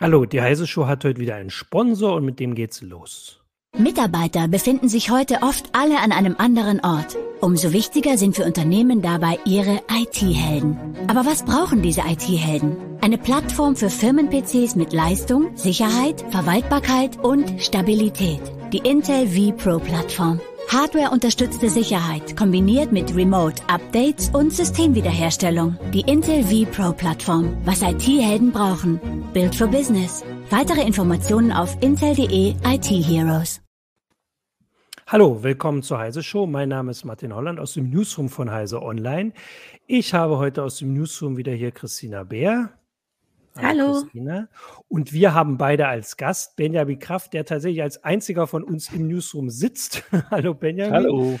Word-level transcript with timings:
Hallo, 0.00 0.24
die 0.24 0.40
Heise 0.40 0.66
Show 0.66 0.86
hat 0.86 1.04
heute 1.04 1.20
wieder 1.20 1.36
einen 1.36 1.50
Sponsor 1.50 2.14
und 2.14 2.24
mit 2.24 2.40
dem 2.40 2.54
geht's 2.54 2.80
los. 2.80 3.39
Mitarbeiter 3.82 4.48
befinden 4.48 4.88
sich 4.88 5.10
heute 5.10 5.38
oft 5.42 5.70
alle 5.72 5.98
an 5.98 6.12
einem 6.12 6.36
anderen 6.38 6.80
Ort. 6.80 7.16
Umso 7.40 7.72
wichtiger 7.72 8.18
sind 8.18 8.36
für 8.36 8.44
Unternehmen 8.44 9.00
dabei 9.00 9.38
ihre 9.44 9.80
IT-Helden. 9.90 10.78
Aber 11.08 11.24
was 11.24 11.42
brauchen 11.44 11.80
diese 11.80 12.02
IT-Helden? 12.02 12.76
Eine 13.00 13.16
Plattform 13.16 13.76
für 13.76 13.88
Firmen-PCs 13.88 14.76
mit 14.76 14.92
Leistung, 14.92 15.56
Sicherheit, 15.56 16.24
Verwaltbarkeit 16.30 17.18
und 17.24 17.62
Stabilität. 17.62 18.40
Die 18.72 18.78
Intel 18.78 19.26
vPro 19.26 19.78
Plattform. 19.78 20.40
Hardware-unterstützte 20.68 21.68
Sicherheit 21.68 22.36
kombiniert 22.36 22.92
mit 22.92 23.16
Remote-Updates 23.16 24.30
und 24.30 24.52
Systemwiederherstellung. 24.52 25.76
Die 25.92 26.02
Intel 26.02 26.44
vPro-Plattform. 26.44 27.56
Was 27.64 27.82
IT-Helden 27.82 28.52
brauchen. 28.52 29.00
Build 29.32 29.54
for 29.54 29.66
Business. 29.66 30.22
Weitere 30.50 30.82
Informationen 30.82 31.52
auf 31.52 31.76
intel.de 31.80 32.54
IT 32.64 32.86
Heroes. 32.86 33.60
Hallo, 35.12 35.42
willkommen 35.42 35.82
zur 35.82 35.98
Heise 35.98 36.22
Show. 36.22 36.46
Mein 36.46 36.68
Name 36.68 36.92
ist 36.92 37.04
Martin 37.04 37.34
Holland 37.34 37.58
aus 37.58 37.74
dem 37.74 37.90
Newsroom 37.90 38.28
von 38.28 38.48
Heise 38.48 38.80
Online. 38.80 39.32
Ich 39.88 40.14
habe 40.14 40.38
heute 40.38 40.62
aus 40.62 40.78
dem 40.78 40.94
Newsroom 40.94 41.36
wieder 41.36 41.50
hier 41.50 41.72
Christina 41.72 42.22
Bär. 42.22 42.78
Hallo. 43.56 44.02
Christina. 44.02 44.48
Und 44.86 45.12
wir 45.12 45.34
haben 45.34 45.58
beide 45.58 45.88
als 45.88 46.16
Gast 46.16 46.54
Benjamin 46.54 47.00
Kraft, 47.00 47.32
der 47.32 47.44
tatsächlich 47.44 47.82
als 47.82 48.04
einziger 48.04 48.46
von 48.46 48.62
uns 48.62 48.92
im 48.92 49.08
Newsroom 49.08 49.50
sitzt. 49.50 50.04
Hallo 50.30 50.54
Benjamin. 50.54 50.94
Hallo. 50.94 51.40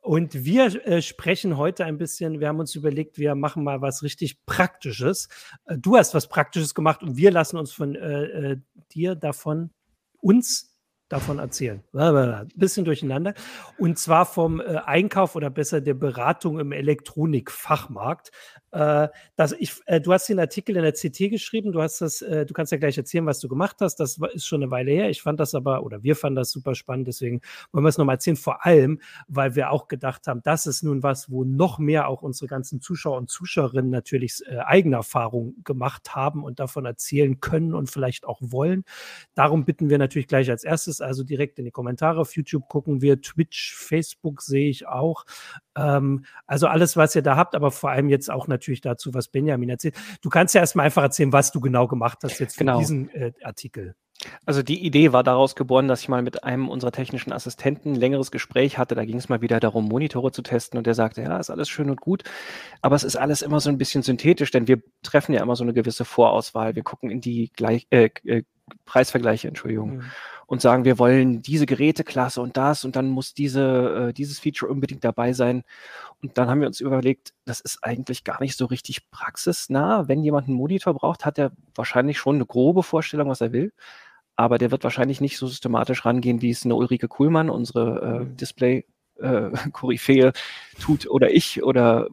Und 0.00 0.44
wir 0.44 0.84
äh, 0.84 1.00
sprechen 1.00 1.56
heute 1.56 1.84
ein 1.84 1.98
bisschen, 1.98 2.40
wir 2.40 2.48
haben 2.48 2.58
uns 2.58 2.74
überlegt, 2.74 3.16
wir 3.16 3.36
machen 3.36 3.62
mal 3.62 3.80
was 3.80 4.02
richtig 4.02 4.44
Praktisches. 4.44 5.28
Äh, 5.66 5.78
du 5.78 5.96
hast 5.96 6.14
was 6.14 6.28
Praktisches 6.28 6.74
gemacht 6.74 7.04
und 7.04 7.16
wir 7.16 7.30
lassen 7.30 7.58
uns 7.58 7.70
von 7.70 7.94
äh, 7.94 8.24
äh 8.24 8.56
dir 8.90 9.14
davon, 9.14 9.70
uns 10.20 10.73
davon 11.14 11.38
erzählen. 11.38 11.82
Bisschen 12.56 12.84
durcheinander. 12.84 13.34
Und 13.78 13.98
zwar 13.98 14.26
vom 14.26 14.60
äh, 14.60 14.78
Einkauf 14.84 15.36
oder 15.36 15.48
besser 15.48 15.80
der 15.80 15.94
Beratung 15.94 16.58
im 16.58 16.72
Elektronikfachmarkt. 16.72 18.32
Äh, 18.74 19.08
das, 19.36 19.52
ich, 19.52 19.72
äh, 19.86 20.00
du 20.00 20.12
hast 20.12 20.28
den 20.28 20.40
Artikel 20.40 20.76
in 20.76 20.82
der 20.82 20.92
CT 20.92 21.30
geschrieben. 21.30 21.70
Du 21.72 21.80
hast 21.80 22.00
das, 22.00 22.22
äh, 22.22 22.44
du 22.44 22.52
kannst 22.52 22.72
ja 22.72 22.78
gleich 22.78 22.98
erzählen, 22.98 23.24
was 23.24 23.38
du 23.38 23.48
gemacht 23.48 23.76
hast. 23.80 23.96
Das 23.96 24.18
ist 24.32 24.46
schon 24.46 24.62
eine 24.62 24.70
Weile 24.70 24.90
her. 24.90 25.10
Ich 25.10 25.22
fand 25.22 25.38
das 25.38 25.54
aber, 25.54 25.84
oder 25.84 26.02
wir 26.02 26.16
fanden 26.16 26.36
das 26.36 26.50
super 26.50 26.74
spannend. 26.74 27.06
Deswegen 27.06 27.40
wollen 27.72 27.84
wir 27.84 27.88
es 27.88 27.98
nochmal 27.98 28.16
erzählen. 28.16 28.36
Vor 28.36 28.66
allem, 28.66 29.00
weil 29.28 29.54
wir 29.54 29.70
auch 29.70 29.86
gedacht 29.86 30.26
haben, 30.26 30.42
das 30.42 30.66
ist 30.66 30.82
nun 30.82 31.04
was, 31.04 31.30
wo 31.30 31.44
noch 31.44 31.78
mehr 31.78 32.08
auch 32.08 32.22
unsere 32.22 32.48
ganzen 32.48 32.80
Zuschauer 32.80 33.16
und 33.16 33.30
Zuschauerinnen 33.30 33.90
natürlich 33.90 34.42
äh, 34.46 34.58
eigene 34.58 34.96
Erfahrungen 34.96 35.62
gemacht 35.62 36.16
haben 36.16 36.42
und 36.42 36.58
davon 36.58 36.84
erzählen 36.84 37.38
können 37.38 37.74
und 37.74 37.90
vielleicht 37.90 38.24
auch 38.26 38.40
wollen. 38.40 38.84
Darum 39.34 39.64
bitten 39.64 39.88
wir 39.88 39.98
natürlich 39.98 40.26
gleich 40.26 40.50
als 40.50 40.64
erstes, 40.64 41.00
also 41.00 41.22
direkt 41.22 41.60
in 41.60 41.64
die 41.64 41.70
Kommentare. 41.70 42.20
Auf 42.20 42.34
YouTube 42.34 42.68
gucken 42.68 43.02
wir, 43.02 43.20
Twitch, 43.20 43.74
Facebook 43.76 44.42
sehe 44.42 44.68
ich 44.68 44.88
auch. 44.88 45.24
Ähm, 45.76 46.24
also 46.46 46.66
alles, 46.66 46.96
was 46.96 47.14
ihr 47.14 47.22
da 47.22 47.36
habt, 47.36 47.54
aber 47.54 47.70
vor 47.70 47.90
allem 47.90 48.08
jetzt 48.08 48.30
auch 48.30 48.48
natürlich 48.48 48.80
dazu, 48.80 49.14
was 49.14 49.28
Benjamin 49.28 49.68
erzählt. 49.68 49.96
Du 50.22 50.28
kannst 50.28 50.54
ja 50.54 50.60
erstmal 50.60 50.86
einfach 50.86 51.02
erzählen, 51.02 51.32
was 51.32 51.52
du 51.52 51.60
genau 51.60 51.86
gemacht 51.86 52.18
hast 52.22 52.38
jetzt 52.38 52.54
für 52.54 52.64
genau. 52.64 52.78
diesen 52.78 53.10
äh, 53.10 53.32
Artikel. 53.42 53.94
Also 54.46 54.62
die 54.62 54.84
Idee 54.84 55.12
war 55.12 55.22
daraus 55.22 55.56
geboren, 55.56 55.88
dass 55.88 56.00
ich 56.00 56.08
mal 56.08 56.22
mit 56.22 56.44
einem 56.44 56.68
unserer 56.68 56.92
technischen 56.92 57.32
Assistenten 57.32 57.92
ein 57.92 57.96
längeres 57.96 58.30
Gespräch 58.30 58.78
hatte. 58.78 58.94
Da 58.94 59.04
ging 59.04 59.16
es 59.16 59.28
mal 59.28 59.42
wieder 59.42 59.60
darum, 59.60 59.86
Monitore 59.86 60.30
zu 60.32 60.42
testen 60.42 60.78
und 60.78 60.86
der 60.86 60.94
sagte, 60.94 61.22
ja, 61.22 61.36
ist 61.38 61.50
alles 61.50 61.68
schön 61.68 61.90
und 61.90 62.00
gut, 62.00 62.22
aber 62.80 62.96
es 62.96 63.04
ist 63.04 63.16
alles 63.16 63.42
immer 63.42 63.60
so 63.60 63.70
ein 63.70 63.78
bisschen 63.78 64.02
synthetisch, 64.02 64.50
denn 64.50 64.68
wir 64.68 64.82
treffen 65.02 65.34
ja 65.34 65.42
immer 65.42 65.56
so 65.56 65.64
eine 65.64 65.74
gewisse 65.74 66.04
Vorauswahl. 66.04 66.74
Wir 66.74 66.84
gucken 66.84 67.10
in 67.10 67.20
die 67.20 67.50
Gleich 67.54 67.86
äh, 67.90 68.10
äh, 68.24 68.44
Preisvergleiche, 68.84 69.48
Entschuldigung. 69.48 69.96
Mhm 69.96 70.04
und 70.46 70.60
sagen, 70.60 70.84
wir 70.84 70.98
wollen 70.98 71.42
diese 71.42 71.66
Geräteklasse 71.66 72.40
und 72.40 72.56
das 72.56 72.84
und 72.84 72.96
dann 72.96 73.08
muss 73.08 73.34
diese, 73.34 74.08
äh, 74.08 74.12
dieses 74.12 74.38
Feature 74.38 74.70
unbedingt 74.70 75.04
dabei 75.04 75.32
sein. 75.32 75.64
Und 76.22 76.38
dann 76.38 76.48
haben 76.48 76.60
wir 76.60 76.66
uns 76.66 76.80
überlegt, 76.80 77.34
das 77.44 77.60
ist 77.60 77.82
eigentlich 77.82 78.24
gar 78.24 78.40
nicht 78.40 78.56
so 78.56 78.66
richtig 78.66 79.10
praxisnah. 79.10 80.08
Wenn 80.08 80.22
jemand 80.22 80.48
einen 80.48 80.56
Monitor 80.56 80.94
braucht, 80.94 81.24
hat 81.24 81.38
er 81.38 81.52
wahrscheinlich 81.74 82.18
schon 82.18 82.36
eine 82.36 82.46
grobe 82.46 82.82
Vorstellung, 82.82 83.28
was 83.28 83.40
er 83.40 83.52
will. 83.52 83.72
Aber 84.36 84.58
der 84.58 84.70
wird 84.70 84.84
wahrscheinlich 84.84 85.20
nicht 85.20 85.38
so 85.38 85.46
systematisch 85.46 86.04
rangehen, 86.04 86.42
wie 86.42 86.50
es 86.50 86.64
eine 86.64 86.74
Ulrike 86.74 87.08
Kuhlmann, 87.08 87.50
unsere 87.50 88.00
äh, 88.00 88.24
mhm. 88.24 88.36
Display-Koryphäe, 88.36 90.28
äh, 90.28 90.32
tut 90.80 91.08
oder 91.08 91.30
ich 91.30 91.62
oder 91.62 92.08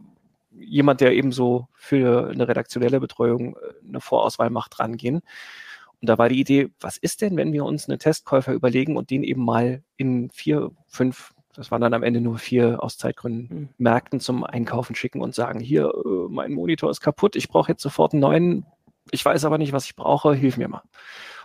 jemand, 0.52 1.02
der 1.02 1.14
eben 1.14 1.32
so 1.32 1.68
für 1.74 2.30
eine 2.30 2.48
redaktionelle 2.48 3.00
Betreuung 3.00 3.56
äh, 3.56 3.88
eine 3.88 4.02
Vorauswahl 4.02 4.50
macht, 4.50 4.80
rangehen. 4.80 5.22
Und 6.02 6.10
da 6.10 6.18
war 6.18 6.30
die 6.30 6.40
Idee, 6.40 6.70
was 6.80 6.98
ist 6.98 7.22
denn, 7.22 7.38
wenn 7.38 7.54
wir 7.54 7.64
uns 7.64 7.88
einen 7.88 8.00
Testkäufer 8.00 8.54
überlegen 8.54 8.98
und 8.98 9.12
den 9.12 9.24
eben 9.24 9.46
mal 9.46 9.84
in 9.98 10.32
vier, 10.32 10.72
fünf, 10.88 11.34
das 11.54 11.70
waren 11.70 11.82
dann 11.82 11.94
am 11.94 12.02
Ende 12.02 12.22
nur 12.22 12.40
vier 12.40 12.84
aus 12.84 12.98
Zeitgründen, 12.98 13.58
mhm. 13.58 13.70
Märkten 13.78 14.20
zum 14.20 14.44
Einkaufen 14.44 14.96
schicken 14.96 15.22
und 15.22 15.36
sagen, 15.36 15.60
hier, 15.60 15.92
äh, 15.94 16.28
mein 16.30 16.54
Monitor 16.54 16.90
ist 16.90 17.02
kaputt, 17.02 17.36
ich 17.36 17.50
brauche 17.50 17.72
jetzt 17.72 17.84
sofort 17.84 18.14
einen 18.14 18.22
neuen, 18.22 18.66
ich 19.12 19.24
weiß 19.24 19.46
aber 19.46 19.60
nicht, 19.60 19.74
was 19.74 19.86
ich 19.86 19.96
brauche, 19.96 20.34
hilf 20.34 20.58
mir 20.58 20.68
mal. 20.68 20.82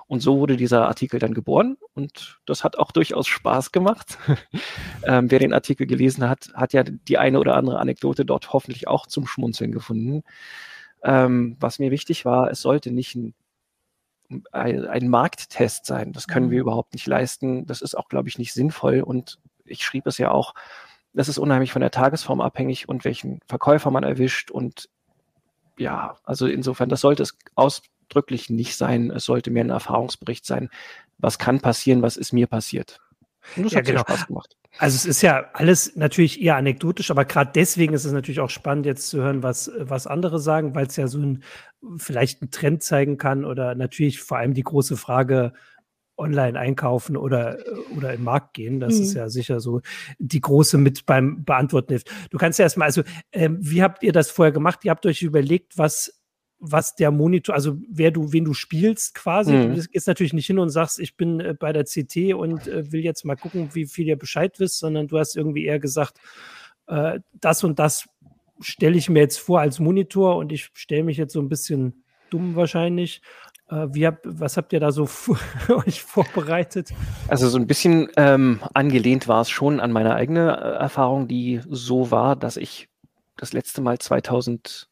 Und 0.08 0.20
so 0.20 0.38
wurde 0.38 0.56
dieser 0.56 0.86
Artikel 0.86 1.18
dann 1.18 1.34
geboren 1.34 1.76
und 1.94 2.38
das 2.46 2.64
hat 2.64 2.78
auch 2.78 2.92
durchaus 2.92 3.26
Spaß 3.26 3.72
gemacht. 3.72 4.18
ähm, 5.04 5.30
wer 5.30 5.40
den 5.40 5.52
Artikel 5.52 5.86
gelesen 5.86 6.28
hat, 6.28 6.50
hat 6.54 6.72
ja 6.72 6.82
die 6.84 7.18
eine 7.18 7.40
oder 7.40 7.56
andere 7.56 7.80
Anekdote 7.80 8.24
dort 8.24 8.52
hoffentlich 8.54 8.88
auch 8.88 9.06
zum 9.06 9.26
Schmunzeln 9.26 9.72
gefunden. 9.72 10.22
Ähm, 11.02 11.56
was 11.60 11.78
mir 11.78 11.90
wichtig 11.90 12.24
war, 12.24 12.50
es 12.50 12.60
sollte 12.60 12.92
nicht 12.92 13.16
ein 13.16 13.34
ein, 14.52 14.86
ein 14.86 15.08
Markttest 15.08 15.86
sein. 15.86 16.12
Das 16.12 16.26
können 16.26 16.50
wir 16.50 16.58
mhm. 16.58 16.62
überhaupt 16.62 16.94
nicht 16.94 17.06
leisten. 17.06 17.66
Das 17.66 17.82
ist 17.82 17.96
auch, 17.96 18.08
glaube 18.08 18.28
ich, 18.28 18.38
nicht 18.38 18.52
sinnvoll. 18.52 19.00
Und 19.00 19.38
ich 19.64 19.84
schrieb 19.84 20.06
es 20.06 20.18
ja 20.18 20.30
auch, 20.30 20.54
das 21.12 21.28
ist 21.28 21.38
unheimlich 21.38 21.72
von 21.72 21.80
der 21.80 21.90
Tagesform 21.90 22.40
abhängig 22.40 22.88
und 22.88 23.04
welchen 23.04 23.40
Verkäufer 23.46 23.90
man 23.90 24.04
erwischt. 24.04 24.50
Und 24.50 24.88
ja, 25.78 26.16
also 26.24 26.46
insofern, 26.46 26.88
das 26.88 27.00
sollte 27.00 27.22
es 27.22 27.36
ausdrücklich 27.54 28.50
nicht 28.50 28.76
sein. 28.76 29.10
Es 29.10 29.24
sollte 29.24 29.50
mehr 29.50 29.64
ein 29.64 29.70
Erfahrungsbericht 29.70 30.44
sein. 30.44 30.68
Was 31.18 31.38
kann 31.38 31.60
passieren? 31.60 32.02
Was 32.02 32.16
ist 32.16 32.32
mir 32.32 32.46
passiert? 32.46 33.00
Und 33.56 33.64
das 33.64 33.72
ja, 33.72 33.78
hat 33.78 33.86
genau. 33.86 34.00
Spaß 34.00 34.26
gemacht. 34.26 34.56
Also 34.78 34.96
es 34.96 35.06
ist 35.06 35.22
ja 35.22 35.46
alles 35.52 35.96
natürlich 35.96 36.42
eher 36.42 36.56
anekdotisch, 36.56 37.10
aber 37.10 37.24
gerade 37.24 37.50
deswegen 37.54 37.94
ist 37.94 38.04
es 38.04 38.12
natürlich 38.12 38.40
auch 38.40 38.50
spannend, 38.50 38.86
jetzt 38.86 39.08
zu 39.08 39.18
hören, 39.18 39.42
was, 39.42 39.70
was 39.78 40.06
andere 40.06 40.38
sagen, 40.38 40.74
weil 40.74 40.86
es 40.86 40.96
ja 40.96 41.08
so 41.08 41.18
ein 41.18 41.42
vielleicht 41.96 42.42
einen 42.42 42.50
Trend 42.50 42.82
zeigen 42.82 43.16
kann 43.16 43.44
oder 43.44 43.74
natürlich 43.74 44.20
vor 44.20 44.38
allem 44.38 44.54
die 44.54 44.62
große 44.62 44.96
Frage, 44.96 45.52
online 46.18 46.58
einkaufen 46.58 47.16
oder, 47.16 47.58
oder 47.96 48.14
im 48.14 48.24
Markt 48.24 48.54
gehen. 48.54 48.80
Das 48.80 48.96
mhm. 48.96 49.02
ist 49.02 49.14
ja 49.14 49.28
sicher 49.28 49.60
so 49.60 49.82
die 50.18 50.40
große 50.40 50.78
mit 50.78 51.06
beim 51.06 51.44
Beantworten 51.44 51.92
hilft. 51.92 52.10
Du 52.30 52.38
kannst 52.38 52.58
ja 52.58 52.64
erstmal, 52.64 52.86
also 52.86 53.02
ähm, 53.32 53.58
wie 53.60 53.82
habt 53.82 54.02
ihr 54.02 54.12
das 54.12 54.30
vorher 54.30 54.52
gemacht? 54.52 54.84
Ihr 54.84 54.90
habt 54.90 55.06
euch 55.06 55.22
überlegt, 55.22 55.76
was 55.78 56.20
was 56.58 56.94
der 56.94 57.10
Monitor, 57.10 57.54
also 57.54 57.76
wer 57.88 58.10
du, 58.10 58.32
wen 58.32 58.44
du 58.44 58.54
spielst 58.54 59.14
quasi. 59.14 59.52
Mhm. 59.52 59.74
Du 59.74 59.82
gehst 59.82 60.06
natürlich 60.06 60.32
nicht 60.32 60.46
hin 60.46 60.58
und 60.58 60.70
sagst, 60.70 60.98
ich 60.98 61.16
bin 61.16 61.40
äh, 61.40 61.54
bei 61.58 61.72
der 61.72 61.84
CT 61.84 62.34
und 62.34 62.66
äh, 62.66 62.90
will 62.92 63.04
jetzt 63.04 63.24
mal 63.24 63.36
gucken, 63.36 63.70
wie 63.74 63.86
viel 63.86 64.06
ihr 64.06 64.18
Bescheid 64.18 64.58
wisst, 64.58 64.78
sondern 64.78 65.08
du 65.08 65.18
hast 65.18 65.36
irgendwie 65.36 65.66
eher 65.66 65.78
gesagt, 65.78 66.18
äh, 66.86 67.20
das 67.40 67.62
und 67.64 67.78
das 67.78 68.08
stelle 68.60 68.96
ich 68.96 69.10
mir 69.10 69.20
jetzt 69.20 69.38
vor 69.38 69.60
als 69.60 69.80
Monitor 69.80 70.36
und 70.36 70.50
ich 70.50 70.70
stelle 70.72 71.04
mich 71.04 71.18
jetzt 71.18 71.34
so 71.34 71.40
ein 71.40 71.48
bisschen 71.48 72.04
dumm 72.30 72.56
wahrscheinlich. 72.56 73.20
Äh, 73.68 73.88
wie 73.92 74.06
hab, 74.06 74.20
was 74.24 74.56
habt 74.56 74.72
ihr 74.72 74.80
da 74.80 74.92
so 74.92 75.08
euch 75.68 76.02
vorbereitet? 76.02 76.90
Also 77.28 77.48
so 77.48 77.58
ein 77.58 77.66
bisschen 77.66 78.08
ähm, 78.16 78.60
angelehnt 78.74 79.28
war 79.28 79.42
es 79.42 79.50
schon 79.50 79.80
an 79.80 79.92
meine 79.92 80.14
eigene 80.14 80.56
äh, 80.56 80.78
Erfahrung, 80.78 81.28
die 81.28 81.60
so 81.68 82.10
war, 82.10 82.36
dass 82.36 82.56
ich 82.56 82.88
das 83.36 83.52
letzte 83.52 83.82
Mal 83.82 83.98
2000 83.98 84.88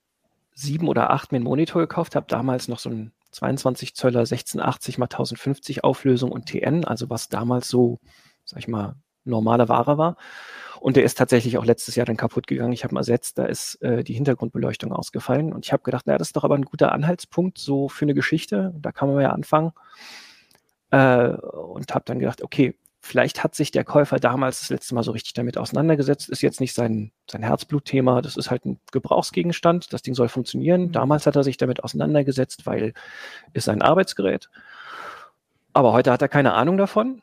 sieben 0.54 0.88
oder 0.88 1.10
acht 1.10 1.32
mir 1.32 1.36
einen 1.36 1.44
Monitor 1.44 1.82
gekauft 1.82 2.16
habe, 2.16 2.26
damals 2.28 2.68
noch 2.68 2.78
so 2.78 2.90
ein 2.90 3.12
22 3.32 3.94
Zöller 3.94 4.20
1680 4.20 4.98
mal 4.98 5.06
1050 5.06 5.84
Auflösung 5.84 6.30
und 6.30 6.46
TN, 6.46 6.84
also 6.84 7.10
was 7.10 7.28
damals 7.28 7.68
so, 7.68 7.98
sag 8.44 8.60
ich 8.60 8.68
mal, 8.68 8.94
normale 9.24 9.68
Ware 9.68 9.98
war. 9.98 10.16
Und 10.80 10.96
der 10.96 11.04
ist 11.04 11.16
tatsächlich 11.16 11.56
auch 11.56 11.64
letztes 11.64 11.96
Jahr 11.96 12.04
dann 12.04 12.18
kaputt 12.18 12.46
gegangen. 12.46 12.72
Ich 12.72 12.84
habe 12.84 12.94
ihn 12.94 12.98
ersetzt, 12.98 13.38
da 13.38 13.46
ist 13.46 13.80
äh, 13.82 14.04
die 14.04 14.12
Hintergrundbeleuchtung 14.12 14.92
ausgefallen. 14.92 15.52
Und 15.52 15.64
ich 15.64 15.72
habe 15.72 15.82
gedacht, 15.82 16.06
naja, 16.06 16.18
das 16.18 16.28
ist 16.28 16.36
doch 16.36 16.44
aber 16.44 16.56
ein 16.56 16.66
guter 16.66 16.92
Anhaltspunkt 16.92 17.56
so 17.56 17.88
für 17.88 18.04
eine 18.04 18.12
Geschichte. 18.12 18.74
Da 18.78 18.92
kann 18.92 19.08
man 19.10 19.22
ja 19.22 19.30
anfangen. 19.30 19.72
Äh, 20.90 21.28
und 21.28 21.94
habe 21.94 22.04
dann 22.04 22.18
gedacht, 22.18 22.42
okay, 22.42 22.76
Vielleicht 23.06 23.44
hat 23.44 23.54
sich 23.54 23.70
der 23.70 23.84
Käufer 23.84 24.18
damals 24.18 24.60
das 24.60 24.70
letzte 24.70 24.94
Mal 24.94 25.02
so 25.02 25.12
richtig 25.12 25.34
damit 25.34 25.58
auseinandergesetzt, 25.58 26.30
ist 26.30 26.40
jetzt 26.40 26.58
nicht 26.58 26.74
sein, 26.74 27.12
sein 27.30 27.42
Herzblutthema, 27.42 28.22
das 28.22 28.38
ist 28.38 28.50
halt 28.50 28.64
ein 28.64 28.80
Gebrauchsgegenstand, 28.92 29.92
das 29.92 30.00
Ding 30.00 30.14
soll 30.14 30.30
funktionieren. 30.30 30.86
Mhm. 30.86 30.92
Damals 30.92 31.26
hat 31.26 31.36
er 31.36 31.44
sich 31.44 31.58
damit 31.58 31.84
auseinandergesetzt, 31.84 32.64
weil 32.64 32.94
ist 33.52 33.68
ein 33.68 33.82
Arbeitsgerät. 33.82 34.48
Aber 35.74 35.92
heute 35.92 36.12
hat 36.12 36.22
er 36.22 36.28
keine 36.28 36.54
Ahnung 36.54 36.78
davon. 36.78 37.20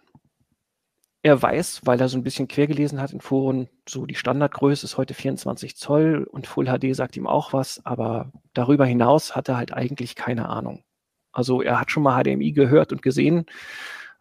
er 1.24 1.42
weiß, 1.42 1.82
weil 1.84 2.00
er 2.00 2.10
so 2.10 2.18
ein 2.18 2.24
bisschen 2.24 2.48
quer 2.48 2.68
gelesen 2.68 3.02
hat 3.02 3.12
in 3.12 3.22
Foren, 3.22 3.68
so 3.90 4.06
die 4.06 4.14
Standardgröße 4.14 4.86
ist 4.86 4.98
heute 4.98 5.16
24 5.16 5.78
Zoll 5.78 6.28
und 6.30 6.46
Full 6.46 6.68
HD 6.68 6.96
sagt 6.96 7.18
ihm 7.18 7.26
auch 7.26 7.54
was, 7.54 7.84
aber 7.88 8.32
darüber 8.54 8.86
hinaus 8.86 9.36
hat 9.36 9.50
er 9.50 9.58
halt 9.58 9.74
eigentlich 9.74 10.16
keine 10.16 10.48
Ahnung. 10.48 10.84
Also 11.32 11.64
er 11.64 11.80
hat 11.80 11.90
schon 11.90 12.04
mal 12.04 12.22
HDMI 12.22 12.52
gehört 12.52 12.92
und 12.92 13.02
gesehen. 13.02 13.48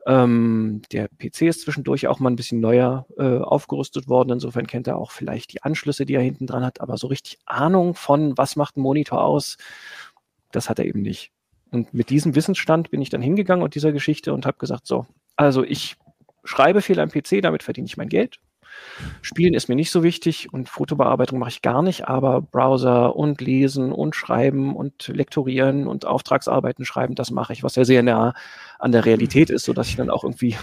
Ähm, 0.06 0.82
der 0.93 1.08
PC 1.08 1.43
ist 1.43 1.62
zwischendurch 1.62 2.06
auch 2.06 2.20
mal 2.20 2.31
ein 2.31 2.37
bisschen 2.37 2.61
neuer 2.61 3.06
äh, 3.19 3.38
aufgerüstet 3.38 4.08
worden. 4.08 4.31
Insofern 4.31 4.67
kennt 4.67 4.87
er 4.87 4.97
auch 4.97 5.11
vielleicht 5.11 5.52
die 5.52 5.62
Anschlüsse, 5.62 6.06
die 6.06 6.14
er 6.14 6.23
hinten 6.23 6.47
dran 6.47 6.64
hat. 6.64 6.81
Aber 6.81 6.97
so 6.97 7.06
richtig 7.06 7.38
Ahnung 7.47 7.94
von, 7.94 8.37
was 8.38 8.56
macht 8.56 8.76
ein 8.76 8.82
Monitor 8.82 9.23
aus, 9.23 9.56
das 10.52 10.69
hat 10.70 10.79
er 10.79 10.87
eben 10.87 11.02
nicht. 11.02 11.32
Und 11.70 11.94
mit 11.94 12.11
diesem 12.11 12.35
Wissensstand 12.35 12.91
bin 12.91 13.02
ich 13.02 13.11
dann 13.11 13.23
hingegangen 13.23 13.62
und 13.62 13.75
dieser 13.75 13.93
Geschichte 13.93 14.32
und 14.32 14.47
habe 14.47 14.58
gesagt, 14.58 14.87
so, 14.87 15.06
also 15.37 15.62
ich 15.62 15.97
schreibe 16.44 16.82
viel 16.82 16.99
am 16.99 17.11
PC, 17.11 17.43
damit 17.43 17.62
verdiene 17.62 17.87
ich 17.87 17.97
mein 17.97 18.08
Geld. 18.08 18.41
Spielen 19.22 19.54
ist 19.54 19.68
mir 19.68 19.74
nicht 19.74 19.90
so 19.90 20.02
wichtig 20.02 20.52
und 20.52 20.68
Fotobearbeitung 20.68 21.38
mache 21.38 21.50
ich 21.50 21.62
gar 21.62 21.82
nicht, 21.82 22.08
aber 22.08 22.40
Browser 22.40 23.16
und 23.16 23.40
Lesen 23.40 23.92
und 23.92 24.14
Schreiben 24.14 24.76
und 24.76 25.08
Lektorieren 25.08 25.86
und 25.86 26.06
Auftragsarbeiten 26.06 26.84
schreiben, 26.84 27.14
das 27.14 27.30
mache 27.30 27.52
ich, 27.52 27.62
was 27.62 27.76
ja 27.76 27.84
sehr 27.84 28.02
nah 28.02 28.34
an 28.78 28.92
der 28.92 29.04
Realität 29.04 29.50
ist, 29.50 29.64
sodass 29.64 29.88
ich 29.88 29.96
dann 29.96 30.10
auch 30.10 30.24
irgendwie, 30.24 30.56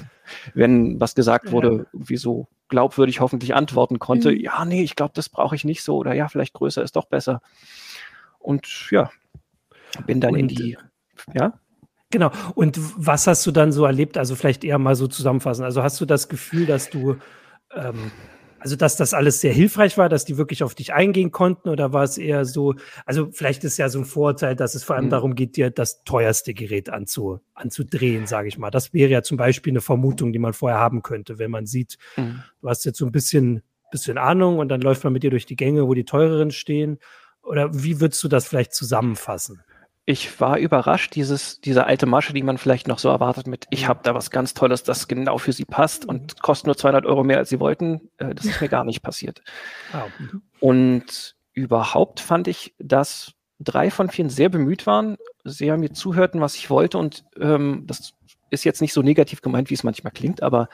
wenn 0.54 1.00
was 1.00 1.16
gesagt 1.16 1.52
wurde, 1.52 1.88
irgendwie 1.94 2.18
so 2.18 2.48
glaubwürdig 2.70 3.22
hoffentlich 3.22 3.56
antworten 3.56 4.00
konnte, 4.00 4.32
mhm. 4.32 4.40
ja, 4.40 4.66
nee, 4.66 4.84
ich 4.84 4.96
glaube, 4.96 5.14
das 5.16 5.30
brauche 5.30 5.56
ich 5.56 5.64
nicht 5.64 5.84
so 5.84 5.98
oder 5.98 6.14
ja, 6.14 6.28
vielleicht 6.28 6.54
größer 6.54 6.84
ist 6.84 6.96
doch 6.96 7.06
besser. 7.06 7.42
Und 8.40 8.90
ja, 8.92 9.10
bin 10.06 10.22
dann 10.22 10.34
und, 10.34 10.40
in 10.40 10.48
die, 10.48 10.78
ja. 11.34 11.54
Genau. 12.10 12.32
Und 12.56 12.80
was 12.96 13.28
hast 13.28 13.46
du 13.46 13.52
dann 13.52 13.72
so 13.72 13.86
erlebt? 13.86 14.18
Also 14.18 14.36
vielleicht 14.36 14.64
eher 14.64 14.80
mal 14.80 14.96
so 14.96 15.08
zusammenfassen. 15.08 15.66
Also 15.66 15.84
hast 15.84 16.00
du 16.00 16.06
das 16.06 16.30
Gefühl, 16.30 16.66
dass 16.66 16.90
du, 16.90 17.18
ähm, 17.74 18.12
also 18.60 18.76
dass 18.76 18.98
das 18.98 19.14
alles 19.14 19.40
sehr 19.40 19.54
hilfreich 19.54 19.98
war, 19.98 20.10
dass 20.10 20.26
die 20.26 20.38
wirklich 20.38 20.64
auf 20.64 20.76
dich 20.76 20.94
eingehen 20.94 21.32
konnten 21.32 21.70
oder 21.70 21.94
war 21.94 22.04
es 22.04 22.18
eher 22.18 22.46
so, 22.46 22.76
also 23.06 23.30
vielleicht 23.32 23.64
ist 23.64 23.78
ja 23.78 23.90
so 23.90 24.00
ein 24.00 24.06
Vorteil, 24.06 24.56
dass 24.56 24.76
es 24.76 24.84
vor 24.84 24.96
allem 24.96 25.06
mhm. 25.06 25.12
darum 25.12 25.36
geht, 25.36 25.56
dir 25.56 25.70
das 25.70 26.04
teuerste 26.04 26.54
Gerät 26.54 26.90
anzu, 26.90 27.40
anzudrehen, 27.54 28.26
sage 28.26 28.48
ich 28.48 28.58
mal. 28.58 28.72
Das 28.72 28.94
wäre 28.94 29.12
ja 29.12 29.22
zum 29.22 29.38
Beispiel 29.38 29.72
eine 29.72 29.82
Vermutung, 29.82 30.34
die 30.34 30.40
man 30.40 30.54
vorher 30.54 30.80
haben 30.80 31.04
könnte, 31.04 31.38
wenn 31.40 31.52
man 31.52 31.66
sieht, 31.66 31.98
mhm. 32.16 32.44
du 32.62 32.70
hast 32.70 32.84
jetzt 32.86 32.98
so 32.98 33.06
ein 33.06 33.12
bisschen, 33.12 33.62
bisschen 33.92 34.18
Ahnung 34.18 34.60
und 34.60 34.70
dann 34.70 34.82
läuft 34.82 35.04
man 35.04 35.14
mit 35.14 35.24
dir 35.24 35.30
durch 35.30 35.46
die 35.46 35.56
Gänge, 35.56 35.88
wo 35.88 35.94
die 35.94 36.06
teureren 36.06 36.52
stehen. 36.52 36.98
Oder 37.44 37.70
wie 37.74 38.02
würdest 38.02 38.22
du 38.24 38.28
das 38.28 38.48
vielleicht 38.48 38.74
zusammenfassen? 38.74 39.62
Ich 40.10 40.40
war 40.40 40.58
überrascht, 40.58 41.16
dieses, 41.16 41.60
diese 41.60 41.86
alte 41.86 42.06
Masche, 42.06 42.32
die 42.32 42.42
man 42.42 42.58
vielleicht 42.58 42.88
noch 42.88 42.98
so 42.98 43.10
erwartet 43.10 43.46
mit, 43.46 43.68
ich 43.72 43.90
habe 43.90 44.00
da 44.04 44.16
was 44.16 44.32
ganz 44.32 44.54
Tolles, 44.54 44.84
das 44.84 45.10
genau 45.10 45.38
für 45.38 45.52
Sie 45.52 45.66
passt 45.66 46.06
und 46.06 46.42
kostet 46.42 46.68
nur 46.68 46.78
200 46.78 47.06
Euro 47.06 47.26
mehr, 47.26 47.40
als 47.40 47.50
Sie 47.50 47.60
wollten. 47.60 48.10
Äh, 48.18 48.34
das 48.34 48.46
ist 48.46 48.62
mir 48.62 48.70
gar 48.70 48.86
nicht 48.86 49.04
passiert. 49.04 49.42
Oh. 49.94 50.38
Und 50.62 51.36
überhaupt 51.52 52.22
fand 52.22 52.48
ich, 52.48 52.74
dass 52.80 53.34
drei 53.60 53.92
von 53.92 54.10
vier 54.10 54.30
sehr 54.30 54.48
bemüht 54.48 54.88
waren, 54.88 55.18
sehr 55.44 55.78
mir 55.78 55.92
zuhörten, 55.92 56.40
was 56.40 56.56
ich 56.56 56.70
wollte 56.70 56.98
und 56.98 57.26
ähm, 57.38 57.84
das 57.86 58.14
ist 58.50 58.64
jetzt 58.64 58.80
nicht 58.80 58.94
so 58.94 59.02
negativ 59.02 59.42
gemeint, 59.42 59.70
wie 59.70 59.74
es 59.74 59.84
manchmal 59.84 60.14
klingt, 60.14 60.42
aber 60.42 60.70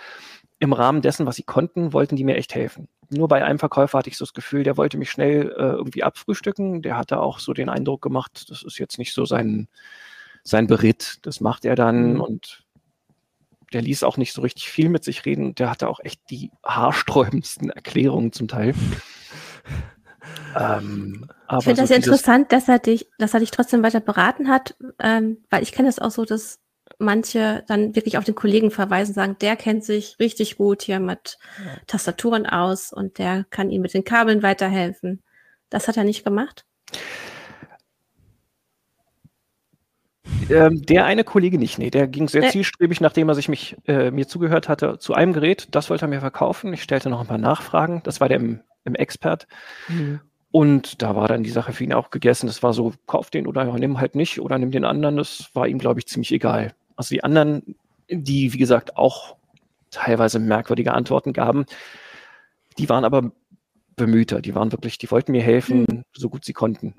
im 0.64 0.74
Rahmen 0.74 1.02
dessen, 1.02 1.26
was 1.26 1.36
sie 1.36 1.44
konnten, 1.44 1.94
wollten 1.94 2.16
die 2.16 2.24
mir 2.24 2.38
echt 2.38 2.56
helfen 2.56 2.88
nur 3.14 3.28
bei 3.28 3.44
einem 3.44 3.60
Verkäufer 3.60 4.00
hatte 4.00 4.10
ich 4.10 4.18
so 4.18 4.26
das 4.26 4.34
Gefühl, 4.34 4.64
der 4.64 4.78
wollte 4.78 4.98
mich 4.98 5.12
schnell 5.12 5.54
äh, 5.58 5.64
irgendwie 5.64 6.04
abfrühstücken. 6.04 6.82
Der 6.82 6.98
hatte 6.98 7.20
auch 7.20 7.40
so 7.40 7.54
den 7.54 7.70
Eindruck 7.70 8.02
gemacht, 8.02 8.46
das 8.50 8.64
ist 8.64 8.80
jetzt 8.80 8.98
nicht 8.98 9.14
so 9.14 9.26
sein, 9.26 9.68
sein 10.44 10.68
Beritt. 10.68 11.20
Das 11.22 11.40
macht 11.40 11.66
er 11.66 11.76
dann 11.76 12.16
mhm. 12.16 12.22
und 12.22 12.64
der 13.72 13.82
ließ 13.82 14.04
auch 14.04 14.18
nicht 14.18 14.34
so 14.34 14.42
richtig 14.42 14.70
viel 14.70 14.90
mit 14.90 15.04
sich 15.04 15.26
reden. 15.26 15.56
Der 15.56 15.70
hatte 15.70 15.88
auch 15.88 16.00
echt 16.00 16.22
die 16.30 16.52
haarsträubendsten 16.64 17.70
Erklärungen 17.70 18.32
zum 18.32 18.48
Teil. 18.48 18.76
ähm, 20.56 21.28
ich 21.58 21.64
finde 21.64 21.82
so 21.82 21.94
das 21.94 22.06
interessant, 22.06 22.52
dass 22.52 22.68
er 22.68 22.80
dich, 22.80 23.08
dass 23.18 23.34
er 23.34 23.40
dich 23.40 23.52
trotzdem 23.52 23.82
weiter 23.84 24.00
beraten 24.00 24.48
hat, 24.48 24.76
ähm, 25.00 25.38
weil 25.50 25.64
ich 25.64 25.72
kenne 25.72 25.90
es 25.90 26.00
auch 26.00 26.12
so, 26.12 26.26
dass 26.26 26.60
manche 27.00 27.64
dann 27.68 27.96
wirklich 27.96 28.18
auf 28.18 28.24
den 28.24 28.36
Kollegen 28.36 28.72
verweisen, 28.72 29.14
sagen, 29.14 29.36
der 29.42 29.56
kennt 29.56 29.84
sich 29.84 30.18
richtig 30.20 30.58
gut 30.58 30.82
hier 30.82 31.00
mit 31.00 31.38
ja. 31.64 31.72
Tastaturen 31.88 32.46
aus 32.46 32.94
und 32.94 33.18
der 33.18 33.46
kann 33.50 33.70
Ihnen 33.70 33.82
mit 33.82 33.94
den 33.94 34.04
Kabeln 34.04 34.44
weiterhelfen. 34.44 35.22
Das 35.70 35.88
hat 35.88 35.98
er 35.98 36.04
nicht 36.04 36.24
gemacht? 36.24 36.66
Ähm, 40.50 40.86
der 40.86 41.06
eine 41.06 41.24
Kollege 41.24 41.58
nicht, 41.58 41.80
nee, 41.80 41.90
der 41.90 42.08
ging 42.08 42.28
sehr 42.28 42.44
äh. 42.44 42.50
zielstrebig, 42.50 43.02
nachdem 43.02 43.30
er 43.30 43.36
sich 43.36 43.50
mich, 43.50 43.76
äh, 43.88 44.12
mir 44.12 44.28
zugehört 44.28 44.70
hatte, 44.70 44.98
zu 45.00 45.14
einem 45.14 45.34
Gerät. 45.34 45.68
Das 45.72 45.90
wollte 45.90 46.06
er 46.06 46.10
mir 46.10 46.20
verkaufen. 46.20 46.74
Ich 46.74 46.84
stellte 46.84 47.10
noch 47.10 47.22
ein 47.22 47.28
paar 47.28 47.38
Nachfragen. 47.38 48.02
Das 48.04 48.20
war 48.20 48.30
der 48.30 48.38
im, 48.38 48.62
im 48.84 48.96
Expert. 48.96 49.48
Mhm. 49.88 50.20
Und 50.52 51.02
da 51.02 51.16
war 51.16 51.28
dann 51.28 51.44
die 51.44 51.50
Sache 51.50 51.74
für 51.74 51.84
ihn 51.84 51.94
auch 51.94 52.12
gegessen. 52.12 52.46
Das 52.46 52.62
war 52.62 52.74
so, 52.74 52.94
kauf 53.08 53.32
den 53.32 53.48
oder 53.48 53.66
nimm 53.66 54.00
halt 54.00 54.14
nicht 54.14 54.40
oder 54.40 54.58
nimm 54.60 54.70
den 54.70 54.86
anderen. 54.86 55.18
Das 55.18 55.50
war 55.54 55.68
ihm, 55.68 55.80
glaube 55.80 56.00
ich, 56.00 56.08
ziemlich 56.08 56.32
egal. 56.32 56.74
Also 57.04 57.16
die 57.16 57.24
anderen, 57.26 57.76
die, 58.10 58.54
wie 58.54 58.58
gesagt, 58.58 58.96
auch 58.96 59.36
teilweise 59.92 60.40
merkwürdige 60.40 60.94
Antworten 60.94 61.34
gaben, 61.34 61.66
die 62.78 62.88
waren 62.88 63.04
aber 63.04 63.34
bemühter, 63.98 64.42
die 64.42 64.56
waren 64.56 64.72
wirklich, 64.72 64.98
die 64.98 65.12
wollten 65.12 65.34
mir 65.34 65.42
helfen, 65.42 65.82
mhm. 65.82 66.04
so 66.14 66.30
gut 66.30 66.46
sie 66.46 66.54
konnten. 66.54 66.96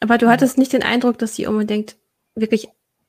Aber 0.00 0.16
du 0.16 0.30
hattest 0.30 0.56
nicht 0.56 0.72
den 0.72 0.82
Eindruck, 0.82 1.18
dass 1.18 1.36
sie 1.36 1.46
unbedingt 1.46 1.96
wirklich 2.34 2.68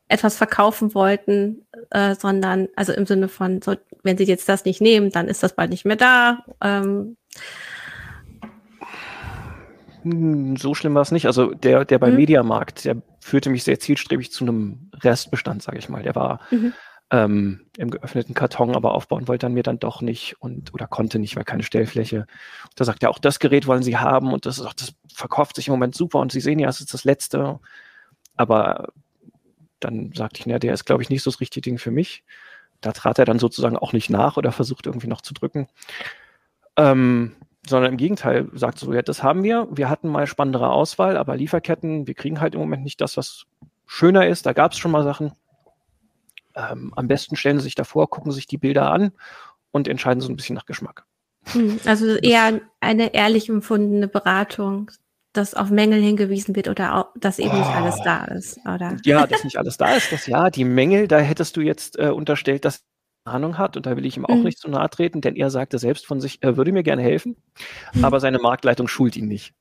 etwas 0.09 0.35
verkaufen 0.35 0.93
wollten, 0.93 1.65
äh, 1.91 2.15
sondern 2.15 2.67
also 2.75 2.91
im 2.91 3.05
Sinne 3.05 3.29
von, 3.29 3.61
so, 3.61 3.75
wenn 4.03 4.17
sie 4.17 4.25
jetzt 4.25 4.49
das 4.49 4.65
nicht 4.65 4.81
nehmen, 4.81 5.11
dann 5.11 5.29
ist 5.29 5.41
das 5.41 5.55
bald 5.55 5.69
nicht 5.69 5.85
mehr 5.85 5.95
da. 5.95 6.43
Ähm. 6.61 7.15
Hm, 10.05 10.55
so 10.55 10.75
schlimm 10.75 10.93
war 10.93 11.01
es 11.01 11.11
nicht. 11.11 11.25
Also 11.25 11.51
der, 11.55 11.83
der 11.83 11.97
bei 11.97 12.11
mhm. 12.11 12.17
Mediamarkt, 12.17 12.85
der 12.85 13.01
führte 13.19 13.49
mich 13.49 13.63
sehr 13.63 13.79
zielstrebig 13.79 14.31
zu 14.31 14.45
einem 14.45 14.91
Restbestand, 14.93 15.63
sage 15.63 15.79
ich 15.79 15.89
mal. 15.89 16.03
Der 16.03 16.13
war 16.13 16.41
mhm. 16.51 16.73
ähm, 17.09 17.61
im 17.75 17.89
geöffneten 17.89 18.35
Karton, 18.35 18.75
aber 18.75 18.93
aufbauen 18.93 19.27
wollte 19.27 19.47
er 19.47 19.49
mir 19.49 19.63
dann 19.63 19.79
doch 19.79 20.01
nicht 20.01 20.35
und 20.39 20.75
oder 20.75 20.85
konnte 20.85 21.17
nicht, 21.17 21.35
weil 21.35 21.43
keine 21.43 21.63
Stellfläche. 21.63 22.27
Da 22.75 22.85
sagt 22.85 23.01
er 23.01 23.09
auch, 23.09 23.17
das 23.17 23.39
Gerät 23.39 23.65
wollen 23.65 23.81
Sie 23.81 23.97
haben 23.97 24.31
und 24.31 24.45
das, 24.45 24.61
auch, 24.61 24.73
das 24.73 24.93
verkauft 25.11 25.55
sich 25.55 25.67
im 25.67 25.73
Moment 25.73 25.95
super 25.95 26.19
und 26.19 26.31
Sie 26.31 26.39
sehen 26.39 26.59
ja, 26.59 26.69
es 26.69 26.81
ist 26.81 26.93
das 26.93 27.03
letzte. 27.03 27.59
Aber 28.37 28.89
dann 29.79 30.11
sagte 30.13 30.39
ich, 30.39 30.45
na, 30.45 30.59
der 30.59 30.75
ist, 30.75 30.85
glaube 30.85 31.01
ich, 31.01 31.09
nicht 31.09 31.23
so 31.23 31.31
das 31.31 31.41
richtige 31.41 31.63
Ding 31.63 31.79
für 31.79 31.91
mich. 31.91 32.23
Da 32.79 32.91
trat 32.91 33.17
er 33.17 33.25
dann 33.25 33.39
sozusagen 33.39 33.77
auch 33.77 33.91
nicht 33.91 34.11
nach 34.11 34.37
oder 34.37 34.51
versucht 34.51 34.85
irgendwie 34.85 35.07
noch 35.07 35.21
zu 35.21 35.33
drücken. 35.33 35.67
Ähm, 36.77 37.35
sondern 37.67 37.91
im 37.91 37.97
Gegenteil 37.97 38.47
sagt 38.53 38.79
so, 38.79 38.93
ja, 38.93 39.01
das 39.01 39.23
haben 39.23 39.43
wir. 39.43 39.67
Wir 39.71 39.89
hatten 39.89 40.09
mal 40.09 40.27
spannendere 40.27 40.69
Auswahl, 40.69 41.17
aber 41.17 41.35
Lieferketten, 41.35 42.07
wir 42.07 42.13
kriegen 42.13 42.39
halt 42.41 42.55
im 42.55 42.61
Moment 42.61 42.83
nicht 42.83 43.01
das, 43.01 43.17
was 43.17 43.45
schöner 43.85 44.27
ist. 44.27 44.45
Da 44.45 44.53
gab 44.53 44.71
es 44.71 44.77
schon 44.77 44.91
mal 44.91 45.03
Sachen. 45.03 45.33
Ähm, 46.55 46.93
am 46.95 47.07
besten 47.07 47.35
stellen 47.35 47.59
Sie 47.59 47.65
sich 47.65 47.75
davor, 47.75 48.09
gucken 48.09 48.31
sich 48.31 48.47
die 48.47 48.57
Bilder 48.57 48.91
an 48.91 49.11
und 49.71 49.87
entscheiden 49.87 50.21
so 50.21 50.29
ein 50.29 50.35
bisschen 50.35 50.55
nach 50.55 50.65
Geschmack. 50.65 51.05
Hm, 51.51 51.79
also 51.85 52.15
eher 52.15 52.61
eine 52.79 53.13
ehrlich 53.13 53.49
empfundene 53.49 54.07
Beratung, 54.07 54.91
dass 55.33 55.53
auf 55.53 55.69
Mängel 55.69 56.01
hingewiesen 56.01 56.55
wird 56.55 56.67
oder 56.67 56.95
auch, 56.95 57.07
dass 57.15 57.39
eben 57.39 57.51
oh. 57.51 57.57
nicht 57.57 57.69
alles 57.69 57.99
da 58.03 58.25
ist, 58.25 58.59
oder? 58.65 58.97
Ja, 59.03 59.27
dass 59.27 59.43
nicht 59.43 59.57
alles 59.57 59.77
da 59.77 59.95
ist, 59.95 60.11
das 60.11 60.27
ja, 60.27 60.49
die 60.49 60.63
Mängel, 60.63 61.07
da 61.07 61.19
hättest 61.19 61.57
du 61.57 61.61
jetzt 61.61 61.99
äh, 61.99 62.09
unterstellt, 62.09 62.65
dass 62.65 62.83
Ahnung 63.25 63.57
hat 63.57 63.75
und 63.75 63.85
da 63.85 63.97
will 63.97 64.05
ich 64.05 64.17
ihm 64.17 64.25
auch 64.25 64.35
mhm. 64.35 64.43
nicht 64.43 64.59
zu 64.59 64.69
nahe 64.69 64.89
treten, 64.89 65.21
denn 65.21 65.35
er 65.35 65.49
sagte 65.49 65.79
selbst 65.79 66.05
von 66.05 66.21
sich, 66.21 66.37
er 66.41 66.57
würde 66.57 66.71
mir 66.71 66.83
gerne 66.83 67.01
helfen, 67.01 67.35
mhm. 67.93 68.05
aber 68.05 68.19
seine 68.19 68.39
Marktleitung 68.39 68.87
schult 68.87 69.17
ihn 69.17 69.27
nicht. 69.27 69.53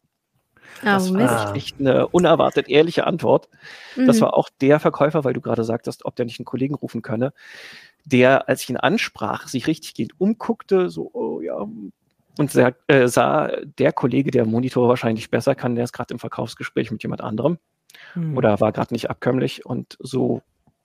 Oh, 0.83 0.87
das 0.87 1.15
war 1.15 1.55
echt 1.55 1.79
eine 1.79 2.09
unerwartet 2.09 2.69
ehrliche 2.69 3.07
Antwort. 3.07 3.49
Mhm. 3.97 4.07
Das 4.07 4.21
war 4.21 4.35
auch 4.35 4.51
der 4.61 4.81
Verkäufer, 4.81 5.25
weil 5.25 5.33
du 5.33 5.41
gerade 5.41 5.65
sagtest, 5.65 6.05
ob 6.05 6.17
der 6.17 6.27
nicht 6.27 6.41
einen 6.41 6.47
Kollegen 6.47 6.75
rufen 6.75 7.01
könne, 7.01 7.33
der, 8.05 8.49
als 8.49 8.63
ich 8.63 8.71
ihn 8.71 8.77
ansprach, 8.77 9.49
sich 9.49 9.67
richtiggehend 9.67 10.13
umguckte, 10.19 10.91
so, 10.91 11.11
oh 11.13 11.41
ja, 11.41 11.67
und 12.37 12.51
sah, 12.51 12.73
äh, 12.89 13.07
sah, 13.07 13.51
der 13.79 13.93
Kollege, 13.93 14.31
der 14.31 14.45
Monitor 14.45 14.89
wahrscheinlich 14.89 15.31
besser 15.31 15.55
kann, 15.55 15.77
der 15.77 15.85
ist 15.85 15.93
gerade 15.93 16.13
im 16.13 16.19
Verkaufsgespräch 16.19 16.91
mit 16.91 17.03
jemand 17.03 17.21
anderem 17.21 17.59
mhm. 18.15 18.37
oder 18.37 18.61
war 18.61 18.73
gerade 18.73 18.93
nicht 18.93 19.09
abkömmlich 19.09 19.65
und 19.65 19.97
so 20.01 20.43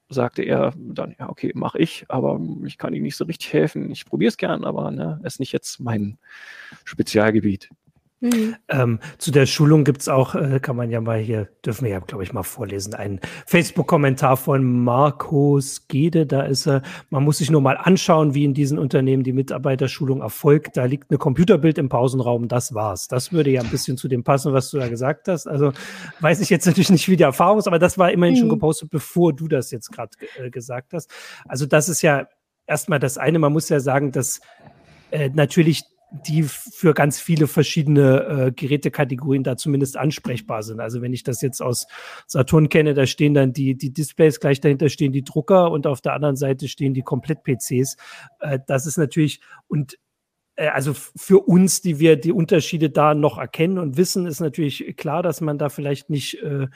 sagte 0.10 0.42
er 0.42 0.74
dann, 0.78 1.16
ja, 1.20 1.30
okay, 1.30 1.52
mache 1.56 1.78
ich, 1.78 2.06
aber 2.10 2.42
ich 2.66 2.78
kann 2.78 2.94
Ihnen 2.94 3.04
nicht 3.04 3.16
so 3.16 3.26
richtig 3.26 3.54
helfen. 3.54 3.92
Ich 3.92 4.06
probiere 4.06 4.30
es 4.30 4.38
gern, 4.38 4.66
aber 4.66 4.92
ne, 4.92 5.22
ist 5.24 5.40
nicht 5.40 5.52
jetzt 5.52 5.80
mein 5.80 6.18
Spezialgebiet. 6.84 7.70
Mhm. 8.22 8.56
Ähm, 8.68 9.00
zu 9.18 9.32
der 9.32 9.46
Schulung 9.46 9.86
gibt 9.86 10.02
es 10.02 10.10
auch, 10.10 10.36
äh, 10.36 10.60
kann 10.60 10.76
man 10.76 10.90
ja 10.90 11.00
mal 11.00 11.20
hier, 11.20 11.48
dürfen 11.66 11.86
wir 11.86 11.92
ja, 11.92 12.00
glaube 12.00 12.24
ich, 12.24 12.34
mal 12.34 12.44
vorlesen, 12.44 12.94
einen 12.94 13.22
Facebook-Kommentar 13.46 14.36
von 14.36 14.84
Markus 14.84 15.88
Gede. 15.88 16.26
Da 16.26 16.42
ist 16.42 16.68
er, 16.68 16.82
man 17.10 17.24
muss 17.24 17.38
sich 17.38 17.50
nur 17.50 17.62
mal 17.62 17.78
anschauen, 17.78 18.34
wie 18.34 18.44
in 18.44 18.54
diesen 18.54 18.78
Unternehmen 18.78 19.24
die 19.24 19.32
Mitarbeiterschulung 19.32 20.22
erfolgt. 20.22 20.76
Da 20.76 20.84
liegt 20.84 21.12
ein 21.12 21.18
Computerbild 21.18 21.78
im 21.78 21.88
Pausenraum, 21.88 22.50
das 22.50 22.74
war's. 22.74 23.08
Das 23.08 23.32
würde 23.32 23.52
ja 23.52 23.62
ein 23.62 23.70
bisschen 23.70 23.96
zu 23.96 24.10
dem 24.10 24.26
passen, 24.26 24.52
was 24.52 24.70
du 24.70 24.80
da 24.80 24.90
gesagt 24.90 25.30
hast. 25.30 25.48
Also 25.48 25.72
weiß 26.20 26.42
ich 26.42 26.50
jetzt 26.50 26.66
natürlich 26.66 26.90
nicht, 26.90 27.08
wie 27.08 27.16
die 27.16 27.24
Erfahrung 27.24 27.60
ist, 27.60 27.68
aber 27.68 27.80
das 27.80 27.98
war 27.98 28.12
immerhin 28.12 28.36
mhm. 28.36 28.40
schon 28.40 28.50
gepostet, 28.50 28.90
bevor 28.90 29.34
du 29.34 29.48
das 29.48 29.72
jetzt 29.72 29.92
gerade 29.92 30.12
äh, 30.38 30.50
gesagt 30.50 30.92
hast. 30.94 31.10
Also 31.48 31.66
das 31.66 31.88
ist 31.88 32.02
ja 32.02 32.28
erstmal 32.68 33.00
das 33.00 33.18
eine, 33.18 33.40
man 33.40 33.54
muss 33.54 33.70
ja 33.70 33.80
sagen, 33.80 34.12
dass 34.12 34.42
äh, 35.12 35.30
natürlich 35.34 35.84
die 36.12 36.44
für 36.44 36.94
ganz 36.94 37.20
viele 37.20 37.48
verschiedene 37.48 38.48
äh, 38.48 38.52
Gerätekategorien 38.52 39.44
da 39.44 39.58
zumindest 39.58 39.96
ansprechbar 39.98 40.64
sind. 40.64 40.80
Also 40.80 41.02
wenn 41.02 41.14
ich 41.14 41.24
das 41.24 41.42
jetzt 41.42 41.62
aus 41.62 41.86
Saturn 42.26 42.70
kenne, 42.70 42.94
da 42.94 43.06
stehen 43.06 43.34
dann 43.34 43.54
die, 43.54 43.76
die 43.76 43.94
Displays, 43.94 44.40
gleich 44.40 44.60
dahinter 44.60 44.90
stehen 44.90 45.12
die 45.12 45.24
Drucker 45.24 45.72
und 45.72 45.86
auf 45.86 46.02
der 46.02 46.14
anderen 46.14 46.36
Seite 46.36 46.68
stehen 46.68 46.94
die 46.94 47.04
Komplett-PCs. 47.04 47.98
Äh, 48.40 48.60
das 48.66 48.88
ist 48.88 48.98
natürlich, 48.98 49.42
und 49.68 50.00
äh, 50.56 50.68
also 50.68 50.94
für 50.94 51.40
uns, 51.40 51.82
die 51.82 52.00
wir 52.00 52.16
die 52.16 52.32
Unterschiede 52.32 52.90
da 52.90 53.14
noch 53.14 53.38
erkennen 53.38 53.78
und 53.78 53.98
wissen, 53.98 54.26
ist 54.26 54.40
natürlich 54.40 54.96
klar, 54.98 55.22
dass 55.22 55.42
man 55.42 55.60
da 55.60 55.70
vielleicht 55.70 56.10
nicht 56.10 56.42
äh, 56.42 56.68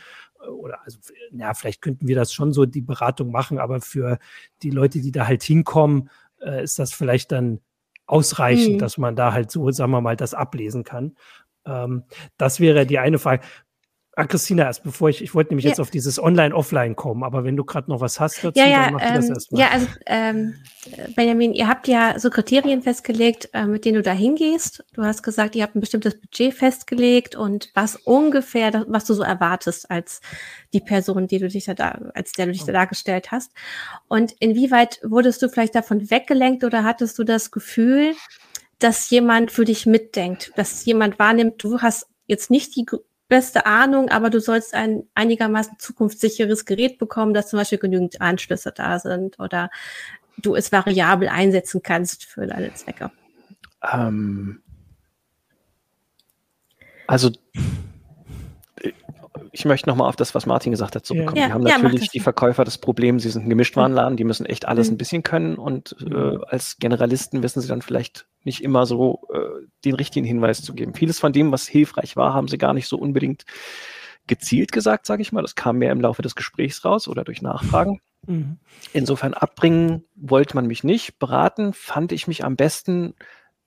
oder 0.47 0.83
also 0.83 0.99
ja, 1.31 1.53
vielleicht 1.53 1.81
könnten 1.81 2.07
wir 2.07 2.15
das 2.15 2.33
schon 2.33 2.53
so 2.53 2.65
die 2.65 2.81
Beratung 2.81 3.31
machen, 3.31 3.59
aber 3.59 3.81
für 3.81 4.19
die 4.61 4.69
Leute, 4.69 4.99
die 5.01 5.11
da 5.11 5.25
halt 5.25 5.41
hinkommen, 5.41 6.09
äh, 6.41 6.63
ist 6.63 6.79
das 6.79 6.93
vielleicht 6.93 7.31
dann 7.31 7.61
ausreichend, 8.05 8.75
mhm. 8.75 8.79
dass 8.79 8.97
man 8.97 9.15
da 9.15 9.33
halt 9.33 9.51
so, 9.51 9.69
sagen 9.71 9.91
wir 9.91 10.01
mal, 10.01 10.15
das 10.15 10.33
ablesen 10.33 10.83
kann. 10.83 11.15
Ähm, 11.65 12.03
das 12.37 12.59
wäre 12.59 12.85
die 12.85 12.99
eine 12.99 13.19
Frage. 13.19 13.43
Ah, 14.15 14.27
Christina, 14.27 14.65
erst 14.65 14.83
bevor 14.83 15.09
ich, 15.09 15.23
ich 15.23 15.33
wollte 15.33 15.51
nämlich 15.51 15.65
ja. 15.65 15.71
jetzt 15.71 15.79
auf 15.79 15.89
dieses 15.89 16.21
Online-Offline 16.21 16.95
kommen, 16.95 17.23
aber 17.23 17.43
wenn 17.43 17.55
du 17.55 17.63
gerade 17.63 17.89
noch 17.89 17.99
was 17.99 18.19
hast 18.19 18.43
dazu, 18.43 18.59
ja, 18.59 18.67
ja, 18.67 18.83
dann 18.85 18.93
mach 18.93 19.01
ähm, 19.01 19.15
das 19.15 19.29
erstmal. 19.29 19.61
Ja, 19.61 19.69
also 19.71 19.87
ähm, 20.05 20.53
Benjamin, 21.15 21.53
ihr 21.53 21.67
habt 21.67 21.87
ja 21.87 22.19
so 22.19 22.29
Kriterien 22.29 22.83
festgelegt, 22.83 23.49
äh, 23.53 23.65
mit 23.65 23.85
denen 23.85 23.95
du 23.95 24.01
da 24.03 24.11
hingehst. 24.11 24.85
Du 24.93 25.01
hast 25.01 25.23
gesagt, 25.23 25.55
ihr 25.55 25.63
habt 25.63 25.75
ein 25.75 25.79
bestimmtes 25.79 26.19
Budget 26.19 26.53
festgelegt 26.53 27.35
und 27.35 27.71
was 27.73 27.95
ungefähr, 27.95 28.85
was 28.87 29.05
du 29.05 29.15
so 29.15 29.23
erwartest 29.23 29.89
als 29.89 30.21
die 30.73 30.81
Person, 30.81 31.25
die 31.25 31.39
du 31.39 31.47
dich 31.47 31.65
da, 31.65 31.99
als 32.13 32.33
der 32.33 32.45
du 32.45 32.51
dich 32.51 32.65
da 32.65 32.71
dargestellt 32.71 33.31
hast. 33.31 33.51
Und 34.07 34.33
inwieweit 34.33 34.99
wurdest 35.03 35.41
du 35.41 35.49
vielleicht 35.49 35.73
davon 35.73 36.11
weggelenkt 36.11 36.63
oder 36.63 36.83
hattest 36.83 37.17
du 37.17 37.23
das 37.23 37.49
Gefühl, 37.49 38.13
dass 38.77 39.09
jemand 39.09 39.51
für 39.51 39.65
dich 39.65 39.87
mitdenkt, 39.87 40.51
dass 40.55 40.85
jemand 40.85 41.17
wahrnimmt, 41.17 41.63
du 41.63 41.81
hast 41.81 42.07
jetzt 42.27 42.51
nicht 42.51 42.75
die 42.75 42.85
beste 43.27 43.65
Ahnung, 43.65 44.09
aber 44.09 44.29
du 44.29 44.39
sollst 44.39 44.73
ein 44.73 45.03
einigermaßen 45.15 45.79
zukunftssicheres 45.79 46.65
Gerät 46.65 46.97
bekommen, 46.97 47.33
dass 47.33 47.49
zum 47.49 47.59
Beispiel 47.59 47.79
genügend 47.79 48.21
Anschlüsse 48.21 48.71
da 48.75 48.99
sind 48.99 49.39
oder 49.39 49.69
du 50.37 50.55
es 50.55 50.71
variabel 50.71 51.29
einsetzen 51.29 51.81
kannst 51.81 52.25
für 52.25 52.47
deine 52.47 52.73
Zwecke. 52.73 53.11
Ähm, 53.91 54.61
also 57.07 57.31
ich 59.51 59.65
möchte 59.65 59.89
nochmal 59.89 60.07
auf 60.07 60.15
das, 60.15 60.35
was 60.35 60.45
Martin 60.45 60.71
gesagt 60.71 60.95
hat, 60.95 61.05
zurückkommen. 61.05 61.37
Ja. 61.37 61.47
Wir 61.47 61.53
haben 61.53 61.67
ja, 61.67 61.77
natürlich 61.77 62.09
die 62.09 62.19
Verkäufer 62.19 62.63
das 62.63 62.77
Problem, 62.77 63.19
sie 63.19 63.29
sind 63.29 63.45
ein 63.45 63.49
Gemischtwarenladen, 63.49 64.17
die 64.17 64.23
müssen 64.23 64.45
echt 64.45 64.67
alles 64.67 64.89
mhm. 64.89 64.95
ein 64.95 64.97
bisschen 64.97 65.23
können 65.23 65.55
und 65.55 65.95
äh, 66.01 66.13
mhm. 66.13 66.43
als 66.47 66.77
Generalisten 66.77 67.43
wissen 67.43 67.61
sie 67.61 67.67
dann 67.67 67.81
vielleicht 67.81 68.27
nicht 68.43 68.63
immer 68.63 68.85
so 68.85 69.27
äh, 69.33 69.67
den 69.85 69.95
richtigen 69.95 70.25
Hinweis 70.25 70.61
zu 70.61 70.73
geben. 70.73 70.93
Vieles 70.93 71.19
von 71.19 71.33
dem, 71.33 71.51
was 71.51 71.67
hilfreich 71.67 72.15
war, 72.15 72.33
haben 72.33 72.47
sie 72.47 72.57
gar 72.57 72.73
nicht 72.73 72.87
so 72.87 72.97
unbedingt 72.97 73.45
gezielt 74.27 74.71
gesagt, 74.71 75.05
sage 75.05 75.21
ich 75.21 75.31
mal. 75.31 75.41
Das 75.41 75.55
kam 75.55 75.77
mehr 75.77 75.91
im 75.91 76.01
Laufe 76.01 76.21
des 76.21 76.35
Gesprächs 76.35 76.85
raus 76.85 77.07
oder 77.07 77.23
durch 77.23 77.41
Nachfragen. 77.41 77.99
Mhm. 78.25 78.57
Insofern 78.93 79.33
abbringen 79.33 80.05
wollte 80.15 80.55
man 80.55 80.67
mich 80.67 80.83
nicht. 80.83 81.19
Beraten 81.19 81.73
fand 81.73 82.11
ich 82.11 82.27
mich 82.27 82.45
am 82.45 82.55
besten 82.55 83.15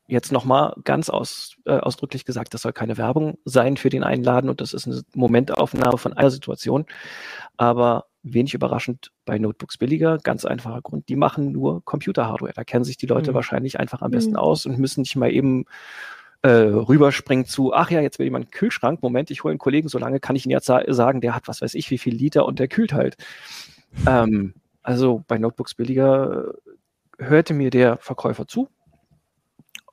jetzt 0.07 0.33
nochmal 0.33 0.75
ganz 0.85 1.11
aus, 1.11 1.57
äh, 1.65 1.79
ausdrücklich 1.79 2.25
gesagt, 2.25 2.55
das 2.55 2.63
soll 2.63 2.73
keine 2.73 2.97
Werbung 2.97 3.39
sein 3.45 3.77
für 3.77 3.89
den 3.89 4.05
Einladen 4.05 4.49
und 4.49 4.61
das 4.61 4.73
ist 4.73 4.87
eine 4.87 5.03
Momentaufnahme 5.15 5.99
von 5.99 6.13
einer 6.13 6.31
Situation. 6.31 6.87
Aber 7.57 8.07
wenig 8.23 8.55
überraschend 8.55 9.13
bei 9.25 9.39
Notebooks 9.39 9.79
billiger, 9.79 10.19
ganz 10.19 10.45
einfacher 10.45 10.83
Grund, 10.83 11.09
die 11.09 11.17
machen 11.17 11.53
nur 11.53 11.85
Computer-Hardware. 11.85 12.53
Da 12.55 12.65
kennen 12.65 12.85
sich 12.85 12.97
die 12.97 13.07
Leute 13.07 13.31
mhm. 13.31 13.37
wahrscheinlich 13.37 13.79
einfach 13.79 14.03
am 14.03 14.11
besten 14.11 14.33
mhm. 14.33 14.39
aus 14.39 14.67
und 14.67 14.79
müssen 14.79 15.01
nicht 15.03 15.17
mal 15.17 15.31
eben 15.31 15.65
äh, 16.43 16.49
rüberspringen 16.49 17.47
zu, 17.47 17.73
ach 17.73 17.91
ja, 17.91 18.01
jetzt 18.01 18.19
will 18.19 18.27
jemand 18.27 18.47
einen 18.47 18.51
Kühlschrank, 18.51 19.03
Moment, 19.03 19.31
ich 19.31 19.43
hole 19.45 19.53
einen 19.53 19.59
Kollegen, 19.59 19.89
so 19.89 19.99
lange 19.99 20.21
kann 20.21 20.37
ich 20.37 20.45
Ihnen 20.45 20.53
jetzt 20.53 20.67
sagen, 20.67 21.21
der 21.21 21.35
hat 21.35 21.49
was 21.49 21.63
weiß 21.63 21.75
ich, 21.75 21.91
wie 21.91 21.99
viel 21.99 22.15
Liter 22.15 22.47
und 22.47 22.59
der 22.59 22.69
kühlt 22.69 22.93
halt. 22.93 23.17
Ähm, 24.07 24.55
also 24.83 25.25
bei 25.27 25.39
Notebooks 25.39 25.75
billiger 25.75 26.45
äh, 27.19 27.25
hörte 27.25 27.55
mir 27.55 27.71
der 27.71 27.97
Verkäufer 27.97 28.47
zu, 28.47 28.69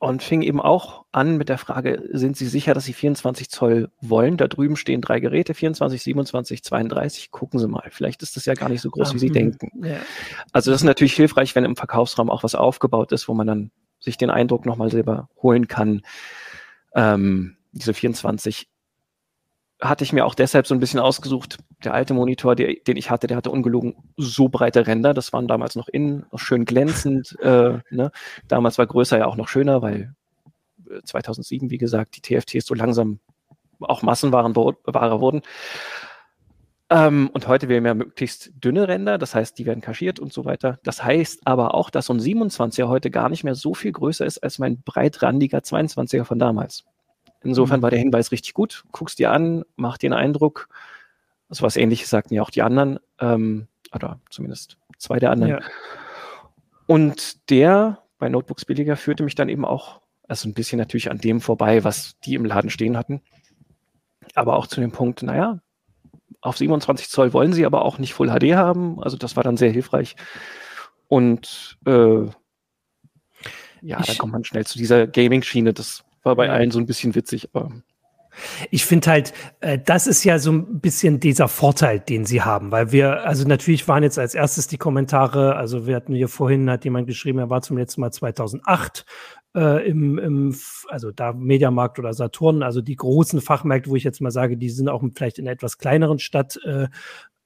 und 0.04 0.22
fing 0.22 0.42
eben 0.42 0.60
auch 0.60 1.04
an 1.12 1.36
mit 1.36 1.48
der 1.48 1.58
Frage, 1.58 2.02
sind 2.12 2.36
Sie 2.36 2.46
sicher, 2.46 2.74
dass 2.74 2.84
Sie 2.84 2.92
24 2.92 3.48
Zoll 3.48 3.90
wollen? 4.00 4.36
Da 4.36 4.48
drüben 4.48 4.76
stehen 4.76 5.00
drei 5.00 5.20
Geräte, 5.20 5.54
24, 5.54 6.02
27, 6.02 6.62
32. 6.62 7.30
Gucken 7.30 7.58
Sie 7.58 7.68
mal, 7.68 7.88
vielleicht 7.90 8.22
ist 8.22 8.36
das 8.36 8.44
ja 8.44 8.54
gar 8.54 8.68
nicht 8.68 8.80
so 8.80 8.90
groß, 8.90 9.14
wie 9.14 9.18
Sie 9.18 9.30
mhm. 9.30 9.34
denken. 9.34 9.84
Ja. 9.84 9.96
Also 10.52 10.70
das 10.70 10.80
ist 10.80 10.86
natürlich 10.86 11.14
hilfreich, 11.14 11.54
wenn 11.54 11.64
im 11.64 11.76
Verkaufsraum 11.76 12.30
auch 12.30 12.42
was 12.42 12.54
aufgebaut 12.54 13.12
ist, 13.12 13.28
wo 13.28 13.34
man 13.34 13.46
dann 13.46 13.70
sich 13.98 14.16
den 14.18 14.30
Eindruck 14.30 14.66
nochmal 14.66 14.90
selber 14.90 15.28
holen 15.42 15.68
kann. 15.68 16.02
Ähm, 16.94 17.56
diese 17.72 17.94
24 17.94 18.68
hatte 19.88 20.04
ich 20.04 20.12
mir 20.12 20.24
auch 20.24 20.34
deshalb 20.34 20.66
so 20.66 20.74
ein 20.74 20.80
bisschen 20.80 21.00
ausgesucht. 21.00 21.58
Der 21.84 21.94
alte 21.94 22.14
Monitor, 22.14 22.56
der, 22.56 22.74
den 22.86 22.96
ich 22.96 23.10
hatte, 23.10 23.26
der 23.26 23.36
hatte 23.36 23.50
ungelogen 23.50 23.96
so 24.16 24.48
breite 24.48 24.86
Ränder. 24.86 25.14
Das 25.14 25.32
waren 25.32 25.46
damals 25.46 25.76
noch 25.76 25.88
innen, 25.88 26.26
noch 26.32 26.40
schön 26.40 26.64
glänzend. 26.64 27.36
Äh, 27.44 27.80
ne? 27.90 28.10
Damals 28.48 28.78
war 28.78 28.86
größer 28.86 29.18
ja 29.18 29.26
auch 29.26 29.36
noch 29.36 29.48
schöner, 29.48 29.82
weil 29.82 30.14
2007, 31.04 31.68
äh, 31.68 31.70
wie 31.70 31.78
gesagt, 31.78 32.16
die 32.16 32.22
TFTs 32.22 32.64
so 32.64 32.74
langsam 32.74 33.20
auch 33.80 34.02
Massenwaren 34.02 34.56
Ware 34.56 35.20
wurden. 35.20 35.42
Ähm, 36.90 37.30
und 37.32 37.48
heute 37.48 37.68
wählen 37.68 37.84
wir 37.84 37.94
möglichst 37.94 38.52
dünne 38.62 38.88
Ränder, 38.88 39.18
das 39.18 39.34
heißt, 39.34 39.58
die 39.58 39.66
werden 39.66 39.80
kaschiert 39.80 40.20
und 40.20 40.32
so 40.32 40.44
weiter. 40.44 40.78
Das 40.84 41.02
heißt 41.02 41.46
aber 41.46 41.74
auch, 41.74 41.90
dass 41.90 42.06
so 42.06 42.12
ein 42.12 42.20
27er 42.20 42.88
heute 42.88 43.10
gar 43.10 43.28
nicht 43.28 43.44
mehr 43.44 43.54
so 43.54 43.74
viel 43.74 43.92
größer 43.92 44.24
ist 44.24 44.42
als 44.42 44.58
mein 44.58 44.82
breitrandiger 44.82 45.58
22er 45.58 46.24
von 46.24 46.38
damals. 46.38 46.84
Insofern 47.44 47.80
mhm. 47.80 47.82
war 47.82 47.90
der 47.90 47.98
Hinweis 47.98 48.32
richtig 48.32 48.54
gut. 48.54 48.84
Guckst 48.92 49.18
dir 49.18 49.30
an, 49.32 49.64
macht 49.76 50.02
dir 50.02 50.08
einen 50.08 50.20
Eindruck. 50.20 50.68
So 51.50 51.62
was 51.62 51.76
ähnliches 51.76 52.10
sagten 52.10 52.34
ja 52.34 52.42
auch 52.42 52.50
die 52.50 52.62
anderen, 52.62 52.98
ähm, 53.20 53.68
oder 53.94 54.18
zumindest 54.30 54.78
zwei 54.98 55.18
der 55.18 55.30
anderen. 55.30 55.52
Ja. 55.52 55.60
Und 56.86 57.50
der 57.50 57.98
bei 58.18 58.28
Notebooks 58.28 58.64
billiger 58.64 58.96
führte 58.96 59.22
mich 59.22 59.34
dann 59.34 59.48
eben 59.48 59.64
auch, 59.64 60.00
also 60.28 60.48
ein 60.48 60.54
bisschen 60.54 60.78
natürlich 60.78 61.10
an 61.10 61.18
dem 61.18 61.40
vorbei, 61.40 61.84
was 61.84 62.18
die 62.20 62.34
im 62.34 62.44
Laden 62.44 62.70
stehen 62.70 62.96
hatten. 62.96 63.20
Aber 64.34 64.56
auch 64.56 64.66
zu 64.66 64.80
dem 64.80 64.92
Punkt, 64.92 65.22
naja, 65.22 65.60
auf 66.40 66.56
27 66.56 67.08
Zoll 67.08 67.32
wollen 67.32 67.52
sie 67.52 67.66
aber 67.66 67.84
auch 67.84 67.98
nicht 67.98 68.14
Full 68.14 68.28
HD 68.28 68.54
haben. 68.54 69.02
Also 69.02 69.16
das 69.16 69.36
war 69.36 69.42
dann 69.42 69.56
sehr 69.56 69.70
hilfreich. 69.70 70.16
Und 71.08 71.78
äh, 71.86 72.24
ja, 73.82 74.00
ich, 74.00 74.06
da 74.06 74.14
kommt 74.18 74.32
man 74.32 74.44
schnell 74.44 74.66
zu 74.66 74.78
dieser 74.78 75.06
Gaming-Schiene. 75.06 75.72
Das 75.72 76.03
war 76.24 76.36
bei 76.36 76.50
allen 76.50 76.70
so 76.70 76.78
ein 76.78 76.86
bisschen 76.86 77.14
witzig, 77.14 77.48
aber. 77.52 77.70
Ich 78.70 78.84
finde 78.84 79.10
halt, 79.10 79.32
äh, 79.60 79.78
das 79.78 80.06
ist 80.06 80.24
ja 80.24 80.38
so 80.38 80.52
ein 80.52 80.80
bisschen 80.80 81.20
dieser 81.20 81.48
Vorteil, 81.48 82.00
den 82.00 82.24
sie 82.24 82.42
haben, 82.42 82.72
weil 82.72 82.92
wir, 82.92 83.24
also 83.24 83.46
natürlich 83.46 83.86
waren 83.86 84.02
jetzt 84.02 84.18
als 84.18 84.34
erstes 84.34 84.66
die 84.66 84.78
Kommentare, 84.78 85.56
also 85.56 85.86
wir 85.86 85.96
hatten 85.96 86.14
hier 86.14 86.28
vorhin, 86.28 86.70
hat 86.70 86.84
jemand 86.84 87.06
geschrieben, 87.06 87.38
er 87.38 87.50
war 87.50 87.62
zum 87.62 87.78
letzten 87.78 88.00
Mal 88.00 88.12
2008 88.12 89.04
äh, 89.54 89.88
im, 89.88 90.18
im, 90.18 90.56
also 90.88 91.12
da 91.12 91.32
Mediamarkt 91.32 91.98
oder 91.98 92.12
Saturn, 92.12 92.62
also 92.62 92.80
die 92.80 92.96
großen 92.96 93.40
Fachmärkte, 93.40 93.90
wo 93.90 93.96
ich 93.96 94.04
jetzt 94.04 94.20
mal 94.20 94.32
sage, 94.32 94.56
die 94.56 94.70
sind 94.70 94.88
auch 94.88 95.04
vielleicht 95.14 95.38
in 95.38 95.46
einer 95.46 95.52
etwas 95.52 95.78
kleineren 95.78 96.18
Stadt 96.18 96.58
äh, 96.64 96.88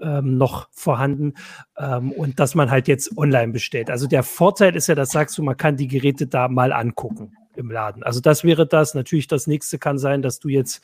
ähm, 0.01 0.39
noch 0.39 0.69
vorhanden 0.71 1.35
ähm, 1.77 2.13
und 2.13 2.41
dass 2.41 2.55
man 2.55 2.71
halt 2.71 2.89
jetzt 2.89 3.17
online 3.19 3.53
bestellt. 3.53 3.91
Also 3.91 4.07
der 4.07 4.23
Vorteil 4.23 4.77
ist 4.77 4.87
ja, 4.87 4.95
das 4.95 5.11
sagst 5.11 5.37
du, 5.37 5.43
man 5.43 5.57
kann 5.57 5.77
die 5.77 5.89
Geräte 5.89 6.27
da 6.27 6.49
mal 6.49 6.73
angucken 6.73 7.37
im 7.59 7.71
Laden. 7.71 8.03
Also 8.03 8.21
das 8.21 8.45
wäre 8.45 8.67
das. 8.67 8.95
Natürlich 8.95 9.27
das 9.27 9.47
nächste 9.47 9.79
kann 9.79 9.99
sein, 9.99 10.23
dass 10.23 10.38
du 10.38 10.49
jetzt 10.49 10.81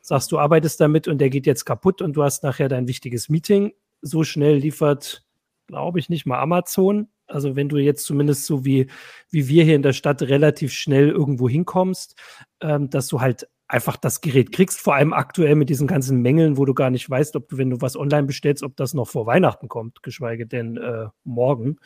sagst, 0.00 0.32
du 0.32 0.38
arbeitest 0.38 0.80
damit 0.80 1.08
und 1.08 1.18
der 1.18 1.30
geht 1.30 1.46
jetzt 1.46 1.64
kaputt 1.64 2.02
und 2.02 2.14
du 2.14 2.22
hast 2.22 2.42
nachher 2.42 2.68
dein 2.68 2.88
wichtiges 2.88 3.28
Meeting. 3.28 3.72
So 4.00 4.24
schnell 4.24 4.56
liefert, 4.56 5.24
glaube 5.66 5.98
ich, 5.98 6.08
nicht 6.08 6.26
mal 6.26 6.40
Amazon. 6.40 7.08
Also 7.26 7.56
wenn 7.56 7.68
du 7.68 7.78
jetzt 7.78 8.04
zumindest 8.04 8.46
so 8.46 8.64
wie, 8.64 8.88
wie 9.30 9.48
wir 9.48 9.64
hier 9.64 9.76
in 9.76 9.82
der 9.82 9.92
Stadt 9.92 10.22
relativ 10.22 10.72
schnell 10.72 11.08
irgendwo 11.08 11.48
hinkommst, 11.48 12.16
ähm, 12.60 12.90
dass 12.90 13.08
du 13.08 13.20
halt 13.20 13.48
einfach 13.72 13.96
das 13.96 14.20
Gerät 14.20 14.52
kriegst, 14.52 14.80
vor 14.80 14.96
allem 14.96 15.14
aktuell 15.14 15.54
mit 15.54 15.70
diesen 15.70 15.86
ganzen 15.86 16.20
Mängeln, 16.20 16.58
wo 16.58 16.66
du 16.66 16.74
gar 16.74 16.90
nicht 16.90 17.08
weißt, 17.08 17.36
ob 17.36 17.48
du, 17.48 17.56
wenn 17.56 17.70
du 17.70 17.80
was 17.80 17.96
online 17.96 18.24
bestellst, 18.24 18.62
ob 18.62 18.76
das 18.76 18.92
noch 18.92 19.08
vor 19.08 19.24
Weihnachten 19.24 19.68
kommt, 19.68 20.02
geschweige 20.02 20.46
denn 20.46 20.76
äh, 20.76 21.06
morgen. 21.24 21.78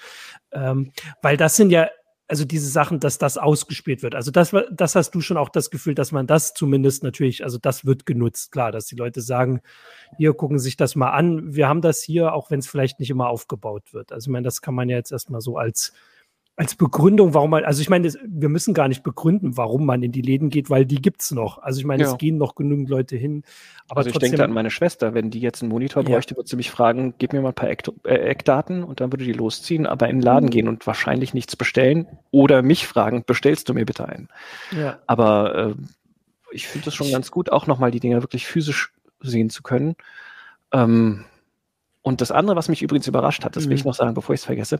Ähm, 0.50 0.90
weil 1.22 1.36
das 1.36 1.54
sind 1.54 1.70
ja 1.70 1.88
also 2.28 2.44
diese 2.44 2.68
Sachen, 2.68 2.98
dass 2.98 3.18
das 3.18 3.38
ausgespielt 3.38 4.02
wird. 4.02 4.14
Also 4.14 4.30
das, 4.30 4.54
das 4.70 4.94
hast 4.96 5.12
du 5.12 5.20
schon 5.20 5.36
auch 5.36 5.48
das 5.48 5.70
Gefühl, 5.70 5.94
dass 5.94 6.10
man 6.10 6.26
das 6.26 6.54
zumindest 6.54 7.02
natürlich, 7.04 7.44
also 7.44 7.58
das 7.58 7.86
wird 7.86 8.04
genutzt, 8.04 8.50
klar, 8.50 8.72
dass 8.72 8.86
die 8.86 8.96
Leute 8.96 9.20
sagen, 9.20 9.60
hier 10.16 10.34
gucken 10.34 10.58
sich 10.58 10.76
das 10.76 10.96
mal 10.96 11.10
an, 11.10 11.54
wir 11.54 11.68
haben 11.68 11.82
das 11.82 12.02
hier, 12.02 12.32
auch 12.32 12.50
wenn 12.50 12.58
es 12.58 12.66
vielleicht 12.66 12.98
nicht 12.98 13.10
immer 13.10 13.28
aufgebaut 13.28 13.92
wird. 13.92 14.12
Also 14.12 14.28
ich 14.28 14.32
meine, 14.32 14.44
das 14.44 14.60
kann 14.60 14.74
man 14.74 14.88
ja 14.88 14.96
jetzt 14.96 15.12
erstmal 15.12 15.40
so 15.40 15.56
als 15.56 15.92
als 16.58 16.74
Begründung, 16.74 17.34
warum 17.34 17.50
man, 17.50 17.64
also 17.64 17.82
ich 17.82 17.90
meine, 17.90 18.10
wir 18.26 18.48
müssen 18.48 18.72
gar 18.72 18.88
nicht 18.88 19.02
begründen, 19.02 19.58
warum 19.58 19.84
man 19.84 20.02
in 20.02 20.10
die 20.10 20.22
Läden 20.22 20.48
geht, 20.48 20.70
weil 20.70 20.86
die 20.86 21.02
gibt 21.02 21.20
es 21.20 21.30
noch. 21.30 21.58
Also 21.58 21.80
ich 21.80 21.84
meine, 21.84 22.04
ja. 22.04 22.10
es 22.10 22.16
gehen 22.16 22.38
noch 22.38 22.54
genügend 22.54 22.88
Leute 22.88 23.14
hin. 23.14 23.42
Aber 23.88 23.98
also 23.98 24.10
ich 24.10 24.16
denke 24.16 24.42
an 24.42 24.52
meine 24.52 24.70
Schwester, 24.70 25.12
wenn 25.12 25.30
die 25.30 25.40
jetzt 25.40 25.62
einen 25.62 25.68
Monitor 25.68 26.02
bräuchte, 26.02 26.32
ja. 26.32 26.38
würde 26.38 26.48
sie 26.48 26.56
mich 26.56 26.70
fragen, 26.70 27.12
gib 27.18 27.34
mir 27.34 27.42
mal 27.42 27.50
ein 27.50 27.54
paar 27.54 27.68
Eck, 27.68 27.82
äh, 28.04 28.14
Eckdaten 28.14 28.84
und 28.84 29.00
dann 29.00 29.12
würde 29.12 29.26
die 29.26 29.34
losziehen, 29.34 29.86
aber 29.86 30.08
in 30.08 30.16
den 30.16 30.22
Laden 30.22 30.46
mhm. 30.46 30.50
gehen 30.50 30.68
und 30.68 30.86
wahrscheinlich 30.86 31.34
nichts 31.34 31.56
bestellen 31.56 32.06
oder 32.30 32.62
mich 32.62 32.86
fragen, 32.86 33.22
bestellst 33.26 33.68
du 33.68 33.74
mir 33.74 33.84
bitte 33.84 34.08
einen? 34.08 34.28
Ja. 34.74 34.98
Aber 35.06 35.54
äh, 35.54 35.74
ich 36.52 36.68
finde 36.68 36.86
das 36.86 36.94
schon 36.94 37.10
ganz 37.10 37.30
gut, 37.30 37.52
auch 37.52 37.66
nochmal 37.66 37.90
die 37.90 38.00
Dinger 38.00 38.22
wirklich 38.22 38.46
physisch 38.46 38.94
sehen 39.20 39.50
zu 39.50 39.62
können. 39.62 39.94
Ähm, 40.72 41.26
und 42.06 42.20
das 42.20 42.30
andere, 42.30 42.54
was 42.54 42.68
mich 42.68 42.82
übrigens 42.82 43.08
überrascht 43.08 43.44
hat, 43.44 43.56
das 43.56 43.68
will 43.68 43.74
ich 43.74 43.82
mhm. 43.82 43.88
noch 43.88 43.96
sagen, 43.96 44.14
bevor 44.14 44.32
ich 44.32 44.40
es 44.40 44.44
vergesse. 44.44 44.78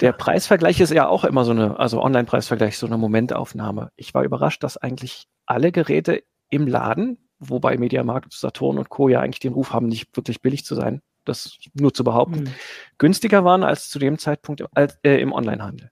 Der 0.00 0.12
Preisvergleich 0.12 0.78
ist 0.78 0.92
ja 0.92 1.08
auch 1.08 1.24
immer 1.24 1.44
so 1.44 1.50
eine, 1.50 1.76
also 1.76 2.00
Online-Preisvergleich, 2.00 2.78
so 2.78 2.86
eine 2.86 2.98
Momentaufnahme. 2.98 3.90
Ich 3.96 4.14
war 4.14 4.22
überrascht, 4.22 4.62
dass 4.62 4.76
eigentlich 4.76 5.24
alle 5.46 5.72
Geräte 5.72 6.22
im 6.48 6.68
Laden, 6.68 7.18
wobei 7.40 7.78
Mediamarkt, 7.78 8.32
Saturn 8.32 8.78
und 8.78 8.90
Co. 8.90 9.08
ja 9.08 9.18
eigentlich 9.18 9.40
den 9.40 9.54
Ruf 9.54 9.72
haben, 9.72 9.88
nicht 9.88 10.16
wirklich 10.16 10.40
billig 10.40 10.64
zu 10.64 10.76
sein, 10.76 11.02
das 11.24 11.58
nur 11.74 11.92
zu 11.92 12.04
behaupten, 12.04 12.44
mhm. 12.44 12.54
günstiger 12.98 13.44
waren 13.44 13.64
als 13.64 13.88
zu 13.88 13.98
dem 13.98 14.16
Zeitpunkt 14.16 14.62
als, 14.72 15.00
äh, 15.02 15.20
im 15.20 15.32
Onlinehandel. 15.32 15.90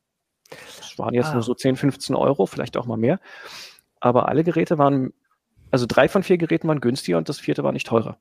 Das 0.50 0.96
waren 1.00 1.14
jetzt 1.14 1.30
ah. 1.30 1.34
nur 1.34 1.42
so 1.42 1.52
10, 1.52 1.74
15 1.74 2.14
Euro, 2.14 2.46
vielleicht 2.46 2.76
auch 2.76 2.86
mal 2.86 2.96
mehr. 2.96 3.18
Aber 3.98 4.28
alle 4.28 4.44
Geräte 4.44 4.78
waren, 4.78 5.12
also 5.72 5.86
drei 5.88 6.08
von 6.08 6.22
vier 6.22 6.38
Geräten 6.38 6.68
waren 6.68 6.80
günstiger 6.80 7.18
und 7.18 7.28
das 7.28 7.40
vierte 7.40 7.64
war 7.64 7.72
nicht 7.72 7.88
teurer. 7.88 8.20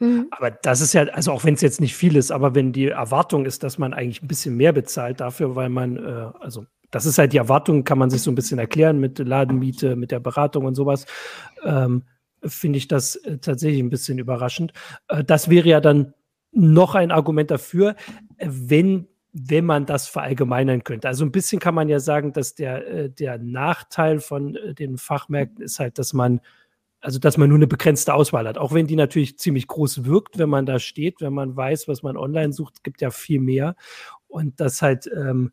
Mhm. 0.00 0.28
Aber 0.30 0.50
das 0.50 0.80
ist 0.80 0.94
ja, 0.94 1.02
also 1.04 1.30
auch 1.30 1.44
wenn 1.44 1.54
es 1.54 1.60
jetzt 1.60 1.80
nicht 1.80 1.94
viel 1.94 2.16
ist, 2.16 2.32
aber 2.32 2.54
wenn 2.54 2.72
die 2.72 2.88
Erwartung 2.88 3.44
ist, 3.44 3.62
dass 3.62 3.78
man 3.78 3.94
eigentlich 3.94 4.22
ein 4.22 4.28
bisschen 4.28 4.56
mehr 4.56 4.72
bezahlt 4.72 5.20
dafür, 5.20 5.54
weil 5.54 5.68
man, 5.68 5.96
äh, 5.96 6.26
also 6.40 6.64
das 6.90 7.06
ist 7.06 7.18
halt 7.18 7.32
die 7.32 7.36
Erwartung, 7.36 7.84
kann 7.84 7.98
man 7.98 8.10
sich 8.10 8.22
so 8.22 8.30
ein 8.30 8.34
bisschen 8.34 8.58
erklären 8.58 8.98
mit 8.98 9.18
Ladenmiete, 9.18 9.96
mit 9.96 10.10
der 10.10 10.20
Beratung 10.20 10.64
und 10.64 10.74
sowas, 10.74 11.06
ähm, 11.62 12.04
finde 12.42 12.78
ich 12.78 12.88
das 12.88 13.16
äh, 13.16 13.38
tatsächlich 13.38 13.80
ein 13.80 13.90
bisschen 13.90 14.18
überraschend. 14.18 14.72
Äh, 15.08 15.22
das 15.22 15.50
wäre 15.50 15.68
ja 15.68 15.80
dann 15.80 16.14
noch 16.52 16.94
ein 16.94 17.12
Argument 17.12 17.50
dafür, 17.50 17.94
wenn 18.38 19.06
wenn 19.32 19.64
man 19.64 19.86
das 19.86 20.08
verallgemeinern 20.08 20.82
könnte. 20.82 21.06
Also 21.06 21.24
ein 21.24 21.30
bisschen 21.30 21.60
kann 21.60 21.74
man 21.74 21.88
ja 21.88 22.00
sagen, 22.00 22.32
dass 22.32 22.54
der, 22.54 22.86
äh, 22.88 23.10
der 23.10 23.38
Nachteil 23.38 24.18
von 24.18 24.56
äh, 24.56 24.74
den 24.74 24.98
Fachmärkten 24.98 25.64
ist 25.64 25.78
halt, 25.78 25.98
dass 25.98 26.12
man 26.12 26.40
also 27.00 27.18
dass 27.18 27.36
man 27.36 27.48
nur 27.48 27.58
eine 27.58 27.66
begrenzte 27.66 28.14
Auswahl 28.14 28.46
hat. 28.46 28.58
Auch 28.58 28.72
wenn 28.72 28.86
die 28.86 28.96
natürlich 28.96 29.38
ziemlich 29.38 29.66
groß 29.66 30.04
wirkt, 30.04 30.38
wenn 30.38 30.48
man 30.48 30.66
da 30.66 30.78
steht, 30.78 31.20
wenn 31.20 31.32
man 31.32 31.56
weiß, 31.56 31.88
was 31.88 32.02
man 32.02 32.16
online 32.16 32.52
sucht, 32.52 32.84
gibt 32.84 33.00
ja 33.00 33.10
viel 33.10 33.40
mehr. 33.40 33.74
Und 34.28 34.60
das 34.60 34.82
halt, 34.82 35.10
ähm, 35.14 35.52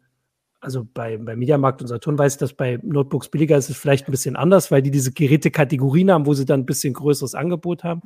also 0.59 0.85
bei, 0.93 1.17
bei 1.17 1.35
Mediamarkt 1.35 1.81
und 1.81 1.87
Saturn 1.87 2.17
weiß 2.17 2.33
ich, 2.33 2.39
dass 2.39 2.53
bei 2.53 2.79
Notebooks 2.83 3.29
billiger 3.29 3.57
ist 3.57 3.69
es 3.69 3.77
vielleicht 3.77 4.07
ein 4.07 4.11
bisschen 4.11 4.35
anders, 4.35 4.71
weil 4.71 4.81
die 4.81 4.91
diese 4.91 5.13
Gerätekategorien 5.13 6.11
haben, 6.11 6.25
wo 6.25 6.33
sie 6.33 6.45
dann 6.45 6.61
ein 6.61 6.65
bisschen 6.65 6.93
größeres 6.93 7.35
Angebot 7.35 7.83
haben. 7.83 8.01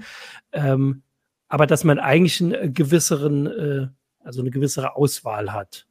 Ähm, 0.52 1.04
aber 1.48 1.68
dass 1.68 1.84
man 1.84 2.00
eigentlich 2.00 2.42
einen 2.42 2.74
gewisseren, 2.74 3.48
äh, 3.48 3.88
also 4.24 4.42
eine 4.42 4.52
gewissere 4.52 4.96
Auswahl 4.96 5.52
hat. 5.52 5.88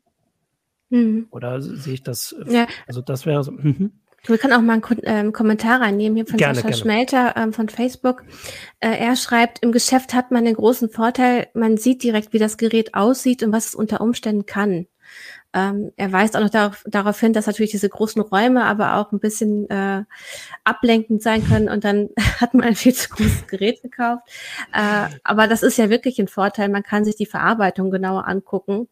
Mhm. 0.90 1.26
Oder 1.30 1.60
sehe 1.60 1.94
ich 1.94 2.02
das? 2.02 2.34
Ja. 2.46 2.66
Also 2.86 3.00
das 3.00 3.26
wäre 3.26 3.42
so. 3.42 3.52
Mhm. 3.52 3.92
Wir 4.26 4.38
können 4.38 4.52
auch 4.52 4.60
mal 4.60 4.74
einen 4.74 5.00
ähm, 5.04 5.32
Kommentar 5.32 5.80
reinnehmen 5.80 6.16
hier 6.16 6.26
von 6.26 6.36
gerne, 6.36 6.54
Sascha 6.54 6.68
gerne. 6.68 6.80
Schmelter 6.80 7.34
ähm, 7.36 7.52
von 7.52 7.68
Facebook. 7.68 8.24
Äh, 8.80 8.96
er 8.98 9.16
schreibt, 9.16 9.62
im 9.62 9.72
Geschäft 9.72 10.12
hat 10.14 10.30
man 10.30 10.44
den 10.44 10.54
großen 10.54 10.90
Vorteil, 10.90 11.48
man 11.54 11.78
sieht 11.78 12.02
direkt, 12.02 12.32
wie 12.32 12.38
das 12.38 12.58
Gerät 12.58 12.94
aussieht 12.94 13.42
und 13.42 13.52
was 13.52 13.68
es 13.68 13.74
unter 13.74 14.00
Umständen 14.00 14.46
kann. 14.46 14.86
Ähm, 15.52 15.90
er 15.96 16.12
weist 16.12 16.36
auch 16.36 16.42
noch 16.42 16.50
darauf, 16.50 16.84
darauf 16.86 17.18
hin, 17.18 17.32
dass 17.32 17.46
natürlich 17.46 17.72
diese 17.72 17.88
großen 17.88 18.22
Räume 18.22 18.64
aber 18.64 18.96
auch 18.96 19.10
ein 19.10 19.18
bisschen 19.18 19.68
äh, 19.68 20.04
ablenkend 20.62 21.22
sein 21.22 21.44
können 21.44 21.68
und 21.68 21.82
dann 21.82 22.10
hat 22.40 22.54
man 22.54 22.64
ein 22.64 22.76
viel 22.76 22.94
zu 22.94 23.08
großes 23.08 23.48
Gerät 23.48 23.82
gekauft. 23.82 24.22
Äh, 24.72 25.08
aber 25.24 25.48
das 25.48 25.62
ist 25.62 25.78
ja 25.78 25.90
wirklich 25.90 26.20
ein 26.20 26.28
Vorteil. 26.28 26.68
Man 26.68 26.84
kann 26.84 27.04
sich 27.04 27.16
die 27.16 27.26
Verarbeitung 27.26 27.90
genauer 27.90 28.28
angucken 28.28 28.88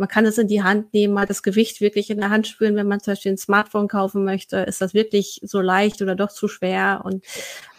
man 0.00 0.08
kann 0.08 0.24
es 0.24 0.38
in 0.38 0.48
die 0.48 0.62
Hand 0.62 0.94
nehmen, 0.94 1.12
mal 1.12 1.26
das 1.26 1.42
Gewicht 1.42 1.82
wirklich 1.82 2.08
in 2.08 2.18
der 2.18 2.30
Hand 2.30 2.46
spüren, 2.46 2.74
wenn 2.74 2.88
man 2.88 3.00
zum 3.00 3.12
Beispiel 3.12 3.32
ein 3.32 3.36
Smartphone 3.36 3.86
kaufen 3.86 4.24
möchte. 4.24 4.56
Ist 4.60 4.80
das 4.80 4.94
wirklich 4.94 5.40
so 5.42 5.60
leicht 5.60 6.00
oder 6.00 6.14
doch 6.16 6.30
zu 6.30 6.48
schwer? 6.48 7.02
Und 7.04 7.22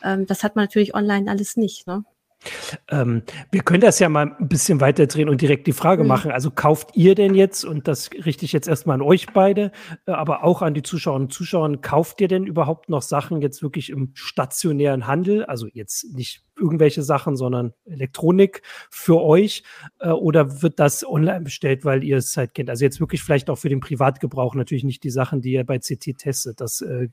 ähm, 0.03 0.27
das 0.27 0.43
hat 0.43 0.55
man 0.55 0.65
natürlich 0.65 0.93
online 0.93 1.31
alles 1.31 1.57
nicht. 1.57 1.87
Ne? 1.87 2.03
Ähm, 2.89 3.23
wir 3.51 3.61
können 3.61 3.81
das 3.81 3.99
ja 3.99 4.09
mal 4.09 4.35
ein 4.39 4.47
bisschen 4.47 4.81
weiter 4.81 5.07
drehen 5.07 5.29
und 5.29 5.41
direkt 5.41 5.67
die 5.67 5.73
Frage 5.73 6.03
mhm. 6.03 6.09
machen. 6.09 6.31
Also 6.31 6.51
kauft 6.51 6.95
ihr 6.95 7.15
denn 7.15 7.35
jetzt, 7.35 7.63
und 7.63 7.87
das 7.87 8.09
richte 8.25 8.45
ich 8.45 8.51
jetzt 8.51 8.67
erstmal 8.67 8.95
an 8.95 9.01
euch 9.01 9.27
beide, 9.33 9.71
äh, 10.05 10.11
aber 10.11 10.43
auch 10.43 10.61
an 10.61 10.73
die 10.73 10.83
Zuschauerinnen 10.83 11.27
und 11.27 11.33
Zuschauer, 11.33 11.81
kauft 11.81 12.21
ihr 12.21 12.27
denn 12.27 12.45
überhaupt 12.45 12.89
noch 12.89 13.01
Sachen 13.01 13.41
jetzt 13.41 13.61
wirklich 13.61 13.89
im 13.89 14.11
stationären 14.13 15.07
Handel? 15.07 15.45
Also 15.45 15.67
jetzt 15.71 16.13
nicht 16.15 16.43
irgendwelche 16.57 17.03
Sachen, 17.03 17.35
sondern 17.35 17.73
Elektronik 17.85 18.61
für 18.89 19.21
euch? 19.21 19.63
Äh, 19.99 20.09
oder 20.09 20.61
wird 20.61 20.79
das 20.79 21.05
online 21.07 21.41
bestellt, 21.41 21.85
weil 21.85 22.03
ihr 22.03 22.17
es 22.17 22.35
halt 22.37 22.53
kennt? 22.53 22.69
Also 22.69 22.85
jetzt 22.85 22.99
wirklich 22.99 23.21
vielleicht 23.23 23.49
auch 23.49 23.57
für 23.57 23.69
den 23.69 23.79
Privatgebrauch, 23.79 24.55
natürlich 24.55 24.83
nicht 24.83 25.03
die 25.03 25.09
Sachen, 25.09 25.41
die 25.41 25.53
ihr 25.53 25.63
bei 25.63 25.79
CT 25.79 26.17
testet. 26.17 26.61
Das 26.61 26.81
äh, 26.81 27.09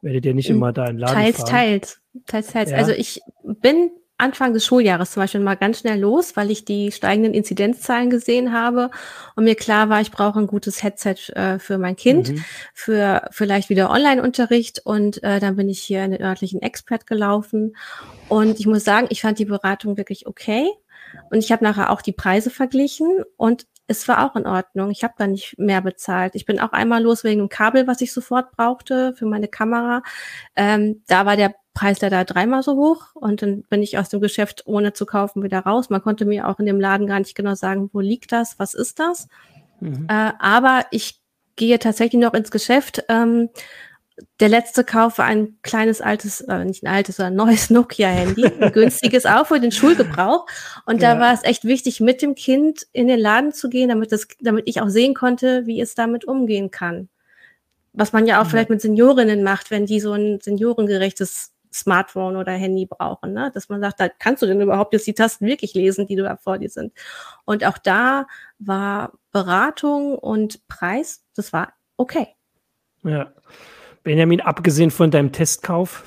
werdet 0.00 0.26
ihr 0.26 0.34
nicht 0.34 0.50
immer 0.50 0.72
da 0.72 0.86
in 0.86 0.98
Laden 0.98 1.14
Teils, 1.14 1.36
fahren. 1.36 1.50
teils. 1.50 2.00
Teils, 2.26 2.46
teils. 2.48 2.70
Ja. 2.70 2.76
Also 2.76 2.92
ich 2.92 3.20
bin 3.60 3.90
Anfang 4.18 4.52
des 4.52 4.66
Schuljahres 4.66 5.12
zum 5.12 5.22
Beispiel 5.22 5.40
mal 5.40 5.54
ganz 5.54 5.78
schnell 5.78 6.00
los, 6.00 6.36
weil 6.36 6.50
ich 6.50 6.64
die 6.64 6.90
steigenden 6.92 7.34
Inzidenzzahlen 7.34 8.10
gesehen 8.10 8.52
habe 8.52 8.90
und 9.36 9.44
mir 9.44 9.54
klar 9.54 9.88
war, 9.88 10.00
ich 10.00 10.10
brauche 10.10 10.38
ein 10.38 10.48
gutes 10.48 10.82
Headset 10.82 11.32
äh, 11.34 11.58
für 11.58 11.78
mein 11.78 11.96
Kind, 11.96 12.30
mhm. 12.30 12.44
für 12.74 13.28
vielleicht 13.30 13.70
wieder 13.70 13.90
Online-Unterricht 13.90 14.82
und 14.84 15.22
äh, 15.22 15.38
dann 15.38 15.56
bin 15.56 15.68
ich 15.68 15.80
hier 15.80 16.04
in 16.04 16.10
den 16.10 16.22
örtlichen 16.22 16.60
Expert 16.60 17.06
gelaufen 17.06 17.76
und 18.28 18.58
ich 18.58 18.66
muss 18.66 18.84
sagen, 18.84 19.06
ich 19.10 19.22
fand 19.22 19.38
die 19.38 19.44
Beratung 19.44 19.96
wirklich 19.96 20.26
okay 20.26 20.68
und 21.30 21.38
ich 21.38 21.52
habe 21.52 21.64
nachher 21.64 21.90
auch 21.90 22.02
die 22.02 22.12
Preise 22.12 22.50
verglichen 22.50 23.22
und 23.36 23.66
es 23.88 24.06
war 24.06 24.24
auch 24.24 24.36
in 24.36 24.46
Ordnung. 24.46 24.90
Ich 24.90 25.02
habe 25.02 25.14
da 25.16 25.26
nicht 25.26 25.58
mehr 25.58 25.80
bezahlt. 25.80 26.34
Ich 26.34 26.44
bin 26.44 26.60
auch 26.60 26.72
einmal 26.72 27.02
los 27.02 27.24
wegen 27.24 27.40
einem 27.40 27.48
Kabel, 27.48 27.86
was 27.86 28.02
ich 28.02 28.12
sofort 28.12 28.52
brauchte 28.52 29.14
für 29.14 29.24
meine 29.24 29.48
Kamera. 29.48 30.02
Ähm, 30.56 31.02
da 31.06 31.24
war 31.24 31.36
der 31.36 31.54
Preis 31.78 32.00
leider 32.00 32.24
dreimal 32.24 32.64
so 32.64 32.74
hoch 32.74 33.14
und 33.14 33.40
dann 33.40 33.62
bin 33.62 33.84
ich 33.84 33.98
aus 33.98 34.08
dem 34.08 34.20
Geschäft 34.20 34.64
ohne 34.66 34.94
zu 34.94 35.06
kaufen 35.06 35.44
wieder 35.44 35.60
raus. 35.60 35.90
Man 35.90 36.02
konnte 36.02 36.24
mir 36.24 36.48
auch 36.48 36.58
in 36.58 36.66
dem 36.66 36.80
Laden 36.80 37.06
gar 37.06 37.20
nicht 37.20 37.36
genau 37.36 37.54
sagen, 37.54 37.88
wo 37.92 38.00
liegt 38.00 38.32
das, 38.32 38.58
was 38.58 38.74
ist 38.74 38.98
das. 38.98 39.28
Mhm. 39.78 40.08
Äh, 40.08 40.32
aber 40.40 40.86
ich 40.90 41.20
gehe 41.54 41.78
tatsächlich 41.78 42.20
noch 42.20 42.34
ins 42.34 42.50
Geschäft. 42.50 43.04
Ähm, 43.08 43.50
der 44.40 44.48
letzte 44.48 44.82
Kauf 44.82 45.18
war 45.18 45.26
ein 45.26 45.58
kleines 45.62 46.00
altes, 46.00 46.40
äh, 46.40 46.64
nicht 46.64 46.82
ein 46.82 46.92
altes, 46.92 47.18
sondern 47.18 47.34
ein 47.34 47.46
neues 47.46 47.70
Nokia-Handy, 47.70 48.46
ein 48.60 48.72
günstiges 48.72 49.24
auch 49.24 49.46
für 49.46 49.60
den 49.60 49.70
Schulgebrauch. 49.70 50.46
Und 50.84 51.00
ja. 51.00 51.14
da 51.14 51.20
war 51.20 51.32
es 51.32 51.44
echt 51.44 51.64
wichtig, 51.64 52.00
mit 52.00 52.22
dem 52.22 52.34
Kind 52.34 52.88
in 52.92 53.06
den 53.06 53.20
Laden 53.20 53.52
zu 53.52 53.68
gehen, 53.68 53.88
damit, 53.88 54.10
das, 54.10 54.26
damit 54.40 54.64
ich 54.66 54.80
auch 54.82 54.88
sehen 54.88 55.14
konnte, 55.14 55.64
wie 55.66 55.80
es 55.80 55.94
damit 55.94 56.24
umgehen 56.24 56.72
kann. 56.72 57.08
Was 57.92 58.12
man 58.12 58.26
ja 58.26 58.40
auch 58.40 58.46
ja. 58.46 58.50
vielleicht 58.50 58.70
mit 58.70 58.80
Seniorinnen 58.80 59.44
macht, 59.44 59.70
wenn 59.70 59.86
die 59.86 60.00
so 60.00 60.10
ein 60.10 60.40
seniorengerechtes 60.40 61.52
Smartphone 61.72 62.36
oder 62.36 62.52
Handy 62.52 62.86
brauchen, 62.86 63.32
ne? 63.32 63.50
dass 63.52 63.68
man 63.68 63.80
sagt, 63.80 64.00
da 64.00 64.08
kannst 64.08 64.42
du 64.42 64.46
denn 64.46 64.60
überhaupt 64.60 64.92
jetzt 64.92 65.06
die 65.06 65.14
Tasten 65.14 65.46
wirklich 65.46 65.74
lesen, 65.74 66.06
die 66.06 66.16
du 66.16 66.22
da 66.22 66.36
vor 66.36 66.58
dir 66.58 66.70
sind. 66.70 66.92
Und 67.44 67.64
auch 67.64 67.78
da 67.78 68.26
war 68.58 69.12
Beratung 69.32 70.16
und 70.16 70.66
Preis, 70.68 71.24
das 71.34 71.52
war 71.52 71.72
okay. 71.96 72.28
Ja. 73.02 73.32
Benjamin, 74.02 74.40
abgesehen 74.40 74.90
von 74.90 75.10
deinem 75.10 75.32
Testkauf? 75.32 76.04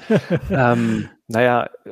ähm, 0.50 1.08
naja, 1.28 1.70
äh, 1.84 1.90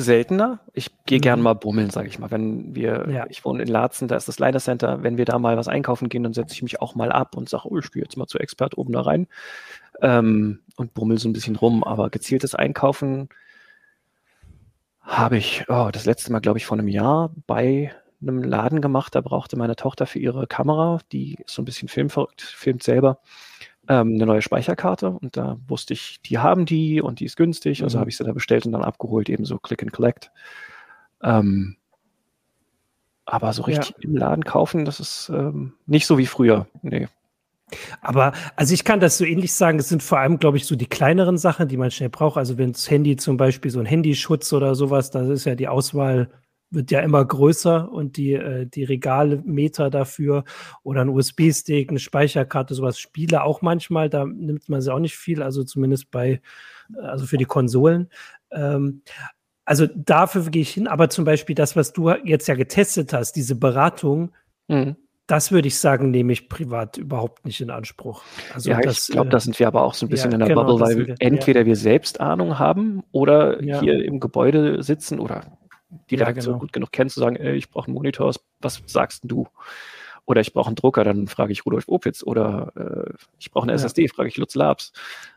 seltener. 0.00 0.60
Ich 0.72 0.90
gehe 1.06 1.18
mhm. 1.18 1.22
gern 1.22 1.42
mal 1.42 1.54
bummeln, 1.54 1.90
sage 1.90 2.08
ich 2.08 2.18
mal. 2.18 2.30
Wenn 2.30 2.74
wir, 2.74 3.08
ja. 3.10 3.26
ich 3.28 3.44
wohne 3.44 3.62
in 3.62 3.68
Laatzen, 3.68 4.08
da 4.08 4.16
ist 4.16 4.28
das 4.28 4.38
Leiter 4.38 4.60
Center. 4.60 5.02
Wenn 5.02 5.18
wir 5.18 5.24
da 5.24 5.38
mal 5.38 5.56
was 5.56 5.68
einkaufen 5.68 6.08
gehen, 6.08 6.22
dann 6.22 6.32
setze 6.32 6.54
ich 6.54 6.62
mich 6.62 6.80
auch 6.80 6.94
mal 6.94 7.12
ab 7.12 7.36
und 7.36 7.48
sage, 7.48 7.68
oh, 7.68 7.78
ich 7.78 7.90
gehe 7.90 8.02
jetzt 8.02 8.16
mal 8.16 8.26
zu 8.26 8.38
Expert 8.38 8.78
oben 8.78 8.92
da 8.92 9.02
rein 9.02 9.26
ähm, 10.00 10.60
und 10.76 10.94
bummel 10.94 11.18
so 11.18 11.28
ein 11.28 11.32
bisschen 11.32 11.56
rum. 11.56 11.84
Aber 11.84 12.10
gezieltes 12.10 12.54
Einkaufen 12.54 13.28
habe 15.00 15.38
ich 15.38 15.64
oh, 15.68 15.88
das 15.92 16.04
letzte 16.04 16.32
Mal, 16.32 16.40
glaube 16.40 16.58
ich, 16.58 16.66
vor 16.66 16.78
einem 16.78 16.88
Jahr 16.88 17.32
bei 17.46 17.92
einem 18.20 18.42
Laden 18.42 18.80
gemacht. 18.80 19.14
Da 19.14 19.20
brauchte 19.20 19.56
meine 19.56 19.76
Tochter 19.76 20.06
für 20.06 20.18
ihre 20.18 20.46
Kamera, 20.46 21.00
die 21.12 21.36
ist 21.44 21.54
so 21.54 21.62
ein 21.62 21.64
bisschen 21.64 21.88
filmverrückt, 21.88 22.42
filmt 22.42 22.82
selber, 22.82 23.20
ähm, 23.88 24.14
eine 24.14 24.26
neue 24.26 24.42
Speicherkarte. 24.42 25.10
Und 25.10 25.36
da 25.36 25.58
wusste 25.66 25.94
ich, 25.94 26.20
die 26.22 26.38
haben 26.38 26.66
die 26.66 27.00
und 27.00 27.20
die 27.20 27.24
ist 27.24 27.36
günstig. 27.36 27.82
Also 27.82 27.96
mhm. 27.96 28.00
habe 28.00 28.10
ich 28.10 28.16
sie 28.16 28.24
da 28.24 28.32
bestellt 28.32 28.66
und 28.66 28.72
dann 28.72 28.84
abgeholt, 28.84 29.28
eben 29.28 29.44
so 29.44 29.58
Click 29.58 29.82
and 29.82 29.92
Collect. 29.92 30.30
Ähm, 31.22 31.76
aber 33.24 33.52
so 33.52 33.62
richtig 33.62 33.90
ja. 33.90 34.08
im 34.08 34.16
Laden 34.16 34.44
kaufen, 34.44 34.84
das 34.84 35.00
ist 35.00 35.30
ähm, 35.34 35.74
nicht 35.86 36.06
so 36.06 36.16
wie 36.16 36.26
früher. 36.26 36.66
Nee. 36.82 37.08
Aber 38.00 38.32
also 38.56 38.72
ich 38.72 38.84
kann 38.84 39.00
das 39.00 39.18
so 39.18 39.26
ähnlich 39.26 39.52
sagen, 39.52 39.78
es 39.78 39.90
sind 39.90 40.02
vor 40.02 40.18
allem, 40.18 40.38
glaube 40.38 40.56
ich, 40.56 40.64
so 40.64 40.76
die 40.76 40.86
kleineren 40.86 41.36
Sachen, 41.36 41.68
die 41.68 41.76
man 41.76 41.90
schnell 41.90 42.08
braucht. 42.08 42.38
Also 42.38 42.56
wenn 42.56 42.72
das 42.72 42.90
Handy 42.90 43.16
zum 43.16 43.36
Beispiel 43.36 43.70
so 43.70 43.80
ein 43.80 43.86
Handyschutz 43.86 44.52
oder 44.54 44.74
sowas, 44.74 45.10
da 45.10 45.20
ist 45.20 45.44
ja 45.44 45.54
die 45.54 45.68
Auswahl 45.68 46.30
wird 46.70 46.90
ja 46.90 47.00
immer 47.00 47.24
größer 47.24 47.90
und 47.90 48.16
die, 48.16 48.34
äh, 48.34 48.66
die 48.66 48.84
Regalmeter 48.84 49.90
dafür 49.90 50.44
oder 50.82 51.00
ein 51.02 51.08
USB-Stick, 51.08 51.90
eine 51.90 51.98
Speicherkarte, 51.98 52.74
sowas. 52.74 52.98
Spiele 52.98 53.42
auch 53.42 53.62
manchmal, 53.62 54.10
da 54.10 54.24
nimmt 54.26 54.68
man 54.68 54.80
sie 54.80 54.92
auch 54.92 54.98
nicht 54.98 55.16
viel, 55.16 55.42
also 55.42 55.64
zumindest 55.64 56.10
bei, 56.10 56.40
also 57.00 57.26
für 57.26 57.38
die 57.38 57.44
Konsolen. 57.44 58.10
Ähm, 58.50 59.02
also 59.64 59.86
dafür 59.86 60.44
gehe 60.50 60.62
ich 60.62 60.70
hin, 60.70 60.86
aber 60.86 61.10
zum 61.10 61.24
Beispiel 61.24 61.54
das, 61.54 61.76
was 61.76 61.92
du 61.92 62.10
jetzt 62.24 62.48
ja 62.48 62.54
getestet 62.54 63.12
hast, 63.12 63.32
diese 63.32 63.54
Beratung, 63.54 64.32
mhm. 64.68 64.96
das 65.26 65.52
würde 65.52 65.68
ich 65.68 65.78
sagen, 65.78 66.10
nehme 66.10 66.32
ich 66.32 66.48
privat 66.48 66.96
überhaupt 66.96 67.44
nicht 67.44 67.60
in 67.60 67.70
Anspruch. 67.70 68.22
Also 68.54 68.70
ja, 68.70 68.80
das, 68.80 69.08
ich 69.08 69.14
glaube, 69.14 69.28
da 69.28 69.40
sind 69.40 69.58
wir 69.58 69.66
aber 69.66 69.82
auch 69.82 69.92
so 69.92 70.06
ein 70.06 70.08
bisschen 70.08 70.30
ja, 70.30 70.36
in 70.36 70.40
der 70.40 70.48
genau, 70.48 70.64
Bubble, 70.64 70.80
weil 70.80 71.06
wir, 71.06 71.14
entweder 71.18 71.60
ja. 71.60 71.66
wir 71.66 71.76
selbst 71.76 72.18
Ahnung 72.20 72.58
haben 72.58 73.02
oder 73.12 73.62
ja. 73.62 73.80
hier 73.80 74.02
im 74.02 74.20
Gebäude 74.20 74.82
sitzen 74.82 75.20
oder 75.20 75.57
die 76.10 76.16
Reaktion 76.16 76.54
genau. 76.54 76.58
gut 76.58 76.72
genug 76.72 76.92
kennen, 76.92 77.10
zu 77.10 77.20
sagen, 77.20 77.36
ey, 77.36 77.54
ich 77.54 77.70
brauche 77.70 77.86
einen 77.86 77.94
Monitor, 77.94 78.32
was 78.60 78.82
sagst 78.86 79.22
du? 79.24 79.46
Oder 80.26 80.42
ich 80.42 80.52
brauche 80.52 80.66
einen 80.66 80.76
Drucker, 80.76 81.04
dann 81.04 81.26
frage 81.26 81.52
ich 81.52 81.64
Rudolf 81.64 81.88
Opitz. 81.88 82.22
Oder 82.22 82.72
äh, 82.76 83.14
ich 83.38 83.50
brauche 83.50 83.62
eine 83.62 83.72
SSD, 83.72 84.08
frage 84.08 84.28
ich 84.28 84.36
Lutz 84.36 84.54
Labs. 84.54 84.92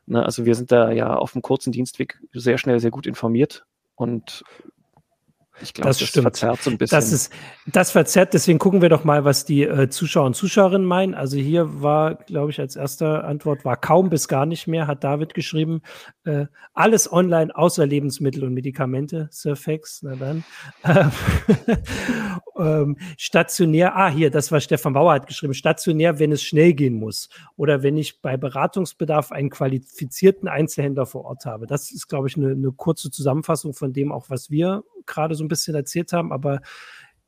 Ne, 0.05 0.23
also 0.23 0.45
wir 0.45 0.53
sind 0.53 0.71
da 0.71 0.91
ja 0.91 1.15
auf 1.15 1.31
dem 1.31 1.41
kurzen 1.41 1.71
Dienstweg 1.71 2.19
sehr 2.33 2.57
schnell, 2.57 2.79
sehr 2.81 2.91
gut 2.91 3.07
informiert 3.07 3.65
und 3.95 4.43
ich 5.61 5.73
glaube, 5.73 5.89
das, 5.89 5.99
das 5.99 6.09
stimmt. 6.09 6.23
verzerrt 6.23 6.61
so 6.61 6.69
ein 6.69 6.77
bisschen. 6.77 6.95
Das, 6.95 7.11
ist, 7.11 7.31
das 7.65 7.91
verzerrt, 7.91 8.33
deswegen 8.33 8.59
gucken 8.59 8.81
wir 8.81 8.89
doch 8.89 9.03
mal, 9.03 9.25
was 9.25 9.45
die 9.45 9.63
äh, 9.63 9.89
Zuschauer 9.89 10.25
und 10.25 10.35
Zuschauerinnen 10.35 10.87
meinen. 10.87 11.13
Also 11.13 11.37
hier 11.37 11.81
war, 11.81 12.15
glaube 12.15 12.51
ich, 12.51 12.59
als 12.59 12.75
erste 12.75 13.23
Antwort 13.23 13.65
war 13.65 13.77
kaum 13.77 14.09
bis 14.09 14.27
gar 14.27 14.45
nicht 14.45 14.67
mehr, 14.67 14.87
hat 14.87 15.03
David 15.03 15.33
geschrieben. 15.33 15.81
Äh, 16.23 16.45
alles 16.73 17.11
online 17.11 17.55
außer 17.55 17.85
Lebensmittel 17.85 18.43
und 18.43 18.53
Medikamente, 18.53 19.29
Surfax, 19.31 20.01
na 20.03 20.15
dann. 20.15 20.43
ähm, 22.61 22.97
stationär, 23.17 23.95
ah, 23.95 24.09
hier, 24.09 24.29
das 24.29 24.51
war 24.51 24.59
Stefan 24.59 24.93
Bauer 24.93 25.13
hat 25.13 25.27
geschrieben, 25.27 25.53
stationär, 25.53 26.19
wenn 26.19 26.31
es 26.31 26.43
schnell 26.43 26.73
gehen 26.73 26.95
muss. 26.95 27.29
Oder 27.55 27.83
wenn 27.83 27.97
ich 27.97 28.21
bei 28.21 28.37
Beratungsbedarf 28.37 29.31
einen 29.31 29.49
qualifizierten 29.49 30.47
Einzelhändler 30.47 31.05
vor 31.05 31.25
Ort 31.25 31.45
habe. 31.45 31.67
Das 31.67 31.91
ist, 31.91 32.07
glaube 32.07 32.27
ich, 32.27 32.37
eine, 32.37 32.51
eine 32.51 32.71
kurze 32.71 33.11
Zusammenfassung 33.11 33.73
von 33.73 33.93
dem 33.93 34.11
auch, 34.11 34.29
was 34.29 34.49
wir 34.49 34.83
gerade 35.05 35.35
so 35.35 35.43
ein 35.43 35.47
bisschen 35.47 35.75
erzählt 35.75 36.13
haben, 36.13 36.31
aber 36.31 36.61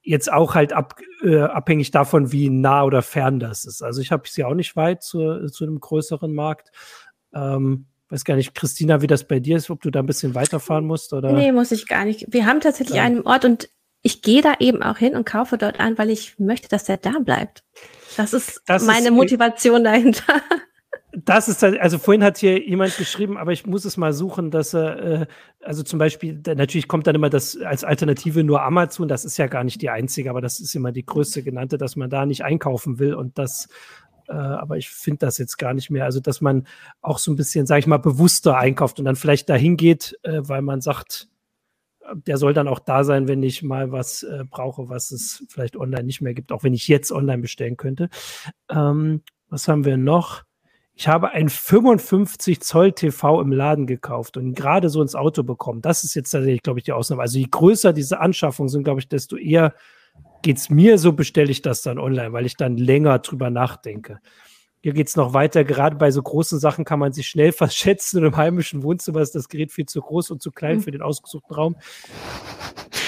jetzt 0.03 0.31
auch 0.31 0.53
halt 0.53 0.73
ab, 0.73 0.99
äh, 1.23 1.39
abhängig 1.39 1.91
davon, 1.91 2.31
wie 2.31 2.49
nah 2.49 2.83
oder 2.83 3.01
fern 3.01 3.39
das 3.39 3.65
ist. 3.65 3.81
Also 3.81 4.01
ich 4.01 4.11
habe 4.11 4.27
sie 4.27 4.43
auch 4.43 4.53
nicht 4.53 4.75
weit 4.75 5.01
zu, 5.01 5.47
zu 5.47 5.63
einem 5.63 5.79
größeren 5.79 6.33
Markt. 6.33 6.71
Ähm, 7.33 7.87
weiß 8.09 8.25
gar 8.25 8.35
nicht, 8.35 8.53
Christina, 8.53 9.01
wie 9.01 9.07
das 9.07 9.27
bei 9.27 9.39
dir 9.39 9.57
ist, 9.57 9.69
ob 9.69 9.81
du 9.81 9.89
da 9.89 9.99
ein 9.99 10.05
bisschen 10.05 10.35
weiterfahren 10.35 10.85
musst 10.85 11.13
oder? 11.13 11.31
Nee, 11.31 11.51
muss 11.51 11.71
ich 11.71 11.87
gar 11.87 12.05
nicht. 12.05 12.27
Wir 12.29 12.45
haben 12.45 12.59
tatsächlich 12.59 12.97
ja. 12.97 13.03
einen 13.03 13.21
Ort 13.21 13.45
und 13.45 13.69
ich 14.03 14.21
gehe 14.21 14.41
da 14.41 14.55
eben 14.59 14.83
auch 14.83 14.97
hin 14.97 15.15
und 15.15 15.25
kaufe 15.25 15.57
dort 15.57 15.79
an, 15.79 15.97
weil 15.97 16.09
ich 16.09 16.37
möchte, 16.37 16.67
dass 16.67 16.83
der 16.83 16.97
da 16.97 17.19
bleibt. 17.19 17.63
Das 18.17 18.33
ist 18.33 18.61
das 18.67 18.85
meine 18.85 19.07
ist, 19.07 19.13
Motivation 19.13 19.83
dahinter. 19.83 20.23
Das 21.15 21.47
ist 21.47 21.63
also 21.63 21.99
vorhin 21.99 22.23
hat 22.23 22.39
hier 22.39 22.67
jemand 22.67 22.97
geschrieben, 22.97 23.37
aber 23.37 23.51
ich 23.51 23.67
muss 23.67 23.85
es 23.85 23.97
mal 23.97 24.13
suchen, 24.13 24.49
dass 24.49 24.73
er, 24.73 25.21
äh, 25.21 25.25
also 25.61 25.83
zum 25.83 25.99
Beispiel, 25.99 26.41
natürlich 26.43 26.87
kommt 26.87 27.05
dann 27.05 27.13
immer 27.13 27.29
das 27.29 27.55
als 27.55 27.83
Alternative 27.83 28.43
nur 28.43 28.63
Amazon, 28.63 29.07
das 29.07 29.23
ist 29.23 29.37
ja 29.37 29.45
gar 29.45 29.63
nicht 29.63 29.83
die 29.83 29.91
einzige, 29.91 30.31
aber 30.31 30.41
das 30.41 30.59
ist 30.59 30.73
immer 30.73 30.91
die 30.91 31.05
größte 31.05 31.43
genannte, 31.43 31.77
dass 31.77 31.95
man 31.95 32.09
da 32.09 32.25
nicht 32.25 32.43
einkaufen 32.43 32.97
will 32.97 33.13
und 33.13 33.37
das, 33.37 33.67
äh, 34.27 34.33
aber 34.33 34.77
ich 34.77 34.89
finde 34.89 35.19
das 35.19 35.37
jetzt 35.37 35.57
gar 35.57 35.75
nicht 35.75 35.91
mehr. 35.91 36.05
Also, 36.05 36.19
dass 36.19 36.41
man 36.41 36.65
auch 37.03 37.19
so 37.19 37.31
ein 37.31 37.35
bisschen, 37.35 37.67
sag 37.67 37.77
ich 37.77 37.85
mal, 37.85 37.97
bewusster 37.97 38.57
einkauft 38.57 38.97
und 38.97 39.05
dann 39.05 39.15
vielleicht 39.15 39.49
dahin 39.49 39.77
geht, 39.77 40.17
äh, 40.23 40.41
weil 40.41 40.63
man 40.63 40.81
sagt, 40.81 41.27
der 42.13 42.37
soll 42.37 42.53
dann 42.53 42.67
auch 42.67 42.79
da 42.79 43.03
sein, 43.03 43.27
wenn 43.27 43.43
ich 43.43 43.63
mal 43.63 43.91
was 43.91 44.23
äh, 44.23 44.43
brauche, 44.49 44.89
was 44.89 45.11
es 45.11 45.45
vielleicht 45.49 45.77
online 45.77 46.03
nicht 46.03 46.21
mehr 46.21 46.33
gibt, 46.33 46.51
auch 46.51 46.63
wenn 46.63 46.73
ich 46.73 46.87
jetzt 46.87 47.11
online 47.11 47.41
bestellen 47.41 47.77
könnte. 47.77 48.09
Ähm, 48.69 49.21
was 49.49 49.67
haben 49.67 49.85
wir 49.85 49.97
noch? 49.97 50.43
ich 50.95 51.07
habe 51.07 51.31
ein 51.31 51.49
55 51.49 52.61
Zoll 52.61 52.91
TV 52.91 53.41
im 53.41 53.51
Laden 53.51 53.87
gekauft 53.87 54.37
und 54.37 54.53
gerade 54.53 54.89
so 54.89 55.01
ins 55.01 55.15
Auto 55.15 55.43
bekommen. 55.43 55.81
Das 55.81 56.03
ist 56.03 56.13
jetzt 56.13 56.31
tatsächlich, 56.31 56.61
glaube 56.61 56.79
ich, 56.79 56.85
die 56.85 56.91
Ausnahme. 56.91 57.23
Also 57.23 57.39
je 57.39 57.47
größer 57.49 57.93
diese 57.93 58.19
Anschaffungen 58.19 58.69
sind, 58.69 58.83
glaube 58.83 58.99
ich, 58.99 59.09
desto 59.09 59.35
eher 59.35 59.73
geht 60.43 60.57
es 60.57 60.69
mir 60.69 60.99
so, 60.99 61.13
bestelle 61.13 61.49
ich 61.49 61.61
das 61.61 61.81
dann 61.81 61.97
online, 61.97 62.31
weil 62.33 62.45
ich 62.45 62.57
dann 62.57 62.77
länger 62.77 63.19
drüber 63.19 63.49
nachdenke. 63.49 64.19
Hier 64.83 64.91
geht 64.91 65.07
es 65.07 65.15
noch 65.15 65.33
weiter. 65.33 65.63
Gerade 65.63 65.95
bei 65.95 66.11
so 66.11 66.21
großen 66.21 66.59
Sachen 66.59 66.83
kann 66.83 66.99
man 66.99 67.13
sich 67.13 67.27
schnell 67.27 67.51
verschätzen 67.53 68.19
und 68.19 68.25
im 68.25 68.37
heimischen 68.37 68.83
Wohnzimmer 68.83 69.21
ist 69.21 69.33
das 69.33 69.47
Gerät 69.47 69.71
viel 69.71 69.85
zu 69.85 70.01
groß 70.01 70.29
und 70.31 70.41
zu 70.41 70.51
klein 70.51 70.77
mhm. 70.77 70.81
für 70.81 70.91
den 70.91 71.01
ausgesuchten 71.01 71.55
Raum. 71.55 71.77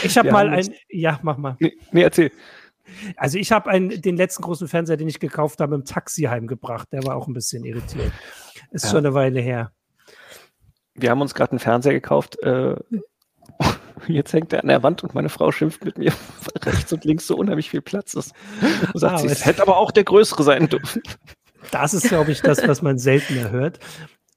Ich 0.04 0.18
habe 0.18 0.32
mal 0.32 0.50
ein. 0.50 0.74
Ja, 0.90 1.20
mach 1.22 1.38
mal. 1.38 1.58
Nee, 1.60 1.74
nee 1.92 2.04
erzähl. 2.04 2.32
Also 3.18 3.38
ich 3.38 3.52
habe 3.52 3.78
den 3.90 4.16
letzten 4.16 4.44
großen 4.44 4.70
Fernseher, 4.70 4.96
den 4.96 5.10
ich 5.10 5.20
gekauft 5.20 5.60
habe, 5.60 5.76
im 5.76 5.84
Taxi 5.84 6.24
heimgebracht. 6.24 6.88
Der 6.94 7.04
war 7.04 7.18
auch 7.18 7.28
ein 7.28 7.34
bisschen 7.34 7.66
irritiert. 7.66 8.14
Ist 8.72 8.86
ja. 8.86 8.92
schon 8.92 9.00
eine 9.00 9.14
Weile 9.14 9.42
her. 9.42 9.72
Wir 10.94 11.10
haben 11.10 11.20
uns 11.20 11.34
gerade 11.34 11.52
einen 11.52 11.60
Fernseher 11.60 11.94
gekauft. 11.94 12.42
Äh, 12.42 12.76
jetzt 14.08 14.32
hängt 14.32 14.54
er 14.54 14.62
an 14.62 14.70
der 14.70 14.82
Wand 14.82 15.04
und 15.04 15.14
meine 15.14 15.30
Frau 15.30 15.52
schimpft 15.52 15.84
mit 15.84 15.98
mir, 15.98 16.14
rechts 16.64 16.94
und 16.94 17.04
links 17.04 17.28
so 17.28 17.36
unheimlich 17.36 17.70
viel 17.70 17.82
Platz 17.82 18.14
ist. 18.14 18.34
Und 18.94 19.00
sagt 19.00 19.16
ah, 19.16 19.18
sie, 19.18 19.28
es 19.28 19.46
hätte 19.46 19.62
aber 19.62 19.76
auch 19.76 19.92
der 19.92 20.06
größere 20.06 20.44
sein 20.44 20.70
dürfen. 20.70 21.02
Das 21.72 21.94
ist, 21.94 22.08
glaube 22.08 22.32
ich, 22.32 22.42
das, 22.42 22.68
was 22.68 22.82
man 22.82 22.98
seltener 22.98 23.52
hört. 23.52 23.80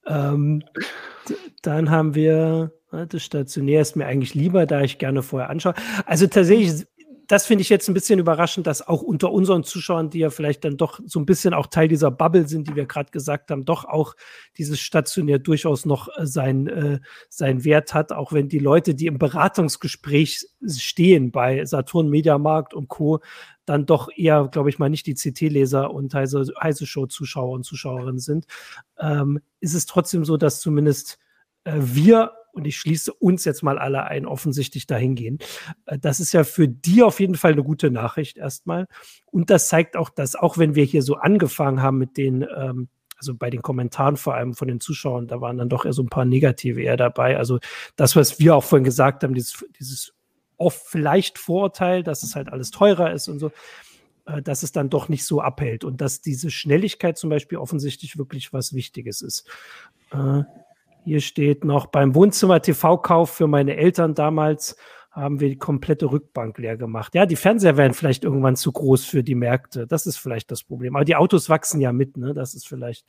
Ähm, 0.07 0.63
dann 1.63 1.91
haben 1.91 2.15
wir, 2.15 2.73
das 2.91 3.23
stationär 3.23 3.83
ist 3.83 3.97
mir 3.97 4.07
eigentlich 4.07 4.35
lieber, 4.35 4.67
da 4.67 4.83
ich 4.83 4.99
gerne 4.99 5.23
vorher 5.23 5.51
anschaue. 5.51 5.75
Also 6.07 6.27
tatsächlich 6.27 6.87
das 7.29 7.45
finde 7.45 7.61
ich 7.61 7.69
jetzt 7.69 7.89
ein 7.89 7.95
bisschen 7.95 8.19
überraschend, 8.19 8.67
dass 8.67 8.87
auch 8.89 9.03
unter 9.03 9.31
unseren 9.31 9.63
Zuschauern, 9.63 10.09
die 10.09 10.21
ja 10.21 10.31
vielleicht 10.31 10.65
dann 10.65 10.79
doch 10.79 10.99
so 11.05 11.21
ein 11.21 11.27
bisschen 11.27 11.53
auch 11.53 11.67
Teil 11.67 11.87
dieser 11.87 12.11
Bubble 12.11 12.49
sind, 12.49 12.67
die 12.69 12.75
wir 12.75 12.87
gerade 12.87 13.11
gesagt 13.11 13.51
haben, 13.51 13.67
doch 13.67 13.85
auch 13.85 14.15
dieses 14.57 14.81
stationär 14.81 15.39
durchaus 15.39 15.85
noch 15.85 16.09
äh, 16.17 16.27
sein, 16.27 16.67
äh, 16.69 17.01
seinen 17.29 17.65
Wert 17.65 17.93
hat, 17.93 18.13
auch 18.13 18.33
wenn 18.33 18.49
die 18.49 18.59
Leute, 18.59 18.95
die 18.95 19.07
im 19.07 19.19
Beratungsgespräch 19.19 20.47
stehen 20.67 21.31
bei 21.31 21.65
Saturn 21.67 22.09
Mediamarkt 22.09 22.73
und 22.73 22.89
Co., 22.89 23.21
dann 23.67 23.85
doch 23.85 24.09
eher, 24.17 24.49
glaube 24.51 24.71
ich 24.71 24.79
mal, 24.79 24.89
nicht 24.89 25.07
die 25.07 25.15
CT-Leser 25.15 25.91
und 25.91 26.15
Heise, 26.15 26.51
Heise 26.59 26.87
Show-Zuschauer 26.87 27.51
und 27.51 27.65
Zuschauerinnen 27.65 28.21
sind, 28.21 28.47
ähm, 28.99 29.41
ist 29.61 29.75
es 29.75 29.85
trotzdem 29.85 30.25
so, 30.25 30.39
dass 30.39 30.61
zumindest 30.61 31.19
äh, 31.65 31.75
wir 31.77 32.33
und 32.59 32.67
ich 32.67 32.77
schließe 32.77 33.13
uns 33.13 33.45
jetzt 33.45 33.63
mal 33.63 33.79
alle 33.79 34.05
ein, 34.05 34.27
offensichtlich 34.27 34.87
dahin 34.87 35.15
gehen. 35.15 35.39
Äh, 35.87 35.99
das 35.99 36.21
ist 36.21 36.33
ja 36.33 36.45
für 36.45 36.69
die 36.69 37.03
auf 37.03 37.21
jeden 37.21 37.37
Fall 37.37 37.53
eine 37.53 37.65
gute 37.65 37.91
Nachricht 37.91 38.37
erstmal. 38.37 38.87
Und 39.27 39.51
das 39.51 39.69
zeigt 39.69 39.97
auch, 39.97 40.11
dass 40.11 40.35
auch 40.35 40.59
wenn 40.59 40.75
wir 40.75 40.85
hier 40.85 41.03
so 41.03 41.17
angefangen 41.17 41.83
haben 41.83 41.99
mit 41.99 42.17
den, 42.17 42.47
ähm, 42.57 42.89
also 43.17 43.35
bei 43.35 43.51
den 43.51 43.63
Kommentaren 43.63 44.17
vor 44.17 44.35
allem 44.35 44.55
von 44.55 44.69
den 44.69 44.81
Zuschauern, 44.81 45.27
da 45.27 45.41
waren 45.41 45.59
dann 45.59 45.69
doch 45.69 45.85
eher 45.85 45.93
so 45.93 46.03
ein 46.03 46.09
paar 46.09 46.25
negative 46.25 46.83
eher 46.83 46.97
dabei. 46.97 47.37
Also 47.37 47.59
das, 47.97 48.15
was 48.15 48.39
wir 48.39 48.55
auch 48.55 48.65
vorhin 48.65 48.85
gesagt 48.85 49.25
haben, 49.25 49.35
dieses, 49.35 49.65
dieses 49.79 50.15
oft 50.57 50.87
vielleicht 50.87 51.39
Vorurteil, 51.39 52.03
dass 52.03 52.23
es 52.23 52.37
halt 52.37 52.53
alles 52.53 52.71
teurer 52.71 53.13
ist 53.13 53.29
und 53.29 53.39
so, 53.39 53.51
äh, 54.27 54.43
dass 54.43 54.63
es 54.63 54.73
dann 54.73 54.91
doch 54.91 55.09
nicht 55.09 55.25
so 55.25 55.41
abhält 55.41 55.85
und 55.85 56.01
dass 56.01 56.21
diese 56.21 56.51
Schnelligkeit 56.51 57.17
zum 57.17 57.31
Beispiel 57.31 57.59
offensichtlich 57.59 58.19
wirklich 58.19 58.53
was 58.53 58.75
Wichtiges 58.75 59.23
ist. 59.23 59.49
Äh, 60.13 60.43
hier 61.09 61.23
steht 61.23 61.65
noch, 61.65 61.87
beim 61.87 62.15
Wohnzimmer-TV-Kauf 62.15 63.31
für 63.31 63.47
meine 63.47 63.77
Eltern 63.77 64.15
damals 64.15 64.77
haben 65.11 65.41
wir 65.41 65.49
die 65.49 65.57
komplette 65.57 66.13
Rückbank 66.13 66.59
leer 66.59 66.77
gemacht. 66.77 67.15
Ja, 67.15 67.25
die 67.25 67.35
Fernseher 67.35 67.79
werden 67.79 67.95
vielleicht 67.95 68.25
irgendwann 68.25 68.57
zu 68.57 68.71
groß 68.71 69.07
für 69.07 69.25
die 69.25 69.35
Märkte. 69.35 69.87
Das 69.87 70.07
ist 70.07 70.19
vielleicht 70.19 70.51
das 70.51 70.63
Problem. 70.63 70.97
Aber 70.97 71.07
die 71.07 71.17
Autos 71.17 71.49
wachsen 71.49 71.81
ja 71.81 71.93
mit, 71.93 72.19
ne? 72.19 72.35
Das 72.35 72.53
ist 72.53 72.69
vielleicht, 72.69 73.07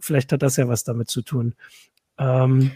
vielleicht 0.00 0.32
hat 0.32 0.42
das 0.42 0.56
ja 0.56 0.68
was 0.68 0.84
damit 0.84 1.10
zu 1.10 1.20
tun. 1.20 1.54
Ähm, 2.16 2.72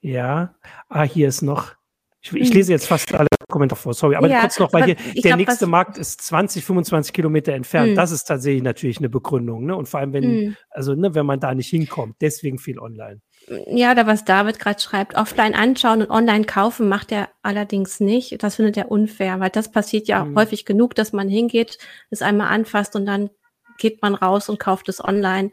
ja, 0.00 0.56
ah, 0.88 1.04
hier 1.04 1.28
ist 1.28 1.42
noch, 1.42 1.72
ich, 2.20 2.32
ich, 2.32 2.48
hm. 2.48 2.56
lese 2.56 2.72
jetzt 2.72 2.88
fast 2.88 3.14
alle 3.14 3.28
Kommentare 3.52 3.80
vor, 3.80 3.94
sorry, 3.94 4.16
aber 4.16 4.28
ja, 4.28 4.40
kurz 4.40 4.58
noch, 4.58 4.72
weil 4.72 4.84
hier 4.84 4.94
der 4.96 5.22
glaub, 5.22 5.36
nächste 5.38 5.66
Markt 5.66 5.96
ist 5.96 6.20
20, 6.22 6.64
25 6.64 7.12
Kilometer 7.12 7.52
entfernt. 7.52 7.92
Mhm. 7.92 7.94
Das 7.94 8.10
ist 8.10 8.24
tatsächlich 8.24 8.62
natürlich 8.62 8.98
eine 8.98 9.08
Begründung, 9.08 9.64
ne? 9.66 9.76
Und 9.76 9.88
vor 9.88 10.00
allem, 10.00 10.12
wenn, 10.12 10.24
mhm. 10.24 10.56
also, 10.70 10.94
ne, 10.94 11.14
wenn 11.14 11.26
man 11.26 11.38
da 11.38 11.54
nicht 11.54 11.68
hinkommt, 11.68 12.16
deswegen 12.20 12.58
viel 12.58 12.80
online. 12.80 13.20
Ja, 13.66 13.94
da 13.94 14.06
was 14.06 14.24
David 14.24 14.58
gerade 14.58 14.80
schreibt, 14.80 15.16
offline 15.16 15.54
anschauen 15.54 16.02
und 16.02 16.10
online 16.10 16.44
kaufen 16.44 16.88
macht 16.88 17.12
er 17.12 17.28
allerdings 17.42 18.00
nicht. 18.00 18.42
Das 18.42 18.56
findet 18.56 18.76
er 18.76 18.90
unfair, 18.90 19.40
weil 19.40 19.50
das 19.50 19.70
passiert 19.70 20.08
ja 20.08 20.24
mhm. 20.24 20.36
häufig 20.36 20.64
genug, 20.64 20.94
dass 20.94 21.12
man 21.12 21.28
hingeht, 21.28 21.78
es 22.10 22.22
einmal 22.22 22.48
anfasst 22.48 22.96
und 22.96 23.06
dann 23.06 23.30
geht 23.78 24.00
man 24.02 24.14
raus 24.14 24.48
und 24.48 24.60
kauft 24.60 24.88
es 24.88 25.02
online. 25.02 25.50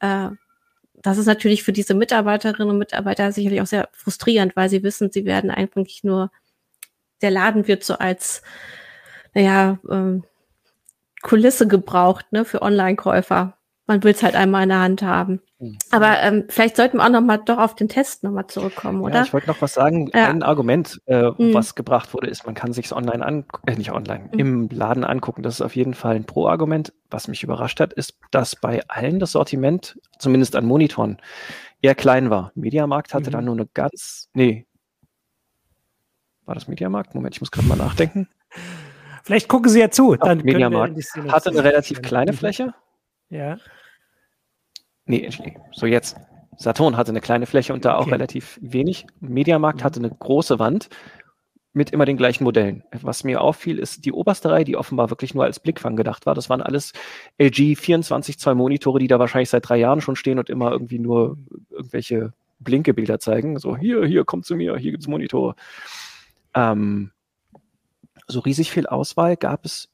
Äh, 0.00 0.30
das 1.02 1.18
ist 1.18 1.26
natürlich 1.26 1.62
für 1.62 1.72
diese 1.72 1.94
Mitarbeiterinnen 1.94 2.70
und 2.70 2.78
Mitarbeiter 2.78 3.32
sicherlich 3.32 3.60
auch 3.60 3.66
sehr 3.66 3.88
frustrierend, 3.92 4.56
weil 4.56 4.68
sie 4.68 4.82
wissen, 4.82 5.10
sie 5.12 5.24
werden 5.24 5.50
eigentlich 5.50 6.02
nur, 6.02 6.30
der 7.22 7.30
Laden 7.30 7.66
wird 7.68 7.84
so 7.84 7.94
als, 7.94 8.42
naja, 9.34 9.78
ähm, 9.90 10.24
Kulisse 11.22 11.66
gebraucht, 11.66 12.26
ne, 12.30 12.44
für 12.44 12.62
Online-Käufer. 12.62 13.54
Man 13.86 14.04
will 14.04 14.12
es 14.12 14.22
halt 14.22 14.36
einmal 14.36 14.64
in 14.64 14.68
der 14.68 14.80
Hand 14.80 15.02
haben. 15.02 15.40
Mhm. 15.58 15.78
Aber 15.90 16.20
ähm, 16.20 16.44
vielleicht 16.48 16.76
sollten 16.76 16.98
wir 16.98 17.04
auch 17.04 17.10
noch 17.10 17.22
mal 17.22 17.38
doch 17.38 17.58
auf 17.58 17.74
den 17.74 17.88
Test 17.88 18.22
noch 18.22 18.30
mal 18.30 18.46
zurückkommen, 18.46 19.00
oder? 19.00 19.16
Ja, 19.16 19.22
ich 19.22 19.32
wollte 19.32 19.48
noch 19.48 19.60
was 19.60 19.74
sagen. 19.74 20.10
Ja. 20.14 20.28
Ein 20.28 20.42
Argument, 20.42 21.00
äh, 21.06 21.30
mhm. 21.30 21.54
was 21.54 21.74
gebracht 21.74 22.14
wurde, 22.14 22.28
ist, 22.28 22.46
man 22.46 22.54
kann 22.54 22.72
sich 22.72 22.92
online 22.92 23.24
an, 23.24 23.44
äh, 23.66 23.74
nicht 23.74 23.90
online, 23.90 24.28
mhm. 24.32 24.38
im 24.38 24.68
Laden 24.68 25.04
angucken. 25.04 25.42
Das 25.42 25.54
ist 25.54 25.62
auf 25.62 25.74
jeden 25.74 25.94
Fall 25.94 26.16
ein 26.16 26.24
Pro-Argument. 26.24 26.92
Was 27.10 27.26
mich 27.26 27.42
überrascht 27.42 27.80
hat, 27.80 27.92
ist, 27.92 28.18
dass 28.30 28.54
bei 28.54 28.82
allen 28.88 29.18
das 29.18 29.32
Sortiment, 29.32 29.98
zumindest 30.18 30.54
an 30.54 30.66
Monitoren, 30.66 31.18
eher 31.82 31.94
klein 31.94 32.30
war. 32.30 32.52
Mediamarkt 32.54 33.14
hatte 33.14 33.30
mhm. 33.30 33.32
dann 33.32 33.44
nur 33.46 33.54
eine 33.54 33.66
ganz, 33.66 34.28
nee, 34.34 34.66
war 36.48 36.54
das 36.54 36.66
Mediamarkt? 36.66 37.14
Moment, 37.14 37.34
ich 37.34 37.40
muss 37.40 37.50
gerade 37.50 37.68
mal 37.68 37.76
nachdenken. 37.76 38.28
Vielleicht 39.22 39.48
gucken 39.48 39.70
Sie 39.70 39.80
ja 39.80 39.90
zu. 39.90 40.16
Dann 40.16 40.38
Mediamarkt 40.38 40.96
hatte 41.28 41.50
eine 41.50 41.62
relativ 41.62 42.00
kleine 42.00 42.32
Fläche. 42.32 42.72
Ja. 43.28 43.58
Nee, 45.04 45.28
so 45.72 45.86
jetzt. 45.86 46.16
Saturn 46.56 46.96
hatte 46.96 47.10
eine 47.10 47.20
kleine 47.20 47.46
Fläche 47.46 47.72
und 47.72 47.84
da 47.84 47.96
auch 47.96 48.02
okay. 48.02 48.12
relativ 48.12 48.58
wenig. 48.62 49.06
Mediamarkt 49.20 49.80
mhm. 49.80 49.84
hatte 49.84 50.00
eine 50.00 50.10
große 50.10 50.58
Wand 50.58 50.88
mit 51.72 51.90
immer 51.90 52.06
den 52.06 52.16
gleichen 52.16 52.44
Modellen. 52.44 52.82
Was 53.02 53.22
mir 53.22 53.40
auffiel, 53.40 53.78
ist 53.78 54.04
die 54.04 54.12
oberste 54.12 54.50
Reihe, 54.50 54.64
die 54.64 54.76
offenbar 54.76 55.10
wirklich 55.10 55.34
nur 55.34 55.44
als 55.44 55.60
Blickfang 55.60 55.94
gedacht 55.94 56.26
war. 56.26 56.34
Das 56.34 56.48
waren 56.48 56.62
alles 56.62 56.92
LG 57.38 57.76
24 57.76 58.38
Zoll 58.38 58.54
Monitore, 58.54 58.98
die 58.98 59.06
da 59.06 59.18
wahrscheinlich 59.18 59.50
seit 59.50 59.68
drei 59.68 59.76
Jahren 59.76 60.00
schon 60.00 60.16
stehen 60.16 60.38
und 60.38 60.50
immer 60.50 60.72
irgendwie 60.72 60.98
nur 60.98 61.36
irgendwelche 61.70 62.32
Blinkebilder 62.60 63.20
zeigen. 63.20 63.58
So, 63.58 63.76
hier, 63.76 64.04
hier, 64.04 64.24
kommt 64.24 64.46
zu 64.46 64.56
mir, 64.56 64.76
hier 64.76 64.90
gibt's 64.90 65.06
Monitore. 65.06 65.54
Ähm, 66.58 67.12
so 68.26 68.40
riesig 68.40 68.70
viel 68.72 68.86
Auswahl 68.86 69.36
gab 69.36 69.64
es 69.64 69.88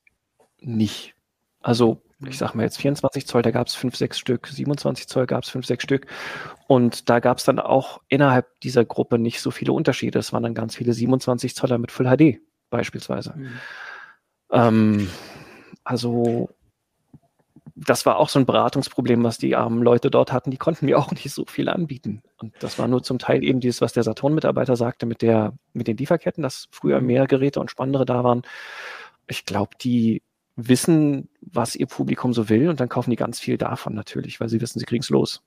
nicht. 0.59 1.15
Also 1.61 2.03
ich 2.27 2.39
sag 2.39 2.55
mal 2.55 2.63
jetzt 2.63 2.79
24 2.79 3.27
Zoll, 3.27 3.43
da 3.43 3.51
gab 3.51 3.67
es 3.67 3.75
5, 3.75 3.97
6 3.97 4.19
Stück, 4.19 4.47
27 4.47 5.09
Zoll 5.09 5.27
gab 5.27 5.45
es 5.45 5.51
5, 5.51 5.67
6 5.67 5.83
Stück. 5.83 6.07
Und 6.67 7.11
da 7.11 7.21
gab 7.21 7.37
es 7.39 7.45
dann 7.45 7.59
auch 7.59 8.01
innerhalb 8.09 8.61
dieser 8.61 8.85
Gruppe 8.85 9.19
nicht 9.19 9.41
so 9.41 9.51
viele 9.51 9.73
Unterschiede. 9.73 10.19
Es 10.19 10.33
waren 10.33 10.43
dann 10.43 10.55
ganz 10.55 10.75
viele 10.75 10.95
27 10.95 11.55
Zoller 11.55 11.77
mit 11.77 11.93
Full 11.93 12.07
HD 12.07 12.41
beispielsweise. 12.71 13.35
Mhm. 13.37 13.49
Ähm, 14.51 15.11
also 15.85 16.49
das 17.77 18.07
war 18.07 18.19
auch 18.19 18.29
so 18.29 18.39
ein 18.39 18.47
Beratungsproblem, 18.47 19.25
was 19.25 19.39
die 19.39 19.57
armen 19.57 19.83
Leute 19.83 20.11
dort 20.11 20.33
hatten. 20.33 20.51
Die 20.51 20.57
konnten 20.57 20.87
mir 20.87 20.99
auch 20.99 21.11
nicht 21.11 21.31
so 21.31 21.45
viel 21.45 21.69
anbieten. 21.69 22.23
Und 22.39 22.55
das 22.61 22.79
war 22.79 22.87
nur 22.87 23.03
zum 23.03 23.19
Teil 23.19 23.43
eben 23.43 23.61
dieses, 23.61 23.81
was 23.81 23.93
der 23.93 24.05
Saturn-Mitarbeiter 24.05 24.77
sagte 24.77 25.07
mit, 25.07 25.23
der, 25.23 25.55
mit 25.73 25.89
den 25.89 25.97
Lieferketten, 25.97 26.43
dass 26.43 26.69
früher 26.71 27.01
mhm. 27.01 27.07
mehr 27.07 27.27
Geräte 27.27 27.61
und 27.61 27.71
spannendere 27.71 28.07
da 28.07 28.23
waren. 28.23 28.43
Ich 29.27 29.45
glaube, 29.45 29.71
die 29.81 30.23
wissen, 30.57 31.29
was 31.41 31.75
ihr 31.75 31.87
Publikum 31.87 32.33
so 32.33 32.49
will 32.49 32.69
und 32.69 32.79
dann 32.79 32.89
kaufen 32.89 33.11
die 33.11 33.17
ganz 33.17 33.41
viel 33.41 33.59
davon 33.59 33.95
natürlich, 33.95 34.39
weil 34.39 34.49
sie 34.49 34.61
wissen, 34.61 34.79
sie 34.79 34.85
kriegen 34.85 35.03
es 35.03 35.11
los. 35.11 35.43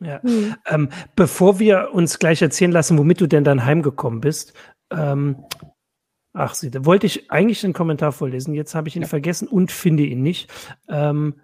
Ja. 0.00 0.20
Mhm. 0.22 0.54
Ähm, 0.66 0.88
bevor 1.16 1.58
wir 1.58 1.90
uns 1.92 2.18
gleich 2.18 2.40
erzählen 2.40 2.72
lassen, 2.72 2.96
womit 2.96 3.20
du 3.20 3.26
denn 3.26 3.44
dann 3.44 3.64
heimgekommen 3.64 4.20
bist, 4.20 4.54
ähm, 4.90 5.44
ach, 6.32 6.54
sie, 6.54 6.70
da 6.70 6.84
wollte 6.86 7.06
ich 7.06 7.30
eigentlich 7.30 7.60
den 7.60 7.72
Kommentar 7.74 8.12
vorlesen, 8.12 8.54
jetzt 8.54 8.74
habe 8.74 8.88
ich 8.88 8.96
ihn 8.96 9.02
ja. 9.02 9.08
vergessen 9.08 9.48
und 9.48 9.70
finde 9.72 10.04
ihn 10.04 10.22
nicht. 10.22 10.50
Ähm, 10.88 11.34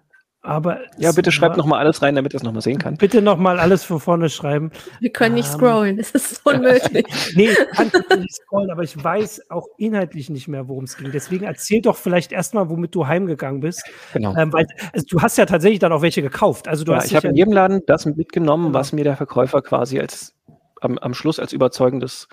aber 0.45 0.79
ja, 0.97 1.11
bitte 1.11 1.31
schreibt 1.31 1.57
nochmal 1.57 1.79
alles 1.79 2.01
rein, 2.01 2.15
damit 2.15 2.33
er 2.33 2.37
es 2.37 2.43
nochmal 2.43 2.61
sehen 2.61 2.77
kann. 2.77 2.97
Bitte 2.97 3.21
nochmal 3.21 3.59
alles 3.59 3.83
von 3.83 3.99
vorne 3.99 4.29
schreiben. 4.29 4.71
Wir 4.99 5.11
können 5.11 5.35
nicht 5.35 5.47
ähm, 5.47 5.59
scrollen, 5.59 5.97
das 5.97 6.11
ist 6.11 6.45
unmöglich. 6.45 7.05
nee, 7.35 7.49
ich 7.49 7.57
kann 7.75 7.91
nicht 8.19 8.35
scrollen, 8.35 8.69
aber 8.69 8.83
ich 8.83 9.03
weiß 9.03 9.49
auch 9.49 9.67
inhaltlich 9.77 10.29
nicht 10.29 10.47
mehr, 10.47 10.67
worum 10.67 10.83
es 10.83 10.97
ging. 10.97 11.11
Deswegen 11.11 11.45
erzähl 11.45 11.81
doch 11.81 11.97
vielleicht 11.97 12.31
erstmal, 12.31 12.69
womit 12.69 12.93
du 12.93 13.07
heimgegangen 13.07 13.59
bist. 13.59 13.83
Genau. 14.13 14.35
Ähm, 14.35 14.53
weil 14.53 14.67
also, 14.93 15.05
du 15.09 15.21
hast 15.21 15.37
ja 15.37 15.45
tatsächlich 15.45 15.79
dann 15.79 15.91
auch 15.91 16.01
welche 16.01 16.21
gekauft. 16.21 16.67
Also 16.67 16.83
du 16.83 16.91
ja, 16.91 16.99
hast 16.99 17.07
ich 17.07 17.15
habe 17.15 17.29
in 17.29 17.35
jedem 17.35 17.53
Laden 17.53 17.81
das 17.87 18.05
mitgenommen, 18.05 18.67
genau. 18.67 18.79
was 18.79 18.93
mir 18.93 19.03
der 19.03 19.17
Verkäufer 19.17 19.61
quasi 19.61 19.99
als 19.99 20.35
am, 20.81 20.97
am 20.99 21.13
Schluss 21.13 21.39
als 21.39 21.53
überzeugendes 21.53 22.27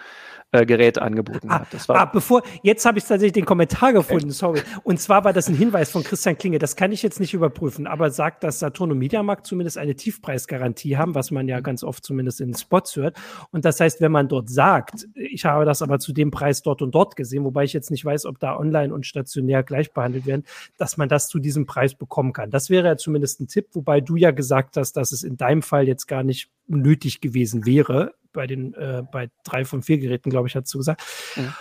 äh, 0.53 0.67
Gerät 0.67 0.99
angeboten 0.99 1.49
ah, 1.51 1.61
hat. 1.61 1.69
Das 1.73 1.89
war 1.89 1.97
ah, 1.97 2.05
bevor, 2.05 2.43
jetzt 2.63 2.85
habe 2.85 2.99
ich 2.99 3.05
tatsächlich 3.05 3.33
den 3.33 3.45
Kommentar 3.45 3.93
gefunden, 3.93 4.31
sorry. 4.31 4.61
Und 4.85 5.01
zwar 5.01 5.25
war 5.25 5.33
das 5.33 5.49
ein 5.49 5.55
Hinweis 5.55 5.91
von 5.91 6.05
Christian 6.05 6.37
Klinge, 6.37 6.59
das 6.59 6.77
kann 6.77 6.93
ich 6.93 7.03
jetzt 7.03 7.21
nicht 7.21 7.35
überprüfen, 7.35 7.87
aber 7.87 8.11
sagt, 8.11 8.45
dass 8.45 8.59
Saturn 8.59 8.93
und 8.93 8.99
Mediamarkt 8.99 9.47
zumindest 9.47 9.79
eine 9.79 9.95
Tiefpreisgarantie 9.95 10.97
haben, 10.97 11.15
was 11.15 11.31
man 11.31 11.49
ja 11.49 11.61
ganz 11.61 11.83
oft 11.83 12.05
zumindest 12.05 12.41
in 12.41 12.55
Spots 12.55 12.97
hört. 12.97 13.17
Und 13.51 13.65
das 13.65 13.81
heißt, 13.81 14.01
wenn 14.01 14.13
man 14.13 14.29
dort 14.29 14.51
sagt, 14.51 15.09
ich 15.15 15.45
habe 15.45 15.65
das 15.65 15.83
aber 15.83 15.99
zu 15.99 16.13
dem 16.13 16.31
Preis 16.31 16.63
dort 16.63 16.83
und 16.83 16.95
dort 16.95 17.17
gesehen, 17.17 17.45
wobei 17.45 17.65
ich 17.65 17.73
jetzt 17.73 17.91
nicht 17.91 18.05
weiß, 18.05 18.27
ob 18.27 18.39
da 18.39 18.57
online 18.57 18.93
und 18.93 19.07
stationär 19.07 19.63
gleich 19.63 19.93
behandelt 19.93 20.27
werden, 20.27 20.45
dass 20.77 20.97
man 20.97 21.09
das 21.09 21.29
zu 21.29 21.39
diesem 21.39 21.65
Preis 21.67 21.95
bekommen 21.95 22.33
kann. 22.33 22.51
Das 22.51 22.69
wäre 22.69 22.87
ja 22.87 22.97
zumindest 22.97 23.41
ein 23.41 23.49
Tipp, 23.49 23.69
wobei 23.73 24.01
du 24.01 24.17
ja 24.17 24.31
gesagt 24.31 24.77
hast, 24.77 24.93
dass 24.99 25.13
es 25.13 25.23
in 25.23 25.37
deinem 25.37 25.63
Fall 25.63 25.89
jetzt 25.89 26.07
gar 26.07 26.23
nicht 26.23 26.51
nötig 26.67 27.21
gewesen 27.21 27.67
wäre, 27.67 28.15
bei 28.33 28.47
den 28.47 28.75
äh, 28.75 29.03
bei 29.11 29.29
drei 29.45 29.65
von 29.65 29.83
vier 29.83 29.99
Geräten, 29.99 30.31
glaube 30.31 30.49
ich, 30.49 30.57
hast 30.57 30.73
du 30.73 30.79
gesagt. 30.79 31.03
Mhm. 31.37 31.53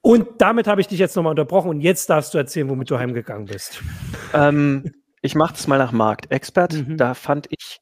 Und 0.00 0.28
damit 0.38 0.68
habe 0.68 0.80
ich 0.80 0.86
dich 0.86 1.00
jetzt 1.00 1.16
nochmal 1.16 1.32
unterbrochen 1.32 1.68
und 1.68 1.80
jetzt 1.80 2.08
darfst 2.10 2.32
du 2.32 2.38
erzählen, 2.38 2.68
womit 2.68 2.90
du 2.90 2.98
heimgegangen 2.98 3.46
bist. 3.46 3.82
Ähm, 4.32 4.92
ich 5.20 5.34
mache 5.34 5.54
das 5.54 5.66
mal 5.66 5.78
nach 5.78 5.90
Marktexpert. 5.90 6.74
Mhm. 6.74 6.96
Da 6.96 7.14
fand 7.14 7.48
ich 7.50 7.80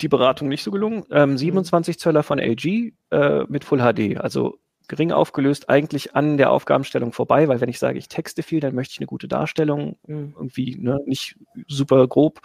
die 0.00 0.08
Beratung 0.08 0.48
nicht 0.48 0.62
so 0.62 0.70
gelungen. 0.70 1.04
Ähm, 1.10 1.36
27 1.36 1.98
Zöller 1.98 2.22
von 2.22 2.38
LG 2.38 2.92
äh, 3.10 3.44
mit 3.48 3.64
Full 3.64 3.80
HD, 3.80 4.18
also 4.18 4.58
gering 4.88 5.12
aufgelöst, 5.12 5.68
eigentlich 5.68 6.16
an 6.16 6.36
der 6.36 6.50
Aufgabenstellung 6.50 7.12
vorbei, 7.12 7.46
weil 7.46 7.60
wenn 7.60 7.68
ich 7.68 7.78
sage, 7.78 7.98
ich 7.98 8.08
texte 8.08 8.42
viel, 8.42 8.60
dann 8.60 8.74
möchte 8.74 8.92
ich 8.92 8.98
eine 8.98 9.06
gute 9.06 9.28
Darstellung, 9.28 9.98
mhm. 10.06 10.34
irgendwie 10.36 10.76
ne, 10.78 10.98
nicht 11.06 11.36
super 11.68 12.08
grob. 12.08 12.40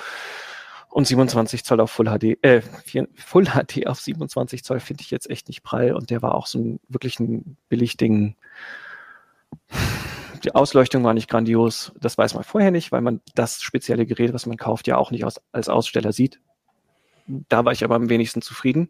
Und 0.96 1.06
27 1.06 1.66
Zoll 1.66 1.82
auf 1.82 1.92
Full 1.92 2.06
HD, 2.06 2.42
äh, 2.42 2.62
Full 3.16 3.48
HD 3.48 3.86
auf 3.86 4.00
27 4.00 4.64
Zoll 4.64 4.80
finde 4.80 5.02
ich 5.02 5.12
jetzt 5.12 5.30
echt 5.30 5.50
nicht 5.50 5.62
prall. 5.62 5.92
Und 5.92 6.10
der 6.10 6.22
war 6.22 6.34
auch 6.34 6.48
so 6.48 6.58
ein 6.58 6.80
wirklich 6.88 7.20
ein 7.20 7.58
billig 7.68 7.98
Ding. 7.98 8.38
Die 10.46 10.56
Ausleuchtung 10.56 11.04
war 11.04 11.14
nicht 11.14 11.30
grandios. 11.30 11.92
Das 12.00 12.18
weiß 12.18 12.34
man 12.36 12.46
vorher 12.46 12.72
nicht, 12.72 12.94
weil 12.94 13.02
man 13.02 13.20
das 13.34 13.62
spezielle 13.62 14.06
Gerät, 14.06 14.34
was 14.34 14.46
man 14.46 14.56
kauft, 14.56 14.88
ja 14.88 14.96
auch 14.96 15.12
nicht 15.12 15.26
aus, 15.26 15.42
als 15.52 15.68
Aussteller 15.68 16.14
sieht. 16.14 16.40
Da 17.28 17.66
war 17.66 17.74
ich 17.74 17.84
aber 17.84 17.96
am 17.96 18.08
wenigsten 18.08 18.42
zufrieden. 18.42 18.90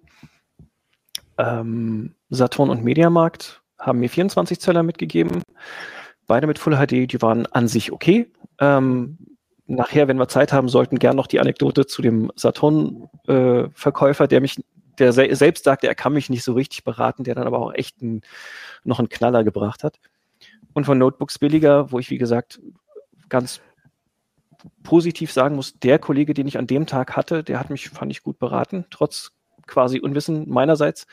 Ähm, 1.40 2.14
Saturn 2.30 2.70
und 2.70 2.84
Mediamarkt 2.84 3.64
haben 3.80 3.98
mir 3.98 4.12
24 4.12 4.60
Zöller 4.60 4.84
mitgegeben. 4.84 5.42
Beide 6.28 6.46
mit 6.46 6.60
Full 6.60 6.76
HD, 6.76 7.12
die 7.12 7.22
waren 7.24 7.48
an 7.48 7.68
sich 7.68 7.92
okay. 7.92 8.32
Ähm, 8.60 9.18
nachher, 9.68 10.08
wenn 10.08 10.18
wir 10.18 10.28
Zeit 10.28 10.54
haben 10.54 10.70
sollten, 10.70 11.00
gern 11.00 11.16
noch 11.16 11.28
die 11.28 11.40
Anekdote 11.40 11.86
zu 11.86 12.02
dem 12.02 12.32
Saturn-Verkäufer, 12.36 14.24
äh, 14.26 14.28
der 14.28 14.42
mich, 14.42 14.64
der 15.00 15.14
se 15.14 15.36
selbst 15.36 15.64
sagte, 15.64 15.88
er 15.88 15.96
kann 15.96 16.14
mich 16.14 16.30
nicht 16.30 16.44
so 16.44 16.54
richtig 16.54 16.84
beraten, 16.84 17.24
der 17.24 17.36
dann 17.36 17.48
aber 17.48 17.60
auch 17.60 17.74
echt 17.74 18.02
ein, 18.02 18.22
noch 18.84 19.00
einen 19.00 19.10
Knaller 19.10 19.44
gebracht 19.44 19.84
hat. 19.84 20.00
Und 20.74 20.86
von 20.86 20.98
Notebooks 20.98 21.40
billiger, 21.40 21.92
wo 21.92 22.00
ich, 22.00 22.10
wie 22.10 22.18
gesagt, 22.18 22.60
ganz 23.30 23.62
positiv 24.84 25.32
sagen 25.32 25.56
muss, 25.56 25.80
der 25.80 26.00
Kollege, 26.00 26.34
den 26.34 26.48
ich 26.48 26.58
an 26.58 26.68
dem 26.68 26.86
Tag 26.86 27.16
hatte, 27.16 27.44
der 27.44 27.60
hat 27.60 27.70
mich, 27.70 27.90
fand 27.90 28.12
ich, 28.12 28.24
gut 28.24 28.40
beraten, 28.40 28.86
trotz 28.90 29.32
quasi 29.68 30.00
Unwissen 30.00 30.50
meinerseits. 30.50 31.08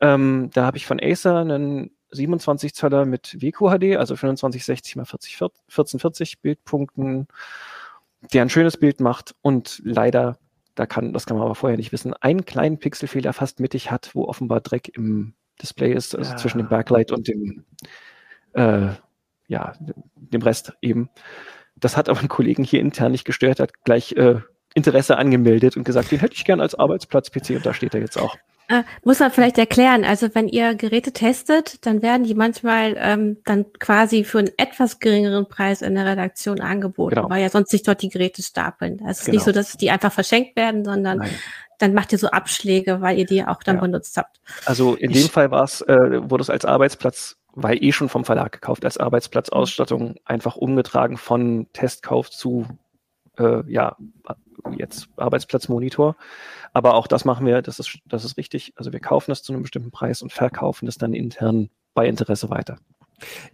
Ähm, 0.00 0.50
da 0.54 0.64
habe 0.64 0.76
ich 0.76 0.86
von 0.86 1.00
Acer 1.00 1.36
einen 1.36 1.90
27 2.12 2.74
Zöller 2.74 3.04
mit 3.04 3.36
WQHD, 3.40 3.96
also 3.96 4.14
2560 4.14 4.96
x 4.96 4.98
1440 4.98 6.40
Bildpunkten, 6.40 7.28
der 8.32 8.42
ein 8.42 8.50
schönes 8.50 8.76
Bild 8.76 9.00
macht 9.00 9.34
und 9.42 9.80
leider, 9.84 10.38
da 10.74 10.86
kann, 10.86 11.12
das 11.12 11.26
kann 11.26 11.36
man 11.36 11.46
aber 11.46 11.54
vorher 11.54 11.76
nicht 11.76 11.92
wissen, 11.92 12.14
einen 12.14 12.44
kleinen 12.44 12.78
Pixelfehler 12.78 13.32
fast 13.32 13.60
mittig 13.60 13.90
hat, 13.90 14.10
wo 14.14 14.26
offenbar 14.26 14.60
Dreck 14.60 14.88
im 14.94 15.34
Display 15.60 15.92
ist, 15.92 16.14
also 16.14 16.30
ja. 16.30 16.36
zwischen 16.36 16.58
dem 16.58 16.68
Backlight 16.68 17.12
und 17.12 17.28
dem, 17.28 17.64
äh, 18.54 18.88
ja, 19.48 19.72
dem 20.14 20.42
Rest 20.42 20.72
eben. 20.80 21.10
Das 21.76 21.96
hat 21.96 22.08
aber 22.08 22.18
einen 22.18 22.28
Kollegen 22.28 22.64
hier 22.64 22.80
intern 22.80 23.12
nicht 23.12 23.24
gestört, 23.24 23.60
hat 23.60 23.84
gleich 23.84 24.12
äh, 24.12 24.40
Interesse 24.74 25.16
angemeldet 25.16 25.76
und 25.76 25.84
gesagt, 25.84 26.12
den 26.12 26.20
hätte 26.20 26.34
ich 26.34 26.44
gern 26.44 26.60
als 26.60 26.74
Arbeitsplatz-PC 26.74 27.56
und 27.56 27.66
da 27.66 27.74
steht 27.74 27.94
er 27.94 28.00
jetzt 28.00 28.18
auch. 28.18 28.36
Äh, 28.70 28.84
muss 29.02 29.18
man 29.18 29.32
vielleicht 29.32 29.58
erklären, 29.58 30.04
also 30.04 30.28
wenn 30.32 30.46
ihr 30.46 30.76
Geräte 30.76 31.10
testet, 31.10 31.84
dann 31.84 32.02
werden 32.02 32.22
die 32.22 32.36
manchmal 32.36 32.94
ähm, 32.98 33.38
dann 33.44 33.66
quasi 33.80 34.22
für 34.22 34.38
einen 34.38 34.52
etwas 34.58 35.00
geringeren 35.00 35.48
Preis 35.48 35.82
in 35.82 35.96
der 35.96 36.06
Redaktion 36.06 36.60
angeboten, 36.60 37.16
genau. 37.16 37.30
weil 37.30 37.42
ja 37.42 37.48
sonst 37.48 37.70
sich 37.70 37.82
dort 37.82 38.00
die 38.00 38.10
Geräte 38.10 38.44
stapeln. 38.44 39.00
Also 39.00 39.10
es 39.10 39.18
ist 39.18 39.24
genau. 39.24 39.34
nicht 39.34 39.44
so, 39.44 39.50
dass 39.50 39.72
die 39.72 39.90
einfach 39.90 40.12
verschenkt 40.12 40.54
werden, 40.54 40.84
sondern 40.84 41.18
Nein. 41.18 41.30
dann 41.78 41.94
macht 41.94 42.12
ihr 42.12 42.18
so 42.18 42.28
Abschläge, 42.28 43.00
weil 43.00 43.18
ihr 43.18 43.26
die 43.26 43.44
auch 43.44 43.64
dann 43.64 43.76
ja. 43.76 43.80
benutzt 43.80 44.16
habt. 44.16 44.40
Also 44.66 44.94
in 44.94 45.10
ich, 45.10 45.22
dem 45.22 45.28
Fall 45.30 45.50
war 45.50 45.64
es, 45.64 45.80
äh, 45.80 46.30
wurde 46.30 46.42
es 46.42 46.50
als 46.50 46.64
Arbeitsplatz, 46.64 47.38
weil 47.52 47.82
eh 47.82 47.90
schon 47.90 48.08
vom 48.08 48.24
Verlag 48.24 48.52
gekauft, 48.52 48.84
als 48.84 48.98
Arbeitsplatzausstattung 48.98 50.14
einfach 50.24 50.54
umgetragen 50.54 51.16
von 51.16 51.66
Testkauf 51.72 52.30
zu 52.30 52.68
äh, 53.36 53.64
ja, 53.66 53.96
jetzt 54.76 55.08
Arbeitsplatzmonitor. 55.16 56.16
Aber 56.72 56.94
auch 56.94 57.06
das 57.06 57.24
machen 57.24 57.46
wir, 57.46 57.62
das 57.62 57.78
ist, 57.78 57.98
das 58.06 58.24
ist 58.24 58.36
richtig. 58.36 58.72
Also 58.76 58.92
wir 58.92 59.00
kaufen 59.00 59.30
das 59.30 59.42
zu 59.42 59.52
einem 59.52 59.62
bestimmten 59.62 59.90
Preis 59.90 60.22
und 60.22 60.32
verkaufen 60.32 60.86
das 60.86 60.98
dann 60.98 61.14
intern 61.14 61.70
bei 61.94 62.06
Interesse 62.08 62.50
weiter. 62.50 62.78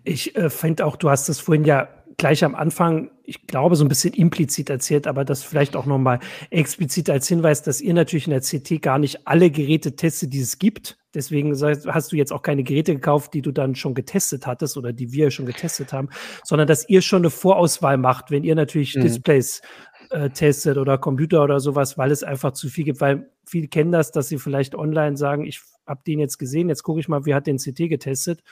Ich 0.05 0.37
äh, 0.37 0.51
finde 0.51 0.87
auch, 0.87 0.97
du 0.97 1.11
hast 1.11 1.29
es 1.29 1.41
vorhin 1.41 1.65
ja 1.65 1.89
gleich 2.17 2.45
am 2.45 2.55
Anfang 2.55 3.11
ich 3.27 3.47
glaube, 3.47 3.77
so 3.77 3.85
ein 3.85 3.89
bisschen 3.89 4.15
implizit 4.15 4.71
erzählt, 4.71 5.07
aber 5.07 5.25
das 5.25 5.43
vielleicht 5.43 5.77
auch 5.77 5.87
nochmal 5.87 6.21
explizit 6.51 7.11
als 7.11 7.29
Hinweis, 7.29 7.63
dass 7.63 7.81
ihr 7.81 7.93
natürlich 7.93 8.27
in 8.27 8.31
der 8.31 8.41
CT 8.41 8.81
gar 8.81 8.99
nicht 8.99 9.27
alle 9.27 9.51
Geräte 9.51 9.97
testet, 9.97 10.33
die 10.33 10.41
es 10.41 10.59
gibt. 10.59 10.97
Deswegen 11.15 11.53
hast 11.61 12.13
du 12.13 12.17
jetzt 12.17 12.33
auch 12.33 12.43
keine 12.43 12.63
Geräte 12.63 12.95
gekauft, 12.95 13.35
die 13.35 13.43
du 13.43 13.51
dann 13.51 13.75
schon 13.75 13.95
getestet 13.95 14.47
hattest 14.47 14.77
oder 14.77 14.93
die 14.93 15.13
wir 15.13 15.31
schon 15.31 15.47
getestet 15.47 15.93
haben, 15.93 16.09
sondern 16.45 16.69
dass 16.69 16.89
ihr 16.89 17.03
schon 17.03 17.23
eine 17.23 17.31
Vorauswahl 17.31 17.97
macht, 17.97 18.31
wenn 18.31 18.45
ihr 18.45 18.55
natürlich 18.55 18.95
mhm. 18.95 19.03
Displays 19.03 19.63
äh, 20.11 20.31
testet 20.31 20.79
oder 20.79 20.99
Computer 20.99 21.43
oder 21.43 21.61
sowas, 21.61 21.99
weil 21.99 22.11
es 22.11 22.23
einfach 22.23 22.53
zu 22.53 22.69
viel 22.69 22.85
gibt, 22.85 23.01
weil 23.01 23.31
viele 23.47 23.69
kennen 23.69 23.93
das, 23.93 24.13
dass 24.13 24.29
sie 24.29 24.39
vielleicht 24.39 24.75
online 24.75 25.17
sagen, 25.17 25.45
ich 25.45 25.61
habe 25.87 26.03
den 26.07 26.19
jetzt 26.19 26.39
gesehen, 26.39 26.69
jetzt 26.69 26.83
gucke 26.83 27.01
ich 27.01 27.09
mal, 27.09 27.27
wie 27.27 27.35
hat 27.35 27.47
den 27.47 27.59
CT 27.59 27.89
getestet 27.89 28.43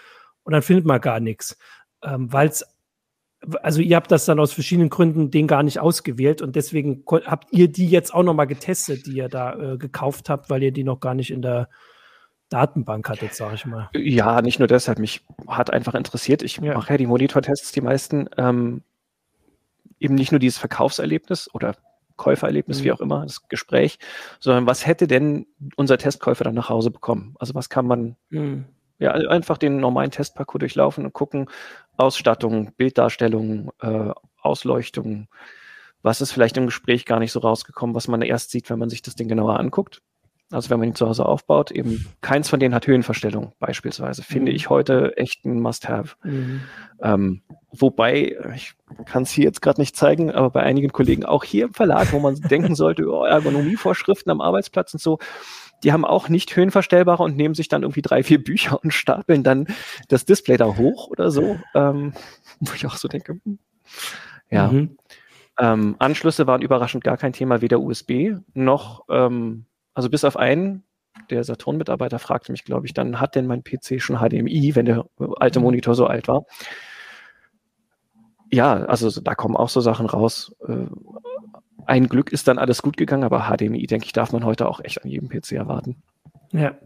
und 0.42 0.52
dann 0.52 0.62
findet 0.62 0.84
man 0.86 1.00
gar 1.00 1.20
nichts, 1.20 1.58
ähm, 2.02 2.32
weil 2.32 2.48
es 2.48 2.64
also 3.62 3.82
ihr 3.82 3.96
habt 3.96 4.10
das 4.10 4.24
dann 4.24 4.40
aus 4.40 4.54
verschiedenen 4.54 4.88
Gründen 4.88 5.30
den 5.30 5.46
gar 5.46 5.62
nicht 5.62 5.78
ausgewählt 5.78 6.40
und 6.40 6.56
deswegen 6.56 7.04
habt 7.26 7.52
ihr 7.52 7.68
die 7.68 7.88
jetzt 7.88 8.14
auch 8.14 8.22
noch 8.22 8.32
mal 8.32 8.46
getestet, 8.46 9.06
die 9.06 9.16
ihr 9.16 9.28
da 9.28 9.74
äh, 9.74 9.76
gekauft 9.76 10.30
habt, 10.30 10.50
weil 10.50 10.62
ihr 10.62 10.72
die 10.72 10.84
noch 10.84 11.00
gar 11.00 11.14
nicht 11.14 11.30
in 11.30 11.42
der 11.42 11.68
Datenbank 12.48 13.08
hattet, 13.08 13.34
sage 13.34 13.54
ich 13.56 13.66
mal. 13.66 13.90
Ja, 13.94 14.42
nicht 14.42 14.58
nur 14.58 14.68
deshalb, 14.68 14.98
mich 14.98 15.24
hat 15.48 15.72
einfach 15.72 15.94
interessiert. 15.94 16.42
Ich 16.42 16.58
ja. 16.58 16.74
mache 16.74 16.92
ja 16.92 16.98
die 16.98 17.06
Monitortests, 17.06 17.72
die 17.72 17.80
meisten. 17.80 18.28
Ähm, 18.36 18.82
eben 20.04 20.14
nicht 20.14 20.30
nur 20.30 20.38
dieses 20.38 20.58
Verkaufserlebnis 20.58 21.48
oder 21.54 21.74
Käufererlebnis, 22.16 22.80
mhm. 22.80 22.84
wie 22.84 22.92
auch 22.92 23.00
immer, 23.00 23.22
das 23.22 23.48
Gespräch, 23.48 23.98
sondern 24.38 24.66
was 24.66 24.86
hätte 24.86 25.08
denn 25.08 25.46
unser 25.76 25.98
Testkäufer 25.98 26.44
dann 26.44 26.54
nach 26.54 26.68
Hause 26.68 26.90
bekommen? 26.90 27.34
Also 27.40 27.54
was 27.54 27.68
kann 27.68 27.86
man 27.86 28.16
mhm. 28.28 28.66
ja 28.98 29.12
einfach 29.12 29.58
den 29.58 29.78
normalen 29.80 30.10
Testparcours 30.10 30.60
durchlaufen 30.60 31.06
und 31.06 31.12
gucken, 31.12 31.48
Ausstattung, 31.96 32.72
Bilddarstellung, 32.76 33.72
äh, 33.80 34.10
Ausleuchtung, 34.40 35.28
was 36.02 36.20
ist 36.20 36.32
vielleicht 36.32 36.58
im 36.58 36.66
Gespräch 36.66 37.06
gar 37.06 37.18
nicht 37.18 37.32
so 37.32 37.40
rausgekommen, 37.40 37.96
was 37.96 38.08
man 38.08 38.20
erst 38.20 38.50
sieht, 38.50 38.68
wenn 38.68 38.78
man 38.78 38.90
sich 38.90 39.00
das 39.00 39.16
Ding 39.16 39.26
genauer 39.26 39.58
anguckt. 39.58 40.02
Also 40.50 40.70
wenn 40.70 40.78
man 40.78 40.88
ihn 40.88 40.94
zu 40.94 41.08
Hause 41.08 41.26
aufbaut, 41.26 41.70
eben 41.70 42.06
keins 42.20 42.48
von 42.48 42.60
denen 42.60 42.74
hat 42.74 42.86
Höhenverstellung 42.86 43.52
beispielsweise, 43.58 44.22
finde 44.22 44.52
mhm. 44.52 44.56
ich 44.56 44.70
heute 44.70 45.16
echt 45.16 45.44
ein 45.44 45.60
Must-Have. 45.60 46.16
Mhm. 46.22 46.60
Ähm, 47.02 47.42
wobei, 47.70 48.36
ich 48.54 48.74
kann 49.06 49.24
es 49.24 49.30
hier 49.30 49.44
jetzt 49.44 49.62
gerade 49.62 49.80
nicht 49.80 49.96
zeigen, 49.96 50.30
aber 50.30 50.50
bei 50.50 50.62
einigen 50.62 50.92
Kollegen 50.92 51.24
auch 51.24 51.44
hier 51.44 51.66
im 51.66 51.74
Verlag, 51.74 52.12
wo 52.12 52.20
man 52.20 52.36
denken 52.36 52.74
sollte, 52.74 53.08
oh, 53.08 53.24
Ergonomievorschriften 53.24 54.30
am 54.30 54.40
Arbeitsplatz 54.40 54.94
und 54.94 55.00
so, 55.00 55.18
die 55.82 55.92
haben 55.92 56.04
auch 56.04 56.28
nicht 56.28 56.54
höhenverstellbare 56.54 57.22
und 57.22 57.36
nehmen 57.36 57.54
sich 57.54 57.68
dann 57.68 57.82
irgendwie 57.82 58.02
drei, 58.02 58.22
vier 58.22 58.42
Bücher 58.42 58.82
und 58.82 58.92
stapeln 58.92 59.42
dann 59.42 59.66
das 60.08 60.24
Display 60.24 60.56
da 60.56 60.76
hoch 60.76 61.08
oder 61.08 61.30
so. 61.30 61.58
Ähm, 61.74 62.12
wo 62.60 62.72
ich 62.74 62.86
auch 62.86 62.96
so 62.96 63.08
denke, 63.08 63.40
hm, 63.44 63.58
ja. 64.50 64.68
Mhm. 64.68 64.96
Ähm, 65.58 65.96
Anschlüsse 65.98 66.46
waren 66.46 66.62
überraschend 66.62 67.04
gar 67.04 67.16
kein 67.16 67.32
Thema, 67.32 67.60
weder 67.60 67.80
USB 67.80 68.32
noch, 68.54 69.04
ähm, 69.08 69.66
also 69.94 70.10
bis 70.10 70.24
auf 70.24 70.36
einen, 70.36 70.84
der 71.30 71.44
Saturn-Mitarbeiter 71.44 72.18
fragte 72.18 72.52
mich, 72.52 72.64
glaube 72.64 72.86
ich, 72.86 72.94
dann 72.94 73.20
hat 73.20 73.34
denn 73.34 73.46
mein 73.46 73.62
PC 73.62 74.00
schon 74.00 74.18
HDMI, 74.18 74.74
wenn 74.74 74.86
der 74.86 75.06
alte 75.36 75.60
mhm. 75.60 75.64
Monitor 75.64 75.94
so 75.94 76.06
alt 76.06 76.28
war. 76.28 76.44
Ja, 78.50 78.84
also 78.84 79.20
da 79.20 79.34
kommen 79.34 79.56
auch 79.56 79.68
so 79.68 79.80
Sachen 79.80 80.06
raus. 80.06 80.54
Äh, 80.68 80.86
ein 81.86 82.08
Glück 82.08 82.32
ist 82.32 82.48
dann 82.48 82.58
alles 82.58 82.82
gut 82.82 82.96
gegangen, 82.96 83.24
aber 83.24 83.48
HDMI, 83.48 83.86
denke 83.86 84.06
ich, 84.06 84.12
darf 84.12 84.32
man 84.32 84.44
heute 84.44 84.68
auch 84.68 84.80
echt 84.82 85.02
an 85.02 85.10
jedem 85.10 85.28
PC 85.28 85.52
erwarten. 85.52 86.02
Ja. 86.52 86.76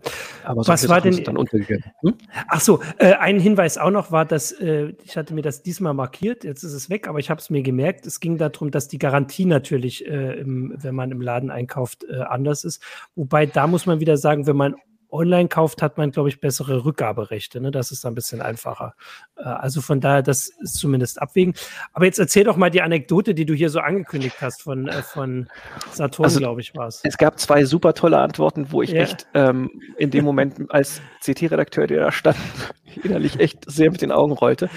Aber 0.45 0.67
was 0.67 0.89
war 0.89 1.01
denn 1.01 1.23
dann 1.25 1.37
untergegangen? 1.37 1.85
Hm? 2.01 2.15
Ach 2.49 2.61
so, 2.61 2.81
äh, 2.99 3.15
ein 3.15 3.39
Hinweis 3.39 3.77
auch 3.77 3.91
noch 3.91 4.11
war, 4.11 4.25
dass 4.25 4.53
äh, 4.53 4.95
ich 5.05 5.17
hatte 5.17 5.35
mir 5.35 5.43
das 5.43 5.63
diesmal 5.63 5.95
markiert, 5.95 6.45
jetzt 6.45 6.63
ist 6.63 6.73
es 6.73 6.89
weg, 6.89 7.09
aber 7.09 7.19
ich 7.19 7.31
habe 7.31 7.41
es 7.41 7.51
mir 7.51 7.63
gemerkt. 7.63 8.07
Es 8.07 8.21
ging 8.21 8.39
darum, 8.39 8.71
dass 8.71 8.89
die 8.89 8.99
Garantie 8.99 9.45
natürlich, 9.45 10.07
äh, 10.07 10.41
im, 10.41 10.75
wenn 10.77 10.95
man 10.95 11.11
im 11.11 11.21
Laden 11.21 11.51
einkauft, 11.51 12.05
äh, 12.09 12.21
anders 12.21 12.65
ist. 12.65 12.83
Wobei 13.15 13.47
da 13.47 13.67
muss 13.67 13.87
man 13.87 14.01
wieder 14.01 14.17
sagen, 14.17 14.47
wenn 14.47 14.57
man 14.57 14.75
online 15.11 15.49
kauft, 15.49 15.83
hat 15.83 15.99
man, 15.99 16.11
glaube 16.11 16.29
ich, 16.29 16.41
bessere 16.41 16.85
Rückgaberechte. 16.85 17.61
Ne? 17.61 17.71
Das 17.71 17.91
ist 17.91 18.05
ein 18.05 18.15
bisschen 18.15 18.41
einfacher. 18.41 18.95
Äh, 19.37 19.43
also 19.43 19.81
von 19.81 20.01
daher, 20.01 20.23
das 20.23 20.49
ist 20.49 20.77
zumindest 20.77 21.21
abwägen. 21.21 21.55
Aber 21.93 22.05
jetzt 22.05 22.19
erzähl 22.19 22.45
doch 22.45 22.57
mal 22.57 22.71
die 22.71 22.83
Anekdote, 22.83 23.35
die 23.35 23.47
du 23.47 23.55
hier 23.55 23.71
so 23.71 23.81
angekündigt 23.81 24.37
hast 24.41 24.63
von, 24.63 24.89
äh, 24.89 25.03
von 25.03 25.49
Saturn, 25.93 26.25
also, 26.25 26.39
glaube 26.39 26.61
ich, 26.61 26.75
war 26.75 26.89
es. 26.89 27.01
Es 27.05 27.17
gab 27.17 27.39
zwei 27.39 27.65
super 27.65 27.95
tolle 27.95 28.19
Antworten, 28.19 28.71
wo 28.71 28.83
ich 28.83 28.91
ja. 28.91 29.03
echt 29.03 29.27
ähm, 29.35 29.71
in 29.97 30.11
dem 30.11 30.25
Moment 30.25 30.71
als 30.71 31.01
CT-Redakteur, 31.23 31.87
der 31.87 32.01
da 32.01 32.13
stand, 32.13 32.39
innerlich 33.03 33.41
echt 33.41 33.71
sehr 33.71 33.91
mit 33.91 34.03
den 34.03 34.13
Augen 34.13 34.33
rollte. 34.33 34.69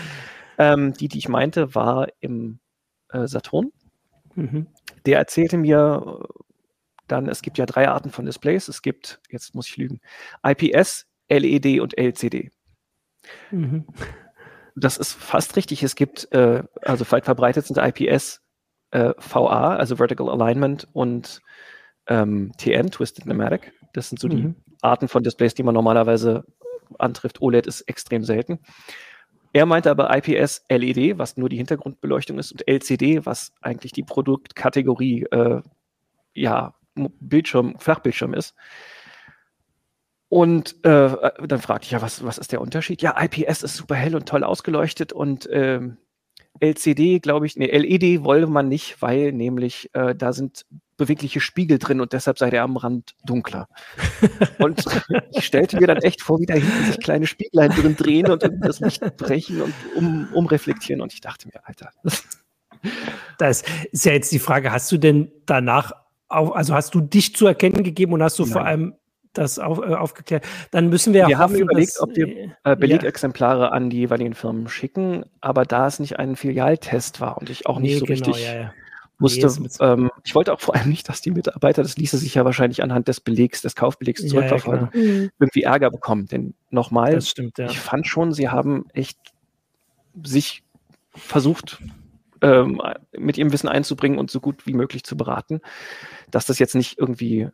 Ähm, 0.57 0.93
die, 0.93 1.07
die 1.07 1.17
ich 1.17 1.29
meinte, 1.29 1.75
war 1.75 2.07
im 2.19 2.59
äh, 3.09 3.27
Saturn. 3.27 3.71
Mhm. 4.35 4.67
Der 5.05 5.17
erzählte 5.17 5.57
mir 5.57 6.19
dann, 7.11 7.27
es 7.27 7.41
gibt 7.41 7.57
ja 7.57 7.65
drei 7.65 7.87
Arten 7.87 8.09
von 8.09 8.25
Displays. 8.25 8.67
Es 8.67 8.81
gibt, 8.81 9.19
jetzt 9.29 9.55
muss 9.55 9.67
ich 9.67 9.77
lügen, 9.77 9.99
IPS, 10.45 11.07
LED 11.29 11.79
und 11.79 11.97
LCD. 11.97 12.51
Mhm. 13.51 13.85
Das 14.75 14.97
ist 14.97 15.13
fast 15.13 15.55
richtig. 15.55 15.83
Es 15.83 15.95
gibt, 15.95 16.31
äh, 16.33 16.63
also 16.81 17.09
weit 17.11 17.25
verbreitet 17.25 17.65
sind 17.65 17.77
IPS 17.77 18.41
äh, 18.91 19.13
VA, 19.17 19.75
also 19.75 19.97
Vertical 19.97 20.29
Alignment 20.29 20.87
und 20.93 21.41
ähm, 22.07 22.51
TN, 22.57 22.91
Twisted 22.91 23.25
Pneumatic. 23.25 23.73
Das 23.93 24.09
sind 24.09 24.19
so 24.19 24.27
mhm. 24.27 24.31
die 24.31 24.55
Arten 24.81 25.07
von 25.07 25.23
Displays, 25.23 25.53
die 25.53 25.63
man 25.63 25.73
normalerweise 25.73 26.45
antrifft. 26.97 27.41
OLED 27.41 27.67
ist 27.67 27.81
extrem 27.81 28.23
selten. 28.23 28.59
Er 29.53 29.65
meinte 29.65 29.91
aber 29.91 30.15
IPS 30.15 30.63
LED, 30.69 31.17
was 31.17 31.35
nur 31.35 31.49
die 31.49 31.57
Hintergrundbeleuchtung 31.57 32.39
ist, 32.39 32.53
und 32.53 32.67
LCD, 32.67 33.25
was 33.25 33.51
eigentlich 33.61 33.91
die 33.91 34.03
Produktkategorie 34.03 35.23
äh, 35.23 35.61
ja, 36.33 36.73
Bildschirm, 36.95 37.75
Flachbildschirm 37.79 38.33
ist. 38.33 38.55
Und 40.29 40.85
äh, 40.85 41.31
dann 41.45 41.59
fragte 41.59 41.85
ich 41.85 41.91
ja, 41.91 42.01
was, 42.01 42.23
was 42.23 42.37
ist 42.37 42.53
der 42.53 42.61
Unterschied? 42.61 43.01
Ja, 43.01 43.21
IPS 43.21 43.63
ist 43.63 43.75
super 43.75 43.95
hell 43.95 44.15
und 44.15 44.27
toll 44.27 44.45
ausgeleuchtet 44.45 45.11
und 45.11 45.49
ähm, 45.51 45.97
LCD, 46.61 47.19
glaube 47.19 47.47
ich, 47.47 47.57
nee, 47.57 47.65
LED 47.65 48.23
wolle 48.23 48.47
man 48.47 48.69
nicht, 48.69 49.01
weil 49.01 49.31
nämlich 49.31 49.89
äh, 49.93 50.15
da 50.15 50.31
sind 50.31 50.65
bewegliche 50.95 51.39
Spiegel 51.39 51.79
drin 51.79 51.99
und 51.99 52.13
deshalb 52.13 52.37
sei 52.37 52.51
der 52.51 52.63
am 52.63 52.77
Rand 52.77 53.15
dunkler. 53.25 53.67
und 54.59 54.83
ich 55.31 55.45
stellte 55.45 55.79
mir 55.79 55.87
dann 55.87 55.97
echt 55.97 56.21
vor, 56.21 56.39
wie 56.39 56.45
da 56.45 56.53
hinten 56.53 56.85
sich 56.85 56.99
kleine 56.99 57.25
Spieglein 57.25 57.71
drin 57.71 57.95
drehen 57.95 58.29
und 58.29 58.47
das 58.61 58.79
Licht 58.79 59.17
brechen 59.17 59.61
und 59.61 59.73
um, 59.95 60.27
umreflektieren. 60.33 61.01
Und 61.01 61.13
ich 61.13 61.21
dachte 61.21 61.47
mir, 61.47 61.67
Alter. 61.67 61.91
Das 63.37 63.63
ist 63.91 64.05
ja 64.05 64.13
jetzt 64.13 64.31
die 64.31 64.39
Frage, 64.39 64.71
hast 64.71 64.91
du 64.91 64.97
denn 64.97 65.31
danach 65.45 65.91
auf, 66.31 66.55
also 66.55 66.73
hast 66.73 66.95
du 66.95 67.01
dich 67.01 67.35
zu 67.35 67.47
erkennen 67.47 67.83
gegeben 67.83 68.13
und 68.13 68.23
hast 68.23 68.39
du 68.39 68.43
Nein. 68.43 68.51
vor 68.51 68.65
allem 68.65 68.95
das 69.33 69.59
auf, 69.59 69.79
äh, 69.79 69.93
aufgeklärt. 69.93 70.45
Dann 70.71 70.89
müssen 70.89 71.13
wir. 71.13 71.27
Wir 71.27 71.37
haben 71.37 71.55
überlegt, 71.55 71.91
dass, 71.91 72.01
ob 72.01 72.15
wir 72.15 72.55
äh, 72.63 72.75
Belegexemplare 72.75 73.63
ja. 73.63 73.69
an 73.69 73.89
die 73.89 73.97
jeweiligen 73.97 74.33
Firmen 74.33 74.67
schicken, 74.67 75.25
aber 75.39 75.65
da 75.65 75.87
es 75.87 75.99
nicht 75.99 76.19
ein 76.19 76.35
Filialtest 76.35 77.21
war 77.21 77.37
und 77.37 77.49
ich 77.49 77.67
auch 77.67 77.79
nicht 77.79 77.93
nee, 77.93 77.99
so 77.99 78.05
genau, 78.05 78.31
richtig 78.31 78.45
ja, 78.45 78.55
ja. 78.55 78.73
wusste, 79.19 79.47
ähm, 79.79 80.11
ich 80.23 80.35
wollte 80.35 80.53
auch 80.53 80.59
vor 80.59 80.75
allem 80.75 80.89
nicht, 80.89 81.07
dass 81.07 81.21
die 81.21 81.31
Mitarbeiter, 81.31 81.81
das 81.81 81.97
ließe 81.97 82.17
sich 82.17 82.35
ja 82.35 82.45
wahrscheinlich 82.45 82.83
anhand 82.83 83.07
des 83.07 83.21
Belegs, 83.21 83.61
des 83.61 83.75
Kaufbelegs 83.75 84.27
zurückverfolgen, 84.27 84.89
genau. 84.91 85.29
irgendwie 85.39 85.63
Ärger 85.63 85.91
bekommen. 85.91 86.27
Denn 86.27 86.53
nochmal, 86.69 87.17
ich 87.17 87.79
fand 87.79 88.07
schon, 88.07 88.33
sie 88.33 88.49
haben 88.49 88.85
echt 88.93 89.17
sich 90.23 90.63
versucht, 91.13 91.81
ähm, 92.41 92.81
mit 93.17 93.37
ihrem 93.37 93.51
Wissen 93.51 93.69
einzubringen 93.69 94.19
und 94.19 94.31
so 94.31 94.39
gut 94.39 94.65
wie 94.65 94.73
möglich 94.73 95.03
zu 95.03 95.17
beraten. 95.17 95.61
Dass 96.29 96.45
das 96.45 96.59
jetzt 96.59 96.75
nicht 96.75 96.97
irgendwie 96.97 97.49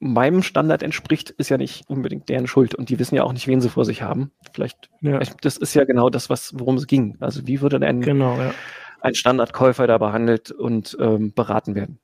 meinem 0.00 0.42
Standard 0.42 0.82
entspricht, 0.82 1.30
ist 1.30 1.50
ja 1.50 1.58
nicht 1.58 1.88
unbedingt 1.88 2.28
deren 2.28 2.46
Schuld. 2.46 2.74
Und 2.74 2.88
die 2.88 2.98
wissen 2.98 3.14
ja 3.14 3.22
auch 3.22 3.32
nicht, 3.32 3.46
wen 3.46 3.60
sie 3.60 3.68
vor 3.68 3.84
sich 3.84 4.02
haben. 4.02 4.32
Vielleicht, 4.52 4.90
ja. 5.02 5.20
das 5.42 5.58
ist 5.58 5.74
ja 5.74 5.84
genau 5.84 6.08
das, 6.08 6.30
was, 6.30 6.58
worum 6.58 6.76
es 6.76 6.86
ging. 6.86 7.16
Also 7.20 7.46
wie 7.46 7.60
würde 7.60 7.78
denn 7.78 8.00
genau, 8.00 8.38
ja. 8.38 8.52
ein 9.02 9.14
Standardkäufer 9.14 9.86
da 9.86 9.98
behandelt 9.98 10.50
und 10.50 10.96
ähm, 10.98 11.34
beraten 11.34 11.74
werden? 11.74 11.98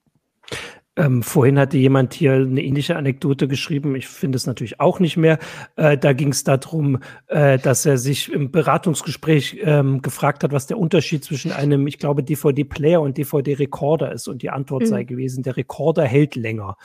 Ähm, 0.96 1.22
vorhin 1.22 1.58
hatte 1.58 1.76
jemand 1.76 2.14
hier 2.14 2.32
eine 2.32 2.62
ähnliche 2.62 2.96
Anekdote 2.96 3.48
geschrieben. 3.48 3.94
Ich 3.96 4.08
finde 4.08 4.36
es 4.36 4.46
natürlich 4.46 4.80
auch 4.80 4.98
nicht 4.98 5.16
mehr. 5.16 5.38
Äh, 5.76 5.98
da 5.98 6.14
ging 6.14 6.30
es 6.30 6.42
darum, 6.42 7.00
äh, 7.26 7.58
dass 7.58 7.84
er 7.84 7.98
sich 7.98 8.32
im 8.32 8.50
Beratungsgespräch 8.50 9.58
ähm, 9.62 10.00
gefragt 10.00 10.42
hat, 10.42 10.52
was 10.52 10.66
der 10.66 10.78
Unterschied 10.78 11.22
zwischen 11.22 11.52
einem, 11.52 11.86
ich 11.86 11.98
glaube, 11.98 12.22
DVD-Player 12.22 13.00
und 13.00 13.18
DVD-Recorder 13.18 14.10
ist. 14.12 14.26
Und 14.26 14.40
die 14.40 14.50
Antwort 14.50 14.82
mhm. 14.82 14.86
sei 14.86 15.04
gewesen, 15.04 15.42
der 15.42 15.56
Recorder 15.56 16.04
hält 16.04 16.34
länger. 16.34 16.76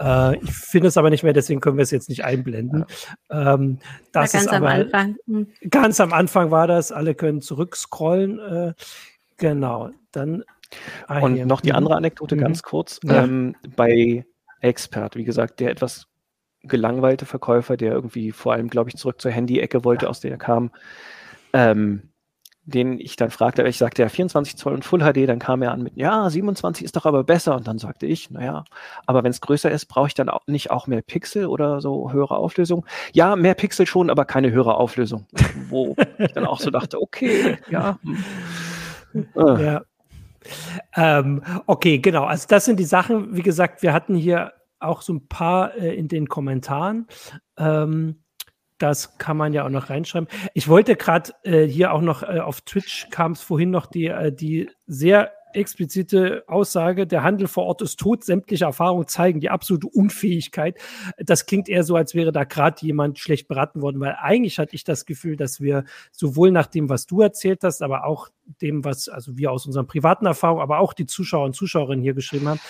Äh, 0.00 0.36
ich 0.38 0.52
finde 0.52 0.88
es 0.88 0.96
aber 0.96 1.10
nicht 1.10 1.22
mehr, 1.22 1.32
deswegen 1.32 1.60
können 1.60 1.76
wir 1.76 1.82
es 1.82 1.92
jetzt 1.92 2.08
nicht 2.08 2.24
einblenden. 2.24 2.84
Ähm, 3.30 3.78
das 4.12 4.32
ganz 4.32 4.44
ist 4.44 4.52
aber, 4.52 4.70
am 4.70 4.80
Anfang. 4.80 5.16
Mhm. 5.26 5.46
Ganz 5.70 6.00
am 6.00 6.12
Anfang 6.12 6.50
war 6.50 6.66
das. 6.66 6.90
Alle 6.90 7.14
können 7.14 7.40
zurückscrollen. 7.40 8.38
Äh, 8.40 8.72
genau. 9.36 9.90
Dann 10.10 10.42
Ah, 11.06 11.20
und 11.20 11.34
hier. 11.34 11.46
noch 11.46 11.60
die 11.60 11.70
mhm. 11.70 11.76
andere 11.76 11.96
Anekdote 11.96 12.36
mhm. 12.36 12.40
ganz 12.40 12.62
kurz. 12.62 13.00
Ja. 13.04 13.24
Ähm, 13.24 13.56
bei 13.76 14.24
Expert, 14.60 15.16
wie 15.16 15.24
gesagt, 15.24 15.60
der 15.60 15.70
etwas 15.70 16.06
gelangweilte 16.62 17.26
Verkäufer, 17.26 17.76
der 17.76 17.92
irgendwie 17.92 18.32
vor 18.32 18.52
allem, 18.52 18.68
glaube 18.68 18.90
ich, 18.90 18.96
zurück 18.96 19.20
zur 19.20 19.30
Handy-Ecke 19.30 19.84
wollte, 19.84 20.08
aus 20.08 20.20
der 20.20 20.30
er 20.32 20.38
kam, 20.38 20.70
ähm, 21.52 22.14
den 22.66 22.98
ich 22.98 23.16
dann 23.16 23.30
fragte, 23.30 23.62
ich 23.68 23.76
sagte 23.76 24.02
ja 24.02 24.08
24 24.08 24.56
Zoll 24.56 24.72
und 24.72 24.84
Full 24.84 25.00
HD, 25.00 25.28
dann 25.28 25.38
kam 25.38 25.60
er 25.60 25.72
an 25.72 25.82
mit, 25.82 25.96
ja, 25.96 26.28
27 26.30 26.84
ist 26.84 26.96
doch 26.96 27.04
aber 27.04 27.22
besser. 27.22 27.56
Und 27.56 27.68
dann 27.68 27.78
sagte 27.78 28.06
ich, 28.06 28.30
naja, 28.30 28.64
aber 29.06 29.22
wenn 29.22 29.30
es 29.30 29.42
größer 29.42 29.70
ist, 29.70 29.86
brauche 29.86 30.06
ich 30.06 30.14
dann 30.14 30.30
auch 30.30 30.46
nicht 30.46 30.70
auch 30.70 30.86
mehr 30.86 31.02
Pixel 31.02 31.46
oder 31.46 31.82
so 31.82 32.10
höhere 32.10 32.36
Auflösung? 32.36 32.86
Ja, 33.12 33.36
mehr 33.36 33.54
Pixel 33.54 33.86
schon, 33.86 34.08
aber 34.08 34.24
keine 34.24 34.50
höhere 34.50 34.76
Auflösung. 34.76 35.26
Wo 35.68 35.94
ich 36.18 36.32
dann 36.32 36.46
auch 36.46 36.60
so 36.60 36.70
dachte, 36.70 37.00
okay, 37.00 37.58
ja. 37.68 37.98
Hm. 38.02 39.26
ja. 39.34 39.82
Ähm, 40.96 41.42
okay, 41.66 41.98
genau. 41.98 42.24
Also 42.24 42.46
das 42.48 42.64
sind 42.64 42.78
die 42.78 42.84
Sachen, 42.84 43.36
wie 43.36 43.42
gesagt, 43.42 43.82
wir 43.82 43.92
hatten 43.92 44.14
hier 44.14 44.52
auch 44.80 45.02
so 45.02 45.14
ein 45.14 45.28
paar 45.28 45.74
äh, 45.76 45.94
in 45.94 46.08
den 46.08 46.28
Kommentaren. 46.28 47.06
Ähm, 47.58 48.24
das 48.78 49.18
kann 49.18 49.36
man 49.36 49.52
ja 49.52 49.64
auch 49.64 49.70
noch 49.70 49.88
reinschreiben. 49.88 50.28
Ich 50.52 50.68
wollte 50.68 50.96
gerade 50.96 51.32
äh, 51.42 51.64
hier 51.64 51.92
auch 51.92 52.00
noch 52.00 52.22
äh, 52.22 52.40
auf 52.40 52.60
Twitch 52.62 53.08
kam 53.10 53.32
es 53.32 53.40
vorhin 53.40 53.70
noch 53.70 53.86
die, 53.86 54.06
äh, 54.06 54.32
die 54.32 54.68
sehr 54.86 55.32
explizite 55.54 56.44
Aussage, 56.46 57.06
der 57.06 57.22
Handel 57.22 57.46
vor 57.46 57.64
Ort 57.64 57.82
ist 57.82 57.98
tot, 57.98 58.24
sämtliche 58.24 58.64
Erfahrungen 58.64 59.06
zeigen 59.06 59.40
die 59.40 59.50
absolute 59.50 59.86
Unfähigkeit. 59.86 60.78
Das 61.18 61.46
klingt 61.46 61.68
eher 61.68 61.84
so, 61.84 61.96
als 61.96 62.14
wäre 62.14 62.32
da 62.32 62.44
gerade 62.44 62.84
jemand 62.84 63.18
schlecht 63.18 63.48
beraten 63.48 63.82
worden, 63.82 64.00
weil 64.00 64.16
eigentlich 64.20 64.58
hatte 64.58 64.74
ich 64.74 64.84
das 64.84 65.06
Gefühl, 65.06 65.36
dass 65.36 65.60
wir 65.60 65.84
sowohl 66.12 66.50
nach 66.50 66.66
dem, 66.66 66.88
was 66.88 67.06
du 67.06 67.20
erzählt 67.20 67.62
hast, 67.62 67.82
aber 67.82 68.04
auch 68.04 68.28
dem, 68.60 68.84
was 68.84 69.08
also 69.08 69.36
wir 69.36 69.52
aus 69.52 69.66
unseren 69.66 69.86
privaten 69.86 70.26
Erfahrungen, 70.26 70.62
aber 70.62 70.78
auch 70.78 70.92
die 70.92 71.06
Zuschauer 71.06 71.46
und 71.46 71.54
Zuschauerinnen 71.54 72.02
hier 72.02 72.14
geschrieben 72.14 72.48
haben, 72.48 72.60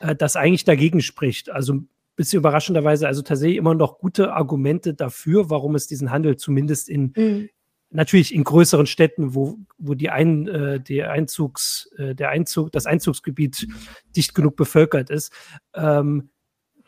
äh, 0.00 0.14
das 0.14 0.36
eigentlich 0.36 0.64
dagegen 0.64 1.00
spricht. 1.00 1.50
Also 1.50 1.80
bisschen 2.16 2.38
überraschenderweise 2.38 3.06
also 3.06 3.22
tatsächlich 3.22 3.58
immer 3.58 3.74
noch 3.74 3.98
gute 3.98 4.32
Argumente 4.32 4.94
dafür, 4.94 5.50
warum 5.50 5.74
es 5.74 5.86
diesen 5.86 6.10
Handel 6.10 6.36
zumindest 6.36 6.88
in 6.88 7.12
mhm. 7.16 7.48
Natürlich 7.94 8.34
in 8.34 8.44
größeren 8.44 8.86
Städten, 8.86 9.34
wo, 9.34 9.58
wo 9.78 9.94
die 9.94 10.10
ein, 10.10 10.48
äh, 10.48 10.80
die 10.80 11.02
Einzugs, 11.02 11.90
äh, 11.96 12.14
der 12.14 12.30
Einzug, 12.30 12.72
das 12.72 12.86
Einzugsgebiet 12.86 13.66
dicht 14.16 14.34
genug 14.34 14.56
bevölkert 14.56 15.10
ist, 15.10 15.32
ähm, 15.74 16.30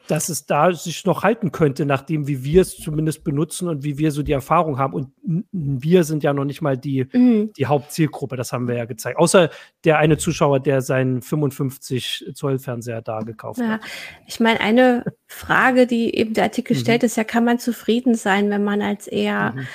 dass 0.08 0.28
es 0.28 0.46
da 0.46 0.72
sich 0.72 1.04
noch 1.04 1.22
halten 1.22 1.52
könnte, 1.52 1.84
nachdem 1.84 2.26
wie 2.28 2.44
wir 2.44 2.62
es 2.62 2.76
zumindest 2.76 3.24
benutzen 3.24 3.68
und 3.68 3.82
wie 3.82 3.98
wir 3.98 4.12
so 4.12 4.22
die 4.22 4.32
Erfahrung 4.32 4.78
haben. 4.78 4.94
Und 4.94 5.12
wir 5.52 6.04
sind 6.04 6.22
ja 6.22 6.32
noch 6.32 6.44
nicht 6.44 6.62
mal 6.62 6.76
die, 6.76 7.06
mhm. 7.12 7.52
die 7.54 7.66
Hauptzielgruppe, 7.66 8.36
das 8.36 8.52
haben 8.52 8.68
wir 8.68 8.76
ja 8.76 8.84
gezeigt. 8.84 9.18
Außer 9.18 9.50
der 9.84 9.98
eine 9.98 10.16
Zuschauer, 10.16 10.60
der 10.60 10.80
seinen 10.80 11.22
55 11.22 12.30
Zoll 12.34 12.58
Fernseher 12.58 13.02
da 13.02 13.20
gekauft 13.20 13.60
ja. 13.60 13.68
hat. 13.68 13.80
Ich 14.26 14.38
meine, 14.40 14.60
eine 14.60 15.04
Frage, 15.26 15.86
die 15.86 16.14
eben 16.14 16.34
der 16.34 16.44
Artikel 16.44 16.76
mhm. 16.76 16.80
stellt, 16.80 17.02
ist 17.02 17.16
ja, 17.16 17.24
kann 17.24 17.44
man 17.44 17.58
zufrieden 17.58 18.14
sein, 18.14 18.50
wenn 18.50 18.64
man 18.64 18.82
als 18.82 19.06
eher, 19.08 19.54
mhm. 19.56 19.66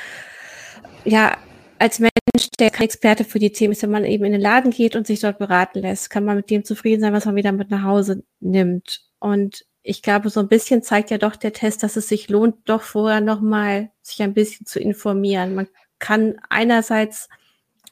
Ja, 1.06 1.38
als 1.80 2.00
Mensch, 2.00 2.50
der 2.60 2.70
kein 2.70 2.86
Experte 2.86 3.24
für 3.24 3.40
die 3.40 3.52
Themen 3.52 3.72
ist, 3.72 3.82
wenn 3.82 3.92
man 3.92 4.06
eben 4.06 4.24
in 4.24 4.34
den 4.34 4.42
Laden 4.42 4.72
geht 4.72 4.96
und 4.96 5.08
sich 5.08 5.20
dort 5.20 5.40
beraten 5.40 5.80
lässt, 5.80 6.10
kann 6.10 6.26
man 6.26 6.38
mit 6.38 6.50
dem 6.50 6.64
zufrieden 6.64 7.02
sein, 7.02 7.14
was 7.14 7.26
man 7.26 7.36
wieder 7.36 7.52
mit 7.52 7.72
nach 7.72 7.84
Hause 7.84 8.24
nimmt. 8.40 9.02
Und 9.20 9.66
ich 9.82 10.04
glaube, 10.04 10.30
so 10.30 10.40
ein 10.40 10.48
bisschen 10.48 10.84
zeigt 10.84 11.10
ja 11.10 11.18
doch 11.18 11.36
der 11.36 11.54
Test, 11.54 11.82
dass 11.82 11.96
es 11.96 12.08
sich 12.08 12.30
lohnt, 12.30 12.58
doch 12.66 12.84
vorher 12.84 13.20
nochmal 13.20 13.92
sich 14.02 14.22
ein 14.22 14.34
bisschen 14.34 14.68
zu 14.68 14.80
informieren. 14.80 15.56
Man 15.56 15.68
kann 15.98 16.40
einerseits 16.50 17.30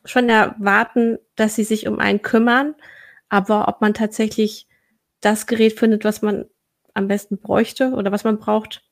schon 0.05 0.29
erwarten, 0.29 1.17
dass 1.35 1.55
sie 1.55 1.63
sich 1.63 1.87
um 1.87 1.99
einen 1.99 2.21
kümmern, 2.21 2.75
aber 3.27 3.67
ob 3.67 3.81
man 3.81 3.93
tatsächlich 3.93 4.67
das 5.21 5.47
Gerät 5.47 5.77
findet, 5.79 6.05
was 6.05 6.21
man 6.21 6.45
am 6.93 7.07
besten 7.07 7.37
bräuchte 7.37 7.91
oder 7.91 8.11
was 8.11 8.23
man 8.23 8.39
braucht, 8.39 8.83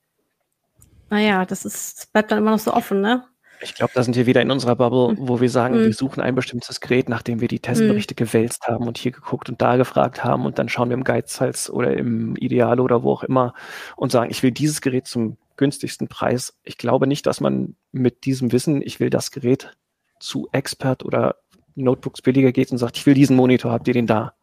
naja, 1.10 1.46
das 1.46 1.66
ist, 1.66 2.12
bleibt 2.12 2.32
dann 2.32 2.40
immer 2.40 2.52
noch 2.52 2.60
so 2.60 2.74
offen, 2.74 3.02
ne? 3.02 3.24
Ich 3.62 3.74
glaube, 3.74 3.92
da 3.96 4.04
sind 4.04 4.16
wir 4.16 4.26
wieder 4.26 4.42
in 4.42 4.52
unserer 4.52 4.76
Bubble, 4.76 5.18
hm. 5.18 5.28
wo 5.28 5.42
wir 5.42 5.50
sagen, 5.50 5.76
mhm. 5.76 5.86
wir 5.86 5.94
suchen 5.94 6.22
ein 6.22 6.36
bestimmtes 6.36 6.80
Gerät, 6.80 7.10
nachdem 7.10 7.42
wir 7.42 7.48
die 7.48 7.60
Testberichte 7.60 8.14
mhm. 8.14 8.18
gewälzt 8.18 8.68
haben 8.68 8.88
und 8.88 8.98
hier 8.98 9.12
geguckt 9.12 9.50
und 9.50 9.62
da 9.62 9.78
gefragt 9.78 10.24
haben 10.24 10.46
und 10.46 10.60
dann 10.60 10.70
schauen 10.70 10.90
wir 10.90 10.96
im 10.96 11.04
Geizhals 11.04 11.70
oder 11.70 11.94
im 11.94 12.36
Ideal 12.36 12.80
oder 12.80 13.04
wo 13.04 13.12
auch 13.12 13.24
immer 13.24 13.54
und 13.96 14.12
sagen, 14.12 14.30
ich 14.30 14.44
will 14.44 14.52
dieses 14.52 14.82
Gerät 14.82 15.08
zum 15.08 15.38
günstigsten 15.56 16.08
Preis. 16.08 16.58
Ich 16.64 16.78
glaube 16.78 17.08
nicht, 17.08 17.26
dass 17.26 17.42
man 17.42 17.76
mit 17.92 18.26
diesem 18.26 18.52
Wissen, 18.52 18.82
ich 18.82 19.00
will 19.00 19.10
das 19.10 19.32
Gerät 19.32 19.76
zu 20.20 20.48
Expert 20.52 21.04
oder 21.04 21.36
Notebooks 21.76 22.22
billiger 22.22 22.52
geht 22.52 22.72
und 22.72 22.78
sagt, 22.78 22.98
ich 22.98 23.06
will 23.06 23.14
diesen 23.14 23.36
Monitor, 23.36 23.72
habt 23.72 23.88
ihr 23.88 23.94
den 23.94 24.08
da? 24.08 24.34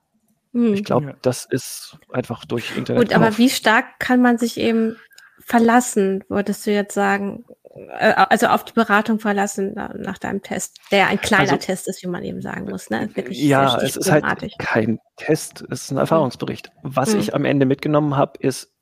Mhm. 0.52 0.74
Ich 0.74 0.84
glaube, 0.84 1.06
ja. 1.06 1.16
das 1.22 1.46
ist 1.50 1.98
einfach 2.12 2.44
durch 2.44 2.76
Internet. 2.76 3.02
Gut, 3.02 3.14
aber 3.14 3.38
wie 3.38 3.50
stark 3.50 3.98
kann 3.98 4.22
man 4.22 4.38
sich 4.38 4.58
eben 4.58 4.96
verlassen, 5.40 6.24
würdest 6.28 6.66
du 6.66 6.72
jetzt 6.72 6.94
sagen? 6.94 7.44
Äh, 7.74 8.14
also 8.28 8.46
auf 8.46 8.64
die 8.64 8.72
Beratung 8.72 9.18
verlassen 9.18 9.74
nach 9.74 10.18
deinem 10.18 10.42
Test, 10.42 10.78
der 10.90 11.08
ein 11.08 11.20
kleiner 11.20 11.52
also, 11.52 11.56
Test 11.56 11.88
ist, 11.88 12.02
wie 12.02 12.06
man 12.06 12.22
eben 12.22 12.40
sagen 12.40 12.66
muss. 12.68 12.90
Ne? 12.90 13.10
Wirklich 13.14 13.42
ja, 13.42 13.76
es 13.78 13.96
ist 13.96 14.10
halt 14.10 14.24
kein 14.58 14.98
Test, 15.16 15.64
es 15.70 15.84
ist 15.84 15.90
ein 15.90 15.98
Erfahrungsbericht. 15.98 16.70
Was 16.82 17.14
mhm. 17.14 17.20
ich 17.20 17.34
am 17.34 17.44
Ende 17.44 17.66
mitgenommen 17.66 18.16
habe, 18.16 18.38
ist, 18.38 18.72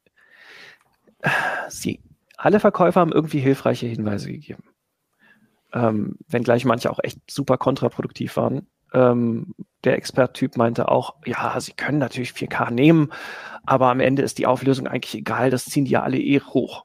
sie, 1.69 2.01
alle 2.37 2.61
Verkäufer 2.61 3.01
haben 3.01 3.13
irgendwie 3.13 3.41
hilfreiche 3.41 3.87
Hinweise 3.87 4.31
gegeben. 4.31 4.65
Ähm, 5.73 6.19
wenngleich 6.29 6.65
manche 6.67 6.91
auch 6.91 7.01
echt 7.03 7.19
super 7.31 7.57
kontraproduktiv 7.57 8.37
waren. 8.37 8.67
Ähm, 8.93 9.55
der 9.85 9.97
Experttyp 9.97 10.59
meinte 10.59 10.89
auch, 10.89 11.15
ja, 11.25 11.59
sie 11.61 11.73
können 11.73 11.99
natürlich 11.99 12.33
4K 12.33 12.71
nehmen, 12.71 13.11
aber 13.65 13.89
am 13.89 14.01
Ende 14.01 14.21
ist 14.21 14.37
die 14.37 14.47
Auflösung 14.47 14.87
eigentlich 14.87 15.15
egal, 15.15 15.49
das 15.49 15.65
ziehen 15.65 15.87
die 15.87 15.93
ja 15.93 16.03
alle 16.03 16.19
eh 16.19 16.41
hoch. 16.41 16.85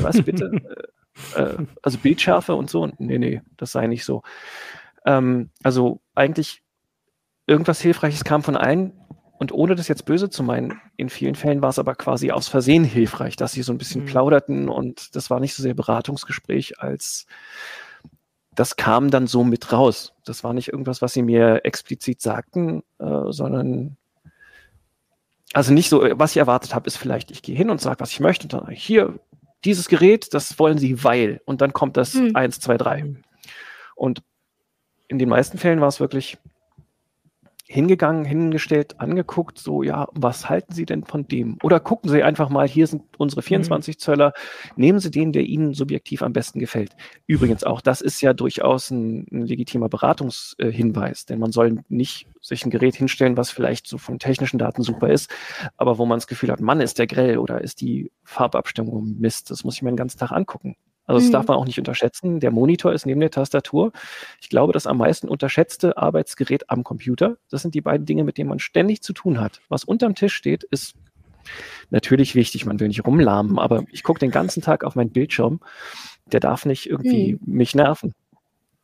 Was 0.00 0.20
bitte? 0.20 0.50
Äh, 1.34 1.42
äh, 1.42 1.66
also 1.82 1.98
Bildschärfe 1.98 2.54
und 2.54 2.70
so? 2.70 2.88
Nee, 2.98 3.18
nee, 3.18 3.42
das 3.56 3.72
sei 3.72 3.86
nicht 3.86 4.04
so. 4.04 4.22
Ähm, 5.04 5.50
also 5.62 6.00
eigentlich 6.14 6.62
irgendwas 7.46 7.80
Hilfreiches 7.80 8.24
kam 8.24 8.42
von 8.42 8.56
allen 8.56 8.92
und 9.38 9.52
ohne 9.52 9.74
das 9.74 9.88
jetzt 9.88 10.04
böse 10.04 10.30
zu 10.30 10.42
meinen, 10.42 10.80
in 10.96 11.08
vielen 11.10 11.34
Fällen 11.34 11.62
war 11.62 11.70
es 11.70 11.78
aber 11.78 11.94
quasi 11.94 12.30
aus 12.30 12.48
Versehen 12.48 12.84
hilfreich, 12.84 13.36
dass 13.36 13.52
sie 13.52 13.62
so 13.62 13.72
ein 13.72 13.78
bisschen 13.78 14.02
mhm. 14.02 14.06
plauderten 14.06 14.68
und 14.68 15.14
das 15.14 15.30
war 15.30 15.40
nicht 15.40 15.54
so 15.54 15.62
sehr 15.62 15.74
Beratungsgespräch, 15.74 16.80
als 16.80 17.26
das 18.54 18.76
kam 18.76 19.10
dann 19.10 19.26
so 19.26 19.44
mit 19.44 19.70
raus. 19.70 20.14
Das 20.24 20.42
war 20.42 20.54
nicht 20.54 20.68
irgendwas, 20.68 21.02
was 21.02 21.12
sie 21.12 21.22
mir 21.22 21.60
explizit 21.64 22.22
sagten, 22.22 22.82
äh, 22.98 23.30
sondern 23.30 23.98
also 25.52 25.72
nicht 25.72 25.88
so, 25.88 26.02
was 26.12 26.32
ich 26.32 26.38
erwartet 26.38 26.74
habe, 26.74 26.86
ist 26.86 26.96
vielleicht, 26.96 27.30
ich 27.30 27.42
gehe 27.42 27.56
hin 27.56 27.70
und 27.70 27.80
sage, 27.80 28.00
was 28.00 28.10
ich 28.10 28.20
möchte, 28.20 28.44
und 28.44 28.52
dann 28.52 28.70
hier, 28.70 29.18
dieses 29.66 29.88
Gerät, 29.88 30.32
das 30.32 30.58
wollen 30.58 30.78
sie, 30.78 31.02
weil. 31.04 31.40
Und 31.44 31.60
dann 31.60 31.72
kommt 31.72 31.96
das 31.96 32.14
hm. 32.14 32.34
1, 32.34 32.60
2, 32.60 32.76
3. 32.78 33.14
Und 33.94 34.22
in 35.08 35.18
den 35.18 35.28
meisten 35.28 35.58
Fällen 35.58 35.80
war 35.80 35.88
es 35.88 36.00
wirklich, 36.00 36.38
hingegangen, 37.68 38.24
hingestellt, 38.24 39.00
angeguckt, 39.00 39.58
so, 39.58 39.82
ja, 39.82 40.08
was 40.12 40.48
halten 40.48 40.72
Sie 40.72 40.86
denn 40.86 41.04
von 41.04 41.26
dem? 41.26 41.58
Oder 41.62 41.80
gucken 41.80 42.08
Sie 42.10 42.22
einfach 42.22 42.48
mal, 42.48 42.68
hier 42.68 42.86
sind 42.86 43.02
unsere 43.18 43.42
24 43.42 43.96
mhm. 43.96 43.98
Zöller, 43.98 44.32
nehmen 44.76 45.00
Sie 45.00 45.10
den, 45.10 45.32
der 45.32 45.42
Ihnen 45.42 45.74
subjektiv 45.74 46.22
am 46.22 46.32
besten 46.32 46.60
gefällt. 46.60 46.96
Übrigens 47.26 47.64
auch, 47.64 47.80
das 47.80 48.00
ist 48.00 48.20
ja 48.20 48.32
durchaus 48.32 48.90
ein, 48.90 49.26
ein 49.32 49.46
legitimer 49.46 49.88
Beratungshinweis, 49.88 51.26
denn 51.26 51.40
man 51.40 51.50
soll 51.50 51.82
nicht 51.88 52.28
sich 52.40 52.64
ein 52.64 52.70
Gerät 52.70 52.94
hinstellen, 52.94 53.36
was 53.36 53.50
vielleicht 53.50 53.88
so 53.88 53.98
von 53.98 54.20
technischen 54.20 54.58
Daten 54.58 54.82
super 54.82 55.08
ist, 55.08 55.30
aber 55.76 55.98
wo 55.98 56.06
man 56.06 56.18
das 56.18 56.28
Gefühl 56.28 56.52
hat, 56.52 56.60
Mann, 56.60 56.80
ist 56.80 56.98
der 56.98 57.08
grell 57.08 57.38
oder 57.38 57.60
ist 57.60 57.80
die 57.80 58.12
Farbabstimmung 58.22 59.16
Mist, 59.18 59.50
das 59.50 59.64
muss 59.64 59.74
ich 59.74 59.82
mir 59.82 59.90
den 59.90 59.96
ganzen 59.96 60.18
Tag 60.18 60.30
angucken. 60.30 60.76
Also 61.06 61.20
das 61.20 61.28
mhm. 61.28 61.32
darf 61.32 61.46
man 61.46 61.56
auch 61.56 61.64
nicht 61.64 61.78
unterschätzen. 61.78 62.40
Der 62.40 62.50
Monitor 62.50 62.92
ist 62.92 63.06
neben 63.06 63.20
der 63.20 63.30
Tastatur. 63.30 63.92
Ich 64.40 64.48
glaube, 64.48 64.72
das 64.72 64.86
am 64.86 64.98
meisten 64.98 65.28
unterschätzte 65.28 65.96
Arbeitsgerät 65.96 66.68
am 66.68 66.84
Computer. 66.84 67.36
Das 67.50 67.62
sind 67.62 67.74
die 67.74 67.80
beiden 67.80 68.06
Dinge, 68.06 68.24
mit 68.24 68.38
denen 68.38 68.48
man 68.48 68.58
ständig 68.58 69.02
zu 69.02 69.12
tun 69.12 69.40
hat. 69.40 69.60
Was 69.68 69.84
unterm 69.84 70.14
Tisch 70.14 70.34
steht, 70.34 70.64
ist 70.64 70.94
natürlich 71.90 72.34
wichtig. 72.34 72.66
Man 72.66 72.80
will 72.80 72.88
nicht 72.88 73.06
rumlahmen, 73.06 73.58
aber 73.58 73.84
ich 73.92 74.02
gucke 74.02 74.18
den 74.18 74.30
ganzen 74.30 74.62
Tag 74.62 74.84
auf 74.84 74.96
meinen 74.96 75.10
Bildschirm. 75.10 75.60
Der 76.32 76.40
darf 76.40 76.66
nicht 76.66 76.90
irgendwie 76.90 77.34
mhm. 77.34 77.54
mich 77.54 77.74
nerven. 77.74 78.12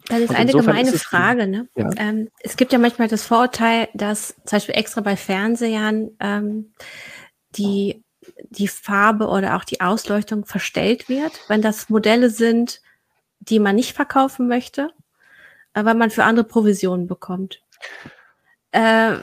Das 0.07 0.21
ist 0.21 0.35
eine 0.35 0.53
gemeine 0.53 0.91
ist 0.91 1.05
Frage. 1.05 1.47
Ne? 1.47 1.69
Ja. 1.77 1.91
Ähm, 1.97 2.29
es 2.41 2.57
gibt 2.57 2.73
ja 2.73 2.79
manchmal 2.79 3.09
das 3.09 3.25
Vorurteil, 3.25 3.89
dass 3.95 4.35
zum 4.45 4.57
Beispiel 4.57 4.75
extra 4.77 5.01
bei 5.01 5.17
Fernsehern 5.17 6.11
ähm, 6.19 6.73
die 7.57 8.03
die 8.51 8.69
Farbe 8.69 9.29
oder 9.29 9.57
auch 9.57 9.65
die 9.65 9.81
Ausleuchtung 9.81 10.45
verstellt 10.45 11.09
wird, 11.09 11.33
wenn 11.49 11.63
das 11.63 11.89
Modelle 11.89 12.31
sind, 12.31 12.81
die 13.41 13.59
man 13.59 13.77
nicht 13.77 13.95
verkaufen 13.95 14.49
möchte, 14.49 14.91
weil 15.75 15.95
man 15.95 16.11
für 16.11 16.25
andere 16.25 16.45
Provisionen 16.45 17.07
bekommt. 17.07 17.63
Äh, 18.71 19.17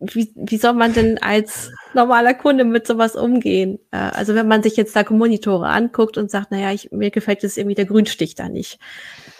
wie, 0.00 0.32
wie 0.34 0.56
soll 0.56 0.72
man 0.72 0.94
denn 0.94 1.22
als 1.22 1.70
normaler 1.94 2.34
Kunde 2.34 2.64
mit 2.64 2.86
sowas 2.86 3.16
umgehen? 3.16 3.78
Äh, 3.90 3.96
also 3.98 4.34
wenn 4.34 4.48
man 4.48 4.62
sich 4.62 4.76
jetzt 4.76 4.96
da 4.96 5.04
Monitore 5.08 5.68
anguckt 5.68 6.16
und 6.16 6.30
sagt, 6.30 6.50
naja, 6.50 6.72
ich, 6.72 6.90
mir 6.90 7.10
gefällt 7.10 7.42
jetzt 7.42 7.58
irgendwie 7.58 7.74
der 7.74 7.86
Grünstich 7.86 8.34
da 8.34 8.48
nicht. 8.48 8.78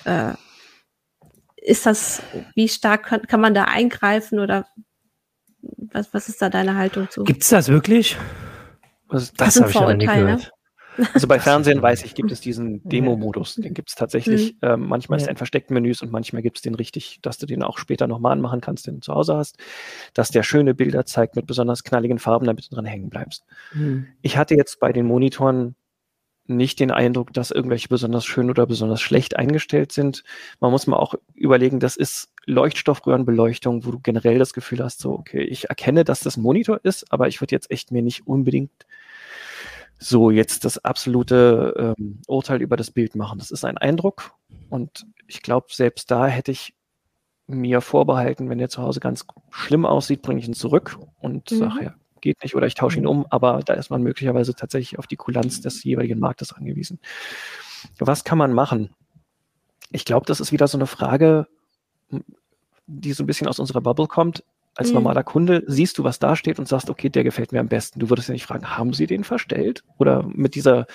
Äh, 0.05 0.33
ist 1.57 1.87
das, 1.87 2.23
wie 2.55 2.69
stark 2.69 3.05
kann, 3.05 3.27
kann 3.27 3.41
man 3.41 3.55
da 3.55 3.65
eingreifen 3.65 4.39
oder 4.39 4.67
was, 5.63 6.13
was 6.13 6.29
ist 6.29 6.41
da 6.41 6.49
deine 6.49 6.77
Haltung 6.77 7.09
zu? 7.11 7.25
Gibt 7.25 7.43
es 7.43 7.49
das 7.49 7.69
wirklich? 7.69 8.17
Was, 9.09 9.33
das, 9.33 9.55
das 9.55 9.61
habe 9.61 9.71
ich 9.71 9.77
ja 9.77 9.95
nie 9.95 10.07
gehört. 10.07 10.53
Ne? 10.97 11.09
Also 11.15 11.27
bei 11.27 11.39
Fernsehen 11.41 11.83
weiß 11.83 12.05
ich, 12.05 12.15
gibt 12.15 12.31
es 12.31 12.41
diesen 12.41 12.87
Demo-Modus. 12.89 13.57
Den 13.57 13.75
gibt 13.75 13.91
es 13.91 13.95
tatsächlich. 13.95 14.55
Mhm. 14.55 14.59
Ähm, 14.63 14.89
manchmal 14.89 15.19
ist 15.19 15.27
er 15.27 15.31
in 15.31 15.37
versteckten 15.37 15.75
Menüs 15.75 16.03
und 16.03 16.13
manchmal 16.13 16.43
gibt 16.43 16.59
es 16.59 16.63
den 16.63 16.75
richtig, 16.75 17.19
dass 17.23 17.39
du 17.39 17.47
den 17.47 17.63
auch 17.63 17.79
später 17.79 18.07
nochmal 18.07 18.33
anmachen 18.33 18.61
kannst, 18.61 18.87
den 18.87 18.97
du 18.97 19.01
zu 19.01 19.15
Hause 19.15 19.37
hast. 19.37 19.59
Dass 20.15 20.31
der 20.31 20.43
schöne 20.43 20.75
Bilder 20.75 21.07
zeigt 21.07 21.37
mit 21.37 21.47
besonders 21.47 21.85
knalligen 21.85 22.19
Farben, 22.19 22.47
damit 22.47 22.71
du 22.71 22.75
dran 22.75 22.85
hängen 22.85 23.11
bleibst. 23.11 23.45
Mhm. 23.73 24.07
Ich 24.23 24.37
hatte 24.37 24.55
jetzt 24.55 24.81
bei 24.81 24.93
den 24.93 25.07
Monitoren 25.07 25.75
nicht 26.57 26.81
den 26.81 26.91
Eindruck, 26.91 27.33
dass 27.33 27.51
irgendwelche 27.51 27.89
besonders 27.89 28.27
schön 28.27 28.51
oder 28.51 28.67
besonders 28.67 29.01
schlecht 29.01 29.37
eingestellt 29.37 29.93
sind. 29.93 30.25
Man 30.61 30.71
muss 30.71 30.87
mal 30.87 30.97
auch 30.97 31.15
überlegen, 31.35 31.81
das 31.81 31.97
ist 31.97 32.31
Leuchtstoffröhrenbeleuchtung, 32.47 33.85
wo 33.87 33.93
du 33.93 34.01
generell 34.01 34.39
das 34.39 34.53
Gefühl 34.53 34.83
hast, 34.83 35.01
so, 35.01 35.13
okay, 35.13 35.43
ich 35.43 35.69
erkenne, 35.69 36.05
dass 36.05 36.21
das 36.21 36.37
Monitor 36.37 36.81
ist, 36.83 37.13
aber 37.13 37.29
ich 37.29 37.41
würde 37.41 37.55
jetzt 37.55 37.71
echt 37.71 37.91
mir 37.91 38.03
nicht 38.03 38.27
unbedingt 38.27 38.71
so 39.99 40.31
jetzt 40.31 40.65
das 40.65 40.79
absolute 40.85 41.95
ähm, 41.99 42.21
Urteil 42.27 42.63
über 42.63 42.77
das 42.77 42.91
Bild 42.91 43.15
machen. 43.15 43.39
Das 43.39 43.51
ist 43.51 43.65
ein 43.65 43.79
Eindruck 43.79 44.33
und 44.71 45.07
ich 45.27 45.43
glaube, 45.43 45.67
selbst 45.71 46.11
da 46.11 46.27
hätte 46.27 46.51
ich 46.53 46.75
mir 47.47 47.81
vorbehalten, 47.81 48.49
wenn 48.49 48.59
der 48.59 48.69
zu 48.69 48.83
Hause 48.83 49.01
ganz 49.01 49.27
schlimm 49.51 49.85
aussieht, 49.85 50.23
bringe 50.23 50.41
ich 50.41 50.49
ihn 50.49 50.55
zurück 50.55 50.99
und 51.21 51.51
mhm. 51.51 51.57
sage, 51.57 51.85
ja, 51.85 51.95
geht 52.21 52.43
nicht 52.43 52.55
oder 52.55 52.67
ich 52.67 52.75
tausche 52.75 52.99
ihn 52.99 53.07
um, 53.07 53.27
aber 53.31 53.61
da 53.65 53.75
ist 53.75 53.91
man 53.91 54.03
möglicherweise 54.03 54.55
tatsächlich 54.55 54.99
auf 54.99 55.07
die 55.07 55.17
Kulanz 55.17 55.61
des 55.61 55.83
jeweiligen 55.85 56.21
Marktes 56.21 56.53
angewiesen. 56.53 56.99
Was 57.99 58.25
kann 58.25 58.39
man 58.39 58.53
machen? 58.53 58.91
Ich 59.91 60.05
glaube, 60.05 60.27
das 60.27 60.41
ist 60.41 60.53
wieder 60.53 60.69
so 60.69 60.79
eine 60.79 60.87
Frage, 60.87 61.47
die 62.87 63.13
so 63.13 63.23
ein 63.23 63.27
bisschen 63.27 63.49
aus 63.49 63.59
unserer 63.59 63.81
Bubble 63.81 64.07
kommt 64.07 64.45
als 64.75 64.89
mhm. 64.89 64.95
normaler 64.95 65.25
Kunde 65.25 65.63
siehst 65.67 65.99
du, 65.99 66.05
was 66.05 66.19
da 66.19 66.37
steht 66.37 66.59
und 66.59 66.69
sagst, 66.69 66.91
okay, 66.91 67.09
der 67.09 67.25
gefällt 67.25 67.53
mir 67.53 67.61
am 67.61 67.69
besten. 67.69 68.01
Du 68.01 68.09
würdest 68.09 68.29
ja 68.29 68.33
nicht 68.33 68.47
fragen, 68.47 68.77
haben 68.77 68.93
sie 68.93 69.07
den 69.07 69.25
verstellt? 69.25 69.83
Oder 69.99 70.23
mit 70.23 70.55
dieser 70.55 70.87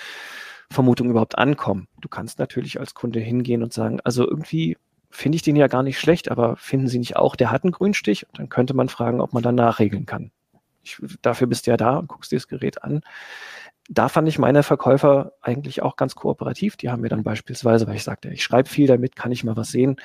Vermutung 0.70 1.10
überhaupt 1.10 1.38
ankommen? 1.38 1.88
Du 2.00 2.08
kannst 2.08 2.38
natürlich 2.38 2.80
als 2.80 2.94
Kunde 2.94 3.20
hingehen 3.20 3.62
und 3.62 3.72
sagen, 3.72 4.00
also 4.02 4.28
irgendwie 4.28 4.76
finde 5.10 5.36
ich 5.36 5.42
den 5.42 5.56
ja 5.56 5.66
gar 5.68 5.82
nicht 5.82 5.98
schlecht, 5.98 6.30
aber 6.30 6.56
finden 6.56 6.88
Sie 6.88 6.98
nicht 6.98 7.16
auch, 7.16 7.36
der 7.36 7.50
hat 7.50 7.64
einen 7.64 7.72
Grünstich? 7.72 8.26
Und 8.28 8.38
dann 8.38 8.48
könnte 8.48 8.74
man 8.74 8.88
fragen, 8.88 9.20
ob 9.20 9.32
man 9.32 9.42
dann 9.42 9.54
nachregeln 9.54 10.06
kann. 10.06 10.30
Ich, 10.86 10.98
dafür 11.22 11.48
bist 11.48 11.66
du 11.66 11.72
ja 11.72 11.76
da 11.76 11.98
und 11.98 12.08
guckst 12.08 12.30
dir 12.30 12.36
das 12.36 12.48
Gerät 12.48 12.82
an. 12.82 13.00
Da 13.88 14.08
fand 14.08 14.28
ich 14.28 14.38
meine 14.38 14.62
Verkäufer 14.62 15.32
eigentlich 15.42 15.82
auch 15.82 15.96
ganz 15.96 16.14
kooperativ. 16.14 16.76
Die 16.76 16.90
haben 16.90 17.02
mir 17.02 17.08
dann 17.08 17.22
beispielsweise, 17.22 17.86
weil 17.86 17.96
ich 17.96 18.04
sagte, 18.04 18.28
ich 18.30 18.42
schreibe 18.42 18.68
viel 18.68 18.86
damit, 18.86 19.16
kann 19.16 19.32
ich 19.32 19.44
mal 19.44 19.56
was 19.56 19.70
sehen, 19.70 19.96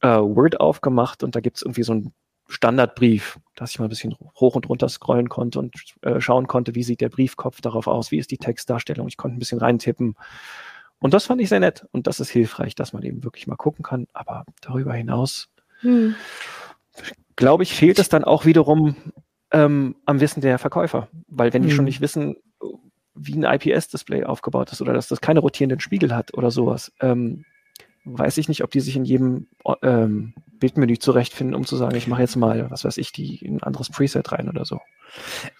äh, 0.00 0.08
Word 0.08 0.60
aufgemacht 0.60 1.22
und 1.22 1.34
da 1.34 1.40
gibt 1.40 1.56
es 1.56 1.62
irgendwie 1.62 1.82
so 1.82 1.94
ein 1.94 2.12
Standardbrief, 2.48 3.38
dass 3.54 3.70
ich 3.70 3.78
mal 3.78 3.86
ein 3.86 3.90
bisschen 3.90 4.14
hoch 4.38 4.54
und 4.54 4.68
runter 4.68 4.88
scrollen 4.90 5.30
konnte 5.30 5.58
und 5.58 5.74
äh, 6.02 6.20
schauen 6.20 6.46
konnte, 6.46 6.74
wie 6.74 6.82
sieht 6.82 7.00
der 7.00 7.08
Briefkopf 7.08 7.62
darauf 7.62 7.86
aus, 7.86 8.10
wie 8.10 8.18
ist 8.18 8.30
die 8.30 8.38
Textdarstellung. 8.38 9.08
Ich 9.08 9.16
konnte 9.16 9.36
ein 9.36 9.38
bisschen 9.38 9.58
reintippen. 9.58 10.16
Und 10.98 11.14
das 11.14 11.26
fand 11.26 11.40
ich 11.40 11.48
sehr 11.48 11.60
nett 11.60 11.86
und 11.92 12.06
das 12.06 12.20
ist 12.20 12.30
hilfreich, 12.30 12.74
dass 12.74 12.92
man 12.92 13.02
eben 13.02 13.24
wirklich 13.24 13.46
mal 13.46 13.56
gucken 13.56 13.82
kann. 13.82 14.06
Aber 14.12 14.44
darüber 14.60 14.92
hinaus, 14.92 15.48
hm. 15.80 16.14
glaube 17.36 17.62
ich, 17.62 17.74
fehlt 17.74 17.98
es 17.98 18.08
dann 18.08 18.24
auch 18.24 18.44
wiederum 18.44 18.96
ähm, 19.54 19.94
am 20.04 20.20
Wissen 20.20 20.40
der 20.40 20.58
Verkäufer. 20.58 21.08
Weil 21.28 21.52
wenn 21.52 21.62
die 21.62 21.70
schon 21.70 21.78
hm. 21.78 21.84
nicht 21.84 22.00
wissen, 22.00 22.36
wie 23.14 23.34
ein 23.34 23.44
IPS-Display 23.44 24.24
aufgebaut 24.24 24.72
ist 24.72 24.82
oder 24.82 24.92
dass 24.92 25.08
das 25.08 25.20
keine 25.20 25.40
rotierenden 25.40 25.80
Spiegel 25.80 26.14
hat 26.14 26.34
oder 26.34 26.50
sowas, 26.50 26.92
ähm, 27.00 27.44
weiß 28.04 28.36
ich 28.38 28.48
nicht, 28.48 28.64
ob 28.64 28.70
die 28.70 28.80
sich 28.80 28.96
in 28.96 29.04
jedem 29.04 29.46
ähm, 29.82 30.34
Bildmenü 30.58 30.98
zurechtfinden, 30.98 31.54
um 31.54 31.64
zu 31.64 31.76
sagen, 31.76 31.96
ich 31.96 32.08
mache 32.08 32.22
jetzt 32.22 32.36
mal, 32.36 32.70
was 32.70 32.84
weiß 32.84 32.98
ich, 32.98 33.12
die 33.12 33.40
ein 33.46 33.62
anderes 33.62 33.88
Preset 33.88 34.30
rein 34.32 34.48
oder 34.48 34.64
so. 34.64 34.80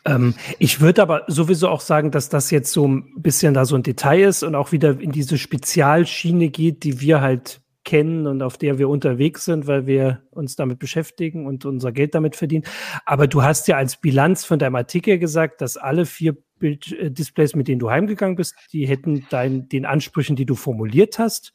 Ähm, 0.04 0.34
ich 0.58 0.80
würde 0.80 1.00
aber 1.00 1.22
sowieso 1.28 1.68
auch 1.68 1.80
sagen, 1.80 2.10
dass 2.10 2.28
das 2.28 2.50
jetzt 2.50 2.72
so 2.72 2.86
ein 2.86 3.14
bisschen 3.16 3.54
da 3.54 3.64
so 3.64 3.76
ein 3.76 3.82
Detail 3.84 4.28
ist 4.28 4.42
und 4.42 4.56
auch 4.56 4.72
wieder 4.72 5.00
in 5.00 5.12
diese 5.12 5.38
Spezialschiene 5.38 6.50
geht, 6.50 6.82
die 6.82 7.00
wir 7.00 7.20
halt 7.20 7.60
kennen 7.84 8.26
und 8.26 8.42
auf 8.42 8.58
der 8.58 8.78
wir 8.78 8.88
unterwegs 8.88 9.44
sind, 9.44 9.66
weil 9.66 9.86
wir 9.86 10.22
uns 10.30 10.56
damit 10.56 10.78
beschäftigen 10.78 11.46
und 11.46 11.64
unser 11.64 11.92
Geld 11.92 12.14
damit 12.14 12.36
verdienen. 12.36 12.64
Aber 13.04 13.26
du 13.26 13.42
hast 13.42 13.68
ja 13.68 13.76
als 13.76 13.96
Bilanz 13.96 14.44
von 14.44 14.58
deinem 14.58 14.76
Artikel 14.76 15.18
gesagt, 15.18 15.60
dass 15.60 15.76
alle 15.76 16.06
vier 16.06 16.36
Bilddisplays, 16.58 17.54
mit 17.54 17.68
denen 17.68 17.78
du 17.78 17.90
heimgegangen 17.90 18.36
bist, 18.36 18.54
die 18.72 18.86
hätten 18.86 19.26
dein, 19.30 19.68
den 19.68 19.86
Ansprüchen, 19.86 20.36
die 20.36 20.46
du 20.46 20.54
formuliert 20.54 21.18
hast, 21.18 21.52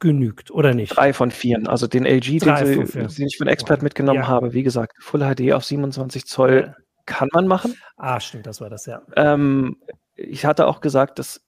genügt, 0.00 0.50
oder 0.50 0.74
nicht? 0.74 0.96
Drei 0.96 1.12
von 1.12 1.30
vier. 1.30 1.60
Also 1.66 1.86
den 1.86 2.06
LG, 2.06 2.38
den, 2.38 2.56
fünf, 2.56 2.92
den, 2.92 3.26
ich 3.26 3.36
für 3.36 3.44
den 3.44 3.52
Expert 3.52 3.82
mitgenommen 3.82 4.20
ja. 4.20 4.28
habe, 4.28 4.52
wie 4.52 4.62
gesagt, 4.62 4.92
Full 5.00 5.20
HD 5.20 5.52
auf 5.52 5.64
27 5.64 6.24
Zoll 6.26 6.74
kann 7.04 7.28
man 7.32 7.46
machen. 7.46 7.74
Ah, 7.96 8.20
stimmt, 8.20 8.46
das 8.46 8.60
war 8.60 8.70
das, 8.70 8.86
ja. 8.86 9.02
Ähm, 9.16 9.76
ich 10.14 10.44
hatte 10.44 10.66
auch 10.66 10.80
gesagt, 10.80 11.18
dass 11.18 11.40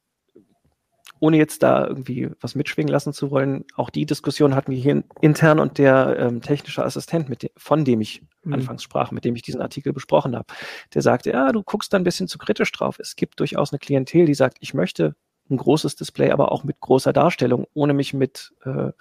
ohne 1.20 1.36
jetzt 1.36 1.62
da 1.62 1.86
irgendwie 1.86 2.30
was 2.40 2.54
mitschwingen 2.54 2.90
lassen 2.90 3.12
zu 3.12 3.30
wollen, 3.30 3.64
auch 3.76 3.90
die 3.90 4.06
Diskussion 4.06 4.54
hatten 4.54 4.72
wir 4.72 4.78
hier 4.78 5.04
intern 5.20 5.60
und 5.60 5.78
der 5.78 6.16
ähm, 6.18 6.40
technische 6.40 6.84
Assistent, 6.84 7.28
mit 7.28 7.42
dem, 7.42 7.50
von 7.56 7.84
dem 7.84 8.00
ich 8.00 8.22
mhm. 8.42 8.54
anfangs 8.54 8.82
sprach, 8.82 9.10
mit 9.10 9.24
dem 9.24 9.36
ich 9.36 9.42
diesen 9.42 9.60
Artikel 9.60 9.92
besprochen 9.92 10.34
habe, 10.34 10.46
der 10.94 11.02
sagte, 11.02 11.30
ja, 11.30 11.52
du 11.52 11.62
guckst 11.62 11.92
da 11.92 11.98
ein 11.98 12.04
bisschen 12.04 12.26
zu 12.26 12.38
kritisch 12.38 12.72
drauf. 12.72 12.98
Es 12.98 13.16
gibt 13.16 13.38
durchaus 13.38 13.72
eine 13.72 13.78
Klientel, 13.78 14.24
die 14.26 14.34
sagt, 14.34 14.56
ich 14.60 14.74
möchte 14.74 15.14
ein 15.50 15.58
großes 15.58 15.96
Display, 15.96 16.30
aber 16.30 16.52
auch 16.52 16.64
mit 16.64 16.80
großer 16.80 17.12
Darstellung, 17.12 17.66
ohne 17.74 17.92
mich 17.92 18.14
mit 18.14 18.52
äh, 18.64 18.92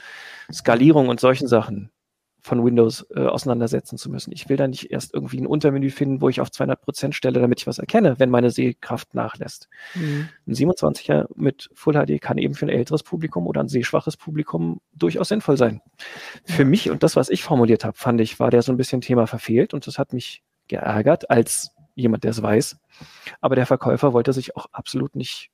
Skalierung 0.51 1.07
und 1.07 1.19
solchen 1.19 1.47
Sachen 1.47 1.91
von 2.41 2.63
Windows 2.63 3.05
äh, 3.13 3.25
auseinandersetzen 3.25 3.97
zu 3.97 4.09
müssen. 4.09 4.31
Ich 4.31 4.49
will 4.49 4.57
da 4.57 4.67
nicht 4.67 4.91
erst 4.91 5.13
irgendwie 5.13 5.39
ein 5.39 5.47
Untermenü 5.47 5.89
finden, 5.89 6.21
wo 6.21 6.29
ich 6.29 6.41
auf 6.41 6.51
200 6.51 6.81
Prozent 6.81 7.15
stelle, 7.15 7.39
damit 7.39 7.59
ich 7.61 7.67
was 7.67 7.79
erkenne, 7.79 8.19
wenn 8.19 8.29
meine 8.29 8.49
Sehkraft 8.49 9.13
nachlässt. 9.13 9.69
Mhm. 9.95 10.29
Ein 10.47 10.53
27er 10.53 11.27
mit 11.35 11.69
Full 11.73 11.93
HD 11.93 12.21
kann 12.21 12.37
eben 12.37 12.53
für 12.53 12.65
ein 12.65 12.69
älteres 12.69 13.03
Publikum 13.03 13.47
oder 13.47 13.61
ein 13.61 13.67
sehschwaches 13.67 14.17
Publikum 14.17 14.79
durchaus 14.93 15.29
sinnvoll 15.29 15.57
sein. 15.57 15.81
Für 16.45 16.65
mich 16.65 16.89
und 16.89 17.03
das, 17.03 17.15
was 17.15 17.29
ich 17.29 17.43
formuliert 17.43 17.83
habe, 17.83 17.97
fand 17.97 18.21
ich, 18.21 18.39
war 18.39 18.51
der 18.51 18.61
so 18.61 18.71
ein 18.71 18.77
bisschen 18.77 19.01
Thema 19.01 19.27
verfehlt 19.27 19.73
und 19.73 19.85
das 19.87 19.99
hat 19.99 20.13
mich 20.13 20.43
geärgert 20.67 21.29
als 21.29 21.71
jemand, 21.95 22.23
der 22.23 22.31
es 22.31 22.41
weiß. 22.41 22.77
Aber 23.41 23.55
der 23.55 23.65
Verkäufer 23.65 24.13
wollte 24.13 24.33
sich 24.33 24.55
auch 24.55 24.67
absolut 24.71 25.15
nicht 25.15 25.51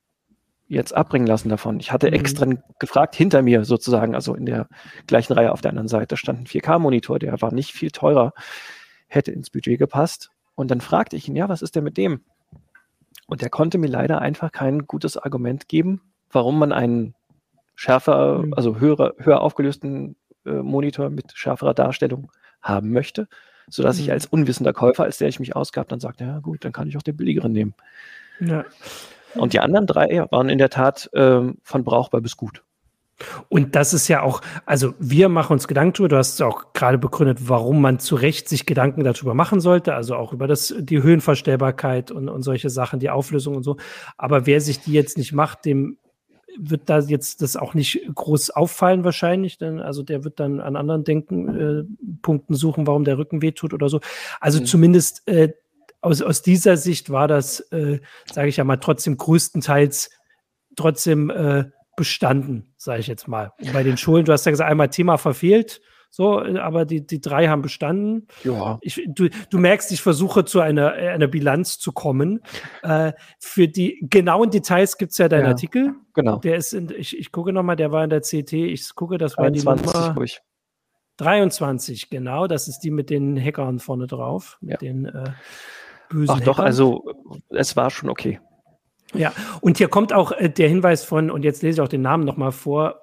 jetzt 0.68 0.96
abbringen 0.96 1.28
lassen 1.28 1.50
davon. 1.50 1.80
Ich 1.80 1.92
hatte 1.92 2.08
mhm. 2.08 2.14
extra 2.14 2.48
gefragt, 2.80 3.16
hinter 3.16 3.42
mir 3.42 3.66
sozusagen, 3.66 4.16
also 4.16 4.34
in 4.36 4.46
der 4.46 4.68
gleichen 5.08 5.34
Reihe 5.34 5.52
auf 5.52 5.62
der 5.62 5.70
anderen 5.70 5.88
Seite 5.88 6.18
stand 6.18 6.40
ein 6.40 6.46
4K-Monitor, 6.48 7.20
der 7.20 7.42
war 7.42 7.54
nicht 7.54 7.72
viel 7.72 7.92
teurer, 7.92 8.34
hätte 9.08 9.32
ins 9.32 9.50
Budget 9.50 9.80
gepasst. 9.80 10.32
Und 10.56 10.72
dann 10.72 10.82
fragte 10.82 11.16
ich 11.16 11.28
ihn, 11.28 11.36
ja, 11.36 11.50
was 11.50 11.62
ist 11.62 11.76
denn 11.76 11.84
mit 11.84 11.98
dem? 11.98 12.22
Und 13.28 13.44
er 13.44 13.50
konnte 13.50 13.78
mir 13.78 13.88
leider 13.88 14.22
einfach 14.22 14.52
kein 14.52 14.86
gutes 14.86 15.18
Argument 15.18 15.68
geben, 15.68 16.02
warum 16.32 16.60
man 16.60 16.72
einen 16.72 17.16
schärfer, 17.76 18.40
mhm. 18.40 18.54
also 18.54 18.80
höher, 18.80 19.14
höher 19.18 19.42
aufgelösten 19.42 20.16
äh, 20.46 20.52
Monitor 20.52 21.10
mit 21.10 21.34
schärferer 21.34 21.74
Darstellung 21.74 22.32
haben 22.62 22.92
möchte, 22.92 23.28
sodass 23.68 23.98
mhm. 23.98 24.04
ich 24.04 24.12
als 24.12 24.26
unwissender 24.26 24.74
Käufer, 24.74 25.04
als 25.04 25.18
der 25.18 25.28
ich 25.28 25.40
mich 25.40 25.56
ausgab, 25.56 25.90
dann 25.90 26.00
sagte, 26.00 26.24
ja 26.24 26.40
gut, 26.40 26.64
dann 26.64 26.72
kann 26.72 26.88
ich 26.88 26.98
auch 26.98 27.04
den 27.04 27.18
billigeren 27.18 27.52
nehmen. 27.52 27.74
Ja. 28.40 28.66
Und 29.36 29.54
die 29.54 29.60
anderen 29.60 29.88
drei 29.88 30.26
waren 30.32 30.50
in 30.50 30.58
der 30.58 30.70
Tat 30.70 31.10
ähm, 31.14 31.58
von 31.64 31.84
brauchbar 31.84 32.22
bis 32.22 32.38
gut. 32.38 32.64
Und 33.48 33.76
das 33.76 33.94
ist 33.94 34.10
ja 34.10 34.22
auch, 34.22 34.42
also 34.66 34.94
wir 35.00 35.30
machen 35.30 35.54
uns 35.54 35.68
Gedanken 35.68 35.94
darüber, 35.94 36.10
du 36.10 36.18
hast 36.18 36.34
es 36.34 36.42
auch 36.42 36.74
gerade 36.74 36.98
begründet, 36.98 37.48
warum 37.48 37.82
man 37.82 38.00
zu 38.00 38.16
Recht 38.16 38.50
sich 38.50 38.66
Gedanken 38.66 39.06
darüber 39.06 39.34
machen 39.34 39.62
sollte, 39.62 39.96
also 39.96 40.16
auch 40.16 40.34
über 40.34 40.48
das, 40.48 40.74
die 40.78 41.02
Höhenverstellbarkeit 41.02 42.12
und, 42.12 42.28
und 42.28 42.42
solche 42.42 42.70
Sachen, 42.70 43.00
die 43.00 43.10
Auflösung 43.10 43.56
und 43.56 43.64
so. 43.64 43.78
Aber 44.18 44.46
wer 44.46 44.60
sich 44.60 44.82
die 44.82 44.92
jetzt 44.92 45.18
nicht 45.18 45.32
macht, 45.32 45.64
dem 45.64 45.98
wird 46.58 46.90
da 46.90 47.00
jetzt 47.00 47.42
das 47.42 47.58
auch 47.58 47.74
nicht 47.74 48.02
groß 48.14 48.52
auffallen 48.52 49.04
wahrscheinlich, 49.04 49.58
denn 49.58 49.80
also 49.80 50.04
der 50.04 50.24
wird 50.24 50.40
dann 50.40 50.60
an 50.60 50.76
anderen 50.76 51.04
Denken, 51.04 51.50
äh, 51.50 51.84
Punkten 52.22 52.54
suchen, 52.54 52.88
warum 52.88 53.04
der 53.04 53.18
Rücken 53.18 53.42
wehtut 53.42 53.74
oder 53.74 53.90
so. 53.90 54.00
Also 54.40 54.60
mhm. 54.60 54.66
zumindest 54.66 55.28
äh, 55.28 55.54
aus, 56.06 56.22
aus 56.22 56.42
dieser 56.42 56.78
Sicht 56.78 57.10
war 57.10 57.28
das, 57.28 57.60
äh, 57.72 58.00
sage 58.32 58.48
ich 58.48 58.58
ja 58.58 58.64
mal, 58.64 58.78
trotzdem 58.78 59.18
größtenteils 59.18 60.12
trotzdem 60.76 61.30
äh, 61.30 61.66
bestanden, 61.98 62.74
sage 62.78 63.00
ich 63.00 63.08
jetzt 63.08 63.28
mal. 63.28 63.54
Und 63.60 63.74
bei 63.74 63.84
den 63.84 63.98
Schulen, 63.98 64.26
du 64.26 64.32
hast 64.32 64.46
ja 64.46 64.52
gesagt, 64.52 64.70
einmal 64.70 64.90
Thema 64.90 65.18
verfehlt, 65.18 65.82
so, 66.12 66.40
aber 66.40 66.86
die, 66.86 67.06
die 67.06 67.20
drei 67.20 67.48
haben 67.48 67.62
bestanden. 67.62 68.28
Ja. 68.44 68.78
Ich, 68.82 69.02
du, 69.08 69.30
du 69.50 69.58
merkst, 69.58 69.92
ich 69.92 70.02
versuche 70.02 70.46
zu 70.46 70.62
einer, 70.62 70.94
einer 70.94 71.28
Bilanz 71.28 71.78
zu 71.78 71.92
kommen. 71.92 72.42
Äh, 72.84 73.12
für 73.40 73.68
die 73.68 74.00
genauen 74.02 74.50
Details 74.50 74.98
gibt 74.98 75.12
es 75.12 75.18
ja 75.18 75.28
deinen 75.28 75.44
ja, 75.44 75.50
Artikel. 75.50 75.96
Genau. 76.14 76.38
Der 76.38 76.56
ist 76.56 76.74
in, 76.74 76.90
ich, 76.96 77.18
ich 77.18 77.32
gucke 77.32 77.52
nochmal, 77.52 77.76
der 77.76 77.92
war 77.92 78.04
in 78.04 78.12
der 78.12 78.22
CT. 78.22 78.54
Ich 78.54 78.96
gucke, 78.96 79.18
das 79.18 79.38
war 79.38 79.46
21, 79.46 79.92
die 79.92 79.98
Nummer. 79.98 80.22
Ich. 80.22 80.40
23, 81.18 82.10
genau. 82.10 82.48
Das 82.48 82.68
ist 82.68 82.80
die 82.80 82.92
mit 82.92 83.10
den 83.10 83.38
Hackern 83.38 83.80
vorne 83.80 84.08
drauf. 84.08 84.58
Ja. 84.62 84.68
Mit 84.72 84.82
den, 84.82 85.06
äh, 85.06 85.32
bösen 86.10 86.36
Ach 86.36 86.40
doch, 86.42 86.58
Hackern. 86.58 86.66
also 86.66 87.14
es 87.50 87.76
war 87.76 87.90
schon 87.90 88.10
okay. 88.10 88.40
Ja, 89.14 89.34
und 89.62 89.78
hier 89.78 89.88
kommt 89.88 90.14
auch 90.14 90.32
äh, 90.34 90.50
der 90.50 90.68
Hinweis 90.68 91.04
von, 91.04 91.32
und 91.32 91.44
jetzt 91.44 91.62
lese 91.62 91.80
ich 91.80 91.82
auch 91.82 91.90
den 91.90 92.02
Namen 92.02 92.26
nochmal 92.26 92.52
vor, 92.52 93.02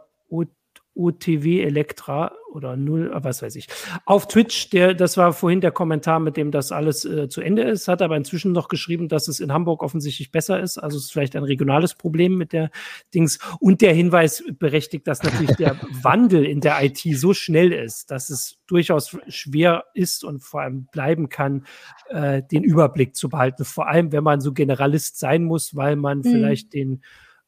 UTW 0.95 1.63
Elektra 1.63 2.33
oder 2.53 2.77
null, 2.77 3.11
was 3.15 3.43
weiß 3.43 3.57
ich. 3.57 3.67
Auf 4.05 4.29
Twitch, 4.29 4.71
der, 4.71 4.95
das 4.95 5.17
war 5.17 5.33
vorhin 5.33 5.61
der 5.61 5.73
Kommentar, 5.73 6.21
mit 6.21 6.37
dem 6.37 6.51
das 6.51 6.73
alles 6.73 7.05
äh, 7.05 7.29
zu 7.29 7.41
Ende 7.41 7.63
ist, 7.63 7.89
hat 7.89 8.03
aber 8.03 8.17
inzwischen 8.17 8.53
noch 8.53 8.69
geschrieben, 8.69 9.09
dass 9.09 9.29
es 9.29 9.41
in 9.41 9.53
Hamburg 9.53 9.83
offensichtlich 9.83 10.31
besser 10.31 10.61
ist. 10.61 10.79
Also 10.79 10.99
es 10.99 11.05
ist 11.05 11.13
vielleicht 11.13 11.37
ein 11.37 11.45
regionales 11.45 11.95
Problem 11.95 12.37
mit 12.37 12.53
der 12.53 12.71
Dings. 13.15 13.39
Und 13.59 13.81
der 13.81 13.95
Hinweis 13.95 14.45
berechtigt, 14.59 15.07
dass 15.07 15.23
natürlich 15.23 15.57
der 15.57 15.77
Wandel 16.03 16.45
in 16.45 16.61
der 16.61 16.83
IT 16.83 17.01
so 17.15 17.35
schnell 17.35 17.73
ist, 17.73 18.11
dass 18.11 18.31
es 18.31 18.59
durchaus 18.67 19.17
schwer 19.29 19.85
ist 19.95 20.25
und 20.25 20.41
vor 20.41 20.63
allem 20.63 20.87
bleiben 20.93 21.29
kann, 21.29 21.67
äh, 22.09 22.43
den 22.43 22.65
Überblick 22.65 23.17
zu 23.17 23.29
behalten. 23.29 23.65
Vor 23.65 23.89
allem, 23.89 24.13
wenn 24.13 24.25
man 24.25 24.41
so 24.41 24.53
Generalist 24.53 25.19
sein 25.19 25.45
muss, 25.45 25.75
weil 25.75 25.97
man 25.97 26.19
mhm. 26.19 26.25
vielleicht 26.25 26.73
den 26.75 27.03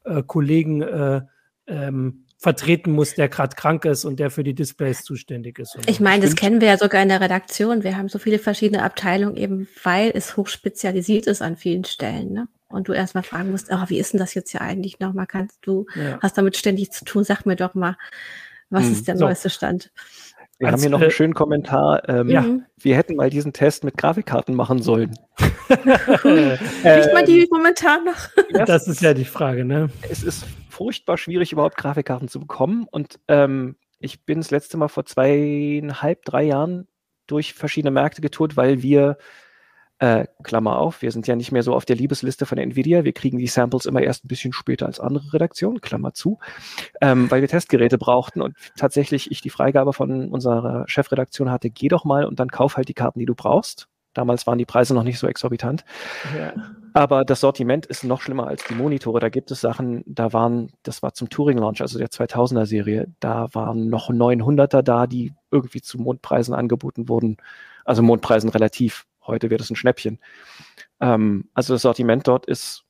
äh, 0.05 0.22
Kollegen 0.22 0.82
äh, 0.82 1.22
ähm, 1.66 2.24
vertreten 2.45 2.92
muss, 2.92 3.14
der 3.14 3.28
gerade 3.30 3.57
krank 3.57 3.86
ist 3.86 4.05
und 4.05 4.20
der 4.20 4.30
für 4.30 4.45
die 4.45 4.55
Displays 4.55 5.03
zuständig 5.03 5.59
ist. 5.59 5.78
Ich 5.86 5.99
meine, 5.99 6.22
das 6.24 6.36
kennen 6.36 6.61
wir 6.61 6.68
ja 6.68 6.76
sogar 6.76 7.03
in 7.03 7.09
der 7.09 7.22
Redaktion. 7.22 7.82
Wir 7.82 7.97
haben 7.97 8.11
so 8.11 8.18
viele 8.18 8.38
verschiedene 8.38 8.82
Abteilungen, 8.82 9.36
eben 9.36 9.66
weil 9.82 10.12
es 10.14 10.36
hochspezialisiert 10.36 11.26
ist 11.26 11.40
an 11.40 11.57
vielen 11.57 11.84
Stellen. 11.84 12.32
Ne? 12.34 12.49
Und 12.68 12.86
du 12.88 12.92
erstmal 12.92 13.24
fragen 13.24 13.51
musst, 13.51 13.68
oh, 13.70 13.84
wie 13.88 13.99
ist 13.99 14.12
denn 14.12 14.20
das 14.20 14.34
jetzt 14.34 14.51
hier 14.51 14.61
eigentlich 14.61 15.01
nochmal? 15.01 15.26
Kannst 15.26 15.59
du, 15.62 15.86
ja. 15.95 16.18
hast 16.20 16.36
damit 16.36 16.59
ständig 16.59 16.92
zu 16.92 17.07
tun, 17.07 17.24
sag 17.24 17.47
mir 17.47 17.57
doch 17.57 17.74
mal, 17.74 17.97
was 18.68 18.84
hm. 18.84 18.92
ist 18.92 19.09
der 19.09 19.16
so. 19.16 19.24
neueste 19.24 19.49
Stand? 19.49 19.90
Wir 20.59 20.68
Als, 20.68 20.74
haben 20.74 20.80
hier 20.80 20.90
noch 20.90 21.00
einen 21.00 21.11
schönen 21.11 21.34
Kommentar. 21.34 22.09
Ähm, 22.09 22.28
ja. 22.28 22.44
Wir 22.76 22.96
hätten 22.96 23.16
mal 23.16 23.28
diesen 23.28 23.52
Test 23.52 23.82
mit 23.82 23.96
Grafikkarten 23.96 24.55
machen 24.55 24.82
sollen. 24.82 25.14
Kriegt 25.68 27.14
man 27.14 27.24
die 27.26 27.48
Kommentar 27.48 28.00
noch? 28.05 28.64
das 28.66 28.86
ist 28.86 29.00
ja 29.00 29.14
die 29.14 29.24
Frage, 29.24 29.64
ne? 29.64 29.90
Es 30.09 30.22
ist 30.22 30.46
furchtbar 30.68 31.18
schwierig, 31.18 31.52
überhaupt 31.52 31.76
Grafikkarten 31.76 32.28
zu 32.28 32.38
bekommen. 32.38 32.86
Und 32.90 33.18
ähm, 33.28 33.76
ich 33.98 34.24
bin 34.24 34.38
das 34.38 34.50
letzte 34.50 34.76
Mal 34.76 34.88
vor 34.88 35.05
zweieinhalb, 35.05 36.24
drei 36.24 36.44
Jahren 36.44 36.86
durch 37.26 37.55
verschiedene 37.55 37.90
Märkte 37.90 38.20
getourt, 38.20 38.57
weil 38.57 38.82
wir, 38.82 39.16
äh, 40.05 40.26
Klammer 40.42 40.76
auf, 40.76 41.00
wir 41.00 41.11
sind 41.11 41.26
ja 41.26 41.34
nicht 41.34 41.50
mehr 41.50 41.62
so 41.62 41.74
auf 41.74 41.86
der 41.86 41.96
Liebesliste 41.96 42.44
von 42.44 42.59
Nvidia. 42.59 43.05
Wir 43.05 43.14
kriegen 43.14 43.38
die 43.38 43.46
Samples 43.46 43.86
immer 43.86 44.02
erst 44.02 44.24
ein 44.24 44.28
bisschen 44.28 44.52
später 44.52 44.84
als 44.84 45.00
andere 45.00 45.32
Redaktionen, 45.32 45.80
Klammer 45.80 46.12
zu, 46.12 46.38
ähm, 47.00 47.30
weil 47.30 47.40
wir 47.40 47.48
Testgeräte 47.48 47.96
brauchten 47.96 48.42
und 48.42 48.55
tatsächlich 48.76 49.30
ich 49.30 49.40
die 49.40 49.48
Freigabe 49.48 49.94
von 49.94 50.28
unserer 50.28 50.84
Chefredaktion 50.86 51.50
hatte, 51.50 51.70
geh 51.70 51.88
doch 51.88 52.05
mal 52.05 52.26
und 52.26 52.38
dann 52.38 52.48
kauf 52.48 52.76
halt 52.76 52.88
die 52.88 52.94
Karten, 52.94 53.18
die 53.18 53.24
du 53.24 53.34
brauchst. 53.34 53.88
Damals 54.12 54.46
waren 54.46 54.59
die 54.59 54.66
Preise 54.66 54.94
noch 54.94 55.02
nicht 55.05 55.18
so 55.18 55.26
exorbitant. 55.26 55.84
Ja. 56.38 56.52
Aber 56.92 57.24
das 57.24 57.40
Sortiment 57.40 57.86
ist 57.86 58.05
noch 58.05 58.20
schlimmer 58.20 58.46
als 58.46 58.62
die 58.64 58.74
Monitore. 58.74 59.20
Da 59.20 59.30
gibt 59.30 59.50
es 59.50 59.61
Sachen, 59.61 60.05
da 60.07 60.32
waren, 60.32 60.70
das 60.84 61.02
war 61.02 61.14
zum 61.14 61.30
Touring 61.30 61.59
Launch, 61.59 61.80
also 61.80 61.98
der 61.98 62.09
2000er 62.09 62.66
Serie, 62.66 63.09
da 63.18 63.48
waren 63.52 63.88
noch 63.88 64.11
900er 64.11 64.82
da, 64.82 65.07
die 65.07 65.32
irgendwie 65.50 65.80
zu 65.80 65.98
Mondpreisen 65.98 66.55
angeboten 66.55 67.09
wurden. 67.09 67.38
Also 67.84 68.02
Mondpreisen 68.02 68.50
relativ. 68.50 69.07
Heute 69.26 69.50
wird 69.50 69.60
es 69.60 69.70
ein 69.70 69.76
Schnäppchen. 69.76 70.18
Ähm, 71.00 71.48
also 71.54 71.74
das 71.74 71.82
Sortiment 71.82 72.26
dort 72.26 72.46
ist 72.46 72.84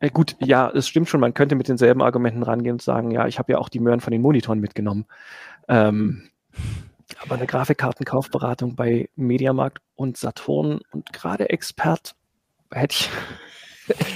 äh, 0.00 0.10
gut, 0.10 0.36
ja, 0.40 0.70
es 0.70 0.88
stimmt 0.88 1.08
schon, 1.08 1.20
man 1.20 1.34
könnte 1.34 1.54
mit 1.54 1.68
denselben 1.68 2.02
Argumenten 2.02 2.42
rangehen 2.42 2.74
und 2.74 2.82
sagen, 2.82 3.10
ja, 3.10 3.26
ich 3.26 3.38
habe 3.38 3.52
ja 3.52 3.58
auch 3.58 3.68
die 3.68 3.80
Möhren 3.80 4.00
von 4.00 4.10
den 4.10 4.22
Monitoren 4.22 4.58
mitgenommen. 4.58 5.06
Ähm, 5.68 6.30
aber 7.22 7.34
eine 7.34 7.46
Grafikkartenkaufberatung 7.46 8.76
bei 8.76 9.08
Mediamarkt 9.16 9.80
und 9.94 10.16
Saturn 10.16 10.80
und 10.90 11.12
gerade 11.12 11.50
Expert 11.50 12.14
hätte 12.72 12.94
ich. 12.94 13.10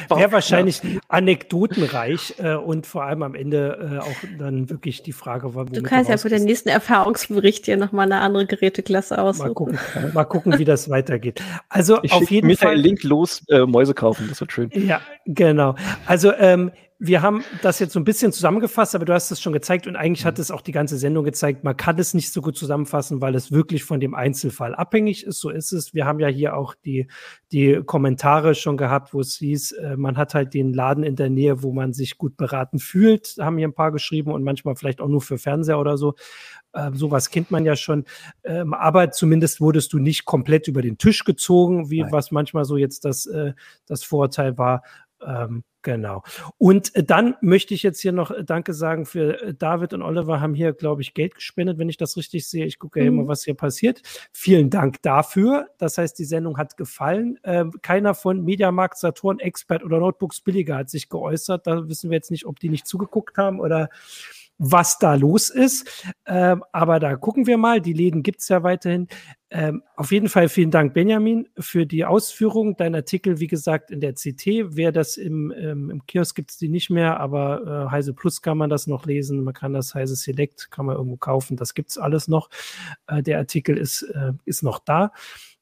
Wäre 0.08 0.32
wahrscheinlich 0.32 0.82
ja. 0.82 1.00
anekdotenreich 1.08 2.34
äh, 2.38 2.54
und 2.54 2.86
vor 2.86 3.04
allem 3.04 3.22
am 3.22 3.34
Ende 3.34 3.78
äh, 3.80 3.98
auch 3.98 4.38
dann 4.38 4.70
wirklich 4.70 5.02
die 5.02 5.12
Frage, 5.12 5.54
wo 5.54 5.64
Du 5.64 5.82
kannst 5.82 6.10
ja 6.10 6.16
für 6.16 6.28
den 6.28 6.44
nächsten 6.44 6.68
Erfahrungsbericht 6.68 7.64
hier 7.64 7.76
nochmal 7.76 8.06
eine 8.06 8.20
andere 8.20 8.46
Geräteklasse 8.46 9.20
aussuchen. 9.20 9.48
Mal 9.48 9.54
gucken, 9.54 9.78
mal 10.12 10.24
gucken 10.24 10.58
wie 10.58 10.64
das 10.64 10.88
weitergeht. 10.90 11.42
Also 11.68 11.98
ich 12.02 12.12
auf 12.12 12.30
jeden 12.30 12.56
Fall. 12.56 12.76
Link 12.76 13.02
los, 13.02 13.42
äh, 13.48 13.60
Mäuse 13.60 13.94
kaufen, 13.94 14.26
das 14.28 14.40
wird 14.40 14.52
schön. 14.52 14.70
Ja, 14.74 15.00
genau. 15.26 15.74
Also 16.06 16.32
ähm, 16.32 16.70
wir 17.01 17.22
haben 17.22 17.42
das 17.62 17.80
jetzt 17.80 17.92
so 17.92 18.01
ein 18.01 18.05
bisschen 18.05 18.32
zusammengefasst, 18.32 18.95
aber 18.95 19.05
du 19.05 19.12
hast 19.12 19.30
es 19.30 19.40
schon 19.40 19.53
gezeigt 19.53 19.86
und 19.86 19.97
eigentlich 19.97 20.24
hat 20.24 20.38
mhm. 20.38 20.42
es 20.42 20.51
auch 20.51 20.61
die 20.61 20.72
ganze 20.72 20.97
Sendung 20.97 21.24
gezeigt. 21.24 21.64
Man 21.64 21.76
kann 21.76 21.99
es 21.99 22.14
nicht 22.14 22.32
so 22.32 22.40
gut 22.40 22.57
zusammenfassen, 22.57 23.20
weil 23.20 23.34
es 23.34 23.51
wirklich 23.51 23.82
von 23.82 23.99
dem 23.99 24.14
Einzelfall 24.14 24.74
abhängig 24.74 25.26
ist. 25.26 25.40
So 25.40 25.51
ist 25.51 25.72
es. 25.72 25.92
Wir 25.92 26.07
haben 26.07 26.20
ja 26.20 26.28
hier 26.28 26.57
auch 26.57 26.74
die, 26.74 27.09
die 27.51 27.82
Kommentare 27.84 28.55
schon 28.55 28.76
gehabt, 28.76 29.12
wo 29.12 29.20
es 29.20 29.36
hieß, 29.36 29.72
äh, 29.72 29.97
man 29.97 30.16
hat 30.16 30.34
halt 30.34 30.55
den 30.55 30.72
Laden 30.72 31.03
in 31.03 31.16
der 31.16 31.30
Nähe, 31.30 31.62
wo 31.62 31.72
man 31.72 31.92
sich 31.92 32.16
gut 32.16 32.36
beraten 32.36 32.78
fühlt, 32.78 33.36
haben 33.40 33.59
hier 33.59 33.68
ein 33.68 33.74
paar 33.74 33.90
geschrieben 33.90 34.30
und 34.30 34.45
manchmal 34.45 34.76
vielleicht 34.76 35.01
auch 35.01 35.09
nur 35.09 35.20
für 35.20 35.38
Fernseher 35.38 35.80
oder 35.80 35.99
so. 35.99 36.14
Ähm, 36.74 36.97
sowas 36.97 37.30
kennt 37.30 37.51
man 37.51 37.64
ja 37.64 37.76
schon. 37.76 38.05
Ähm, 38.42 38.74
aber 38.74 39.11
zumindest 39.11 39.61
wurdest 39.61 39.92
du 39.92 39.99
nicht 39.99 40.24
komplett 40.24 40.68
über 40.68 40.82
den 40.82 40.99
Tisch 40.99 41.24
gezogen, 41.24 41.90
wie 41.90 42.03
Nein. 42.03 42.12
was 42.12 42.30
manchmal 42.30 42.64
so 42.64 42.76
jetzt 42.76 43.05
das, 43.05 43.26
äh, 43.26 43.53
das 43.86 44.03
Vorurteil 44.03 44.59
war. 44.59 44.82
Ähm, 45.26 45.64
Genau. 45.84 46.22
Und 46.56 46.96
äh, 46.96 47.04
dann 47.04 47.36
möchte 47.42 47.74
ich 47.74 47.82
jetzt 47.82 48.00
hier 48.00 48.12
noch 48.12 48.30
äh, 48.30 48.42
Danke 48.42 48.72
sagen 48.72 49.04
für 49.04 49.40
äh, 49.40 49.54
David 49.54 49.92
und 49.92 50.00
Oliver 50.02 50.40
haben 50.40 50.54
hier, 50.54 50.72
glaube 50.72 51.02
ich, 51.02 51.12
Geld 51.12 51.34
gespendet, 51.34 51.78
wenn 51.78 51.90
ich 51.90 51.98
das 51.98 52.16
richtig 52.16 52.48
sehe. 52.48 52.64
Ich 52.64 52.78
gucke 52.78 53.00
ja 53.04 53.10
mhm. 53.10 53.18
immer, 53.18 53.28
was 53.28 53.44
hier 53.44 53.54
passiert. 53.54 54.00
Vielen 54.32 54.70
Dank 54.70 55.02
dafür. 55.02 55.68
Das 55.76 55.98
heißt, 55.98 56.18
die 56.18 56.24
Sendung 56.24 56.56
hat 56.56 56.78
gefallen. 56.78 57.38
Ähm, 57.44 57.72
keiner 57.82 58.14
von 58.14 58.42
Mediamarkt, 58.42 58.96
Saturn, 58.96 59.38
Expert 59.40 59.84
oder 59.84 60.00
Notebooks 60.00 60.40
Billiger 60.40 60.78
hat 60.78 60.88
sich 60.88 61.10
geäußert. 61.10 61.66
Da 61.66 61.86
wissen 61.86 62.08
wir 62.08 62.16
jetzt 62.16 62.30
nicht, 62.30 62.46
ob 62.46 62.58
die 62.58 62.70
nicht 62.70 62.86
zugeguckt 62.86 63.36
haben 63.36 63.60
oder 63.60 63.90
was 64.59 64.98
da 64.98 65.14
los 65.14 65.50
ist. 65.50 66.05
Ähm, 66.26 66.62
aber 66.72 67.00
da 67.00 67.16
gucken 67.16 67.46
wir 67.46 67.59
mal. 67.59 67.80
Die 67.80 67.92
Läden 67.92 68.22
gibt 68.22 68.40
es 68.40 68.48
ja 68.48 68.62
weiterhin. 68.62 69.09
Ähm, 69.50 69.82
auf 69.96 70.12
jeden 70.12 70.28
Fall 70.28 70.48
vielen 70.48 70.70
Dank, 70.70 70.94
Benjamin, 70.94 71.48
für 71.59 71.86
die 71.86 72.05
Ausführung. 72.05 72.76
Dein 72.76 72.94
Artikel, 72.94 73.40
wie 73.40 73.46
gesagt, 73.46 73.90
in 73.90 74.00
der 74.00 74.14
CT. 74.14 74.76
Wer 74.76 74.92
das 74.92 75.16
im, 75.16 75.52
ähm, 75.57 75.90
im 75.90 76.07
Kiosk 76.07 76.36
gibt 76.36 76.52
es 76.52 76.57
die 76.57 76.68
nicht 76.68 76.90
mehr, 76.90 77.20
aber 77.20 77.86
äh, 77.86 77.90
Heise 77.90 78.14
Plus 78.14 78.42
kann 78.42 78.59
man 78.59 78.70
das 78.70 78.86
noch 78.86 79.07
lesen. 79.07 79.42
Man 79.42 79.55
kann 79.55 79.72
das 79.72 79.94
Heise 79.94 80.16
Select, 80.16 80.70
kann 80.70 80.86
man 80.86 80.96
irgendwo 80.96 81.16
kaufen. 81.16 81.57
Das 81.57 81.74
gibt 81.74 81.90
es 81.90 81.98
alles 81.98 82.28
noch. 82.28 82.48
Äh, 83.07 83.22
der 83.22 83.38
Artikel 83.38 83.76
ist, 83.76 84.02
äh, 84.02 84.32
ist 84.44 84.62
noch 84.62 84.78
da. 84.78 85.12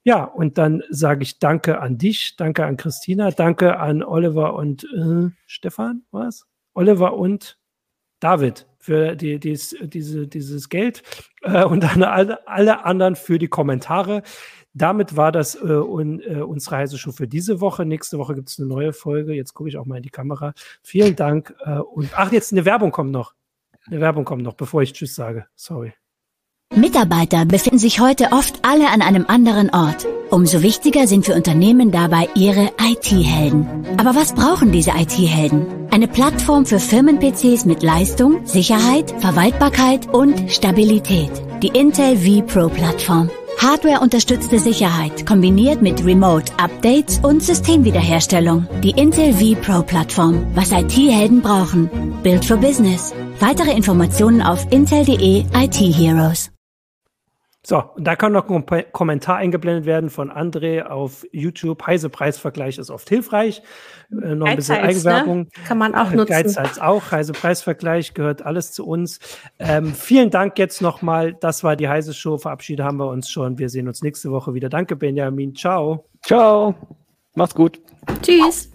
Ja, 0.04 0.24
und 0.24 0.58
dann 0.58 0.82
sage 0.90 1.22
ich 1.22 1.38
Danke 1.38 1.80
an 1.80 1.96
dich, 1.96 2.34
danke 2.36 2.66
an 2.66 2.76
Christina, 2.76 3.30
danke 3.30 3.78
an 3.78 4.02
Oliver 4.02 4.54
und 4.54 4.84
äh, 4.84 5.30
Stefan, 5.46 6.02
was? 6.10 6.46
Oliver 6.74 7.14
und 7.14 7.58
David 8.18 8.66
für 8.82 9.14
die, 9.14 9.38
dies, 9.38 9.76
diese, 9.80 10.26
dieses 10.26 10.68
Geld 10.68 11.04
äh, 11.42 11.64
und 11.64 11.84
dann 11.84 12.02
alle, 12.02 12.46
alle 12.48 12.84
anderen 12.84 13.14
für 13.14 13.38
die 13.38 13.46
Kommentare. 13.46 14.22
Damit 14.74 15.16
war 15.16 15.30
das 15.30 15.54
äh, 15.54 15.60
un, 15.60 16.20
äh, 16.20 16.40
unsere 16.40 16.78
heiße 16.78 16.98
Show 16.98 17.12
für 17.12 17.28
diese 17.28 17.60
Woche. 17.60 17.86
Nächste 17.86 18.18
Woche 18.18 18.34
gibt 18.34 18.48
es 18.48 18.58
eine 18.58 18.66
neue 18.66 18.92
Folge. 18.92 19.34
Jetzt 19.34 19.54
gucke 19.54 19.68
ich 19.68 19.78
auch 19.78 19.86
mal 19.86 19.98
in 19.98 20.02
die 20.02 20.10
Kamera. 20.10 20.52
Vielen 20.82 21.14
Dank. 21.14 21.54
Äh, 21.64 21.78
und 21.78 22.10
ach, 22.16 22.32
jetzt 22.32 22.52
eine 22.52 22.64
Werbung 22.64 22.90
kommt 22.90 23.12
noch. 23.12 23.34
Eine 23.86 24.00
Werbung 24.00 24.24
kommt 24.24 24.42
noch, 24.42 24.54
bevor 24.54 24.82
ich 24.82 24.92
Tschüss 24.92 25.14
sage. 25.14 25.46
Sorry. 25.54 25.92
Mitarbeiter 26.74 27.44
befinden 27.44 27.78
sich 27.78 28.00
heute 28.00 28.30
oft 28.32 28.60
alle 28.62 28.88
an 28.88 29.00
einem 29.00 29.26
anderen 29.28 29.70
Ort. 29.70 30.06
Umso 30.32 30.62
wichtiger 30.62 31.06
sind 31.06 31.26
für 31.26 31.34
Unternehmen 31.34 31.90
dabei 31.90 32.26
ihre 32.34 32.70
IT-Helden. 32.80 33.66
Aber 33.98 34.14
was 34.14 34.32
brauchen 34.32 34.72
diese 34.72 34.92
IT-Helden? 34.92 35.66
Eine 35.90 36.08
Plattform 36.08 36.64
für 36.64 36.78
Firmen-PCs 36.78 37.66
mit 37.66 37.82
Leistung, 37.82 38.40
Sicherheit, 38.46 39.14
Verwaltbarkeit 39.20 40.08
und 40.08 40.50
Stabilität. 40.50 41.30
Die 41.62 41.68
Intel 41.68 42.16
vPro 42.16 42.70
Plattform. 42.70 43.28
Hardware-unterstützte 43.58 44.58
Sicherheit 44.58 45.26
kombiniert 45.26 45.82
mit 45.82 46.02
Remote-Updates 46.02 47.20
und 47.22 47.42
Systemwiederherstellung. 47.42 48.66
Die 48.82 48.92
Intel 48.92 49.34
vPro 49.34 49.82
Plattform. 49.82 50.46
Was 50.54 50.72
IT-Helden 50.72 51.42
brauchen. 51.42 51.90
Build 52.22 52.42
for 52.42 52.56
Business. 52.56 53.12
Weitere 53.38 53.76
Informationen 53.76 54.40
auf 54.40 54.66
intel.de 54.70 55.44
IT 55.54 55.74
Heroes. 55.74 56.51
So, 57.64 57.80
und 57.94 58.04
da 58.04 58.16
kann 58.16 58.32
noch 58.32 58.50
ein 58.50 58.64
Kommentar 58.90 59.36
eingeblendet 59.36 59.86
werden 59.86 60.10
von 60.10 60.32
André 60.32 60.82
auf 60.82 61.24
YouTube. 61.30 61.86
Heise 61.86 62.08
Preisvergleich 62.08 62.76
ist 62.76 62.90
oft 62.90 63.08
hilfreich. 63.08 63.62
Äh, 64.10 64.34
noch 64.34 64.48
ein 64.48 64.56
bisschen 64.56 64.76
ne? 64.76 64.82
Eigenwerbung. 64.82 65.38
Ne? 65.42 65.48
Kann 65.66 65.78
man 65.78 65.94
auch 65.94 66.10
nutzen. 66.10 66.26
Geizhals 66.26 66.80
auch. 66.80 67.12
Heise 67.12 67.32
Preisvergleich 67.32 68.14
gehört 68.14 68.44
alles 68.44 68.72
zu 68.72 68.84
uns. 68.84 69.20
Ähm, 69.60 69.94
vielen 69.94 70.30
Dank 70.30 70.58
jetzt 70.58 70.82
nochmal. 70.82 71.34
Das 71.34 71.62
war 71.62 71.76
die 71.76 71.88
Heise 71.88 72.14
Show. 72.14 72.36
Verabschiede 72.36 72.82
haben 72.82 72.96
wir 72.96 73.08
uns 73.08 73.30
schon. 73.30 73.58
Wir 73.58 73.68
sehen 73.68 73.86
uns 73.86 74.02
nächste 74.02 74.32
Woche 74.32 74.54
wieder. 74.54 74.68
Danke, 74.68 74.96
Benjamin. 74.96 75.54
Ciao. 75.54 76.08
Ciao. 76.24 76.74
Macht's 77.36 77.54
gut. 77.54 77.80
Tschüss. 78.22 78.72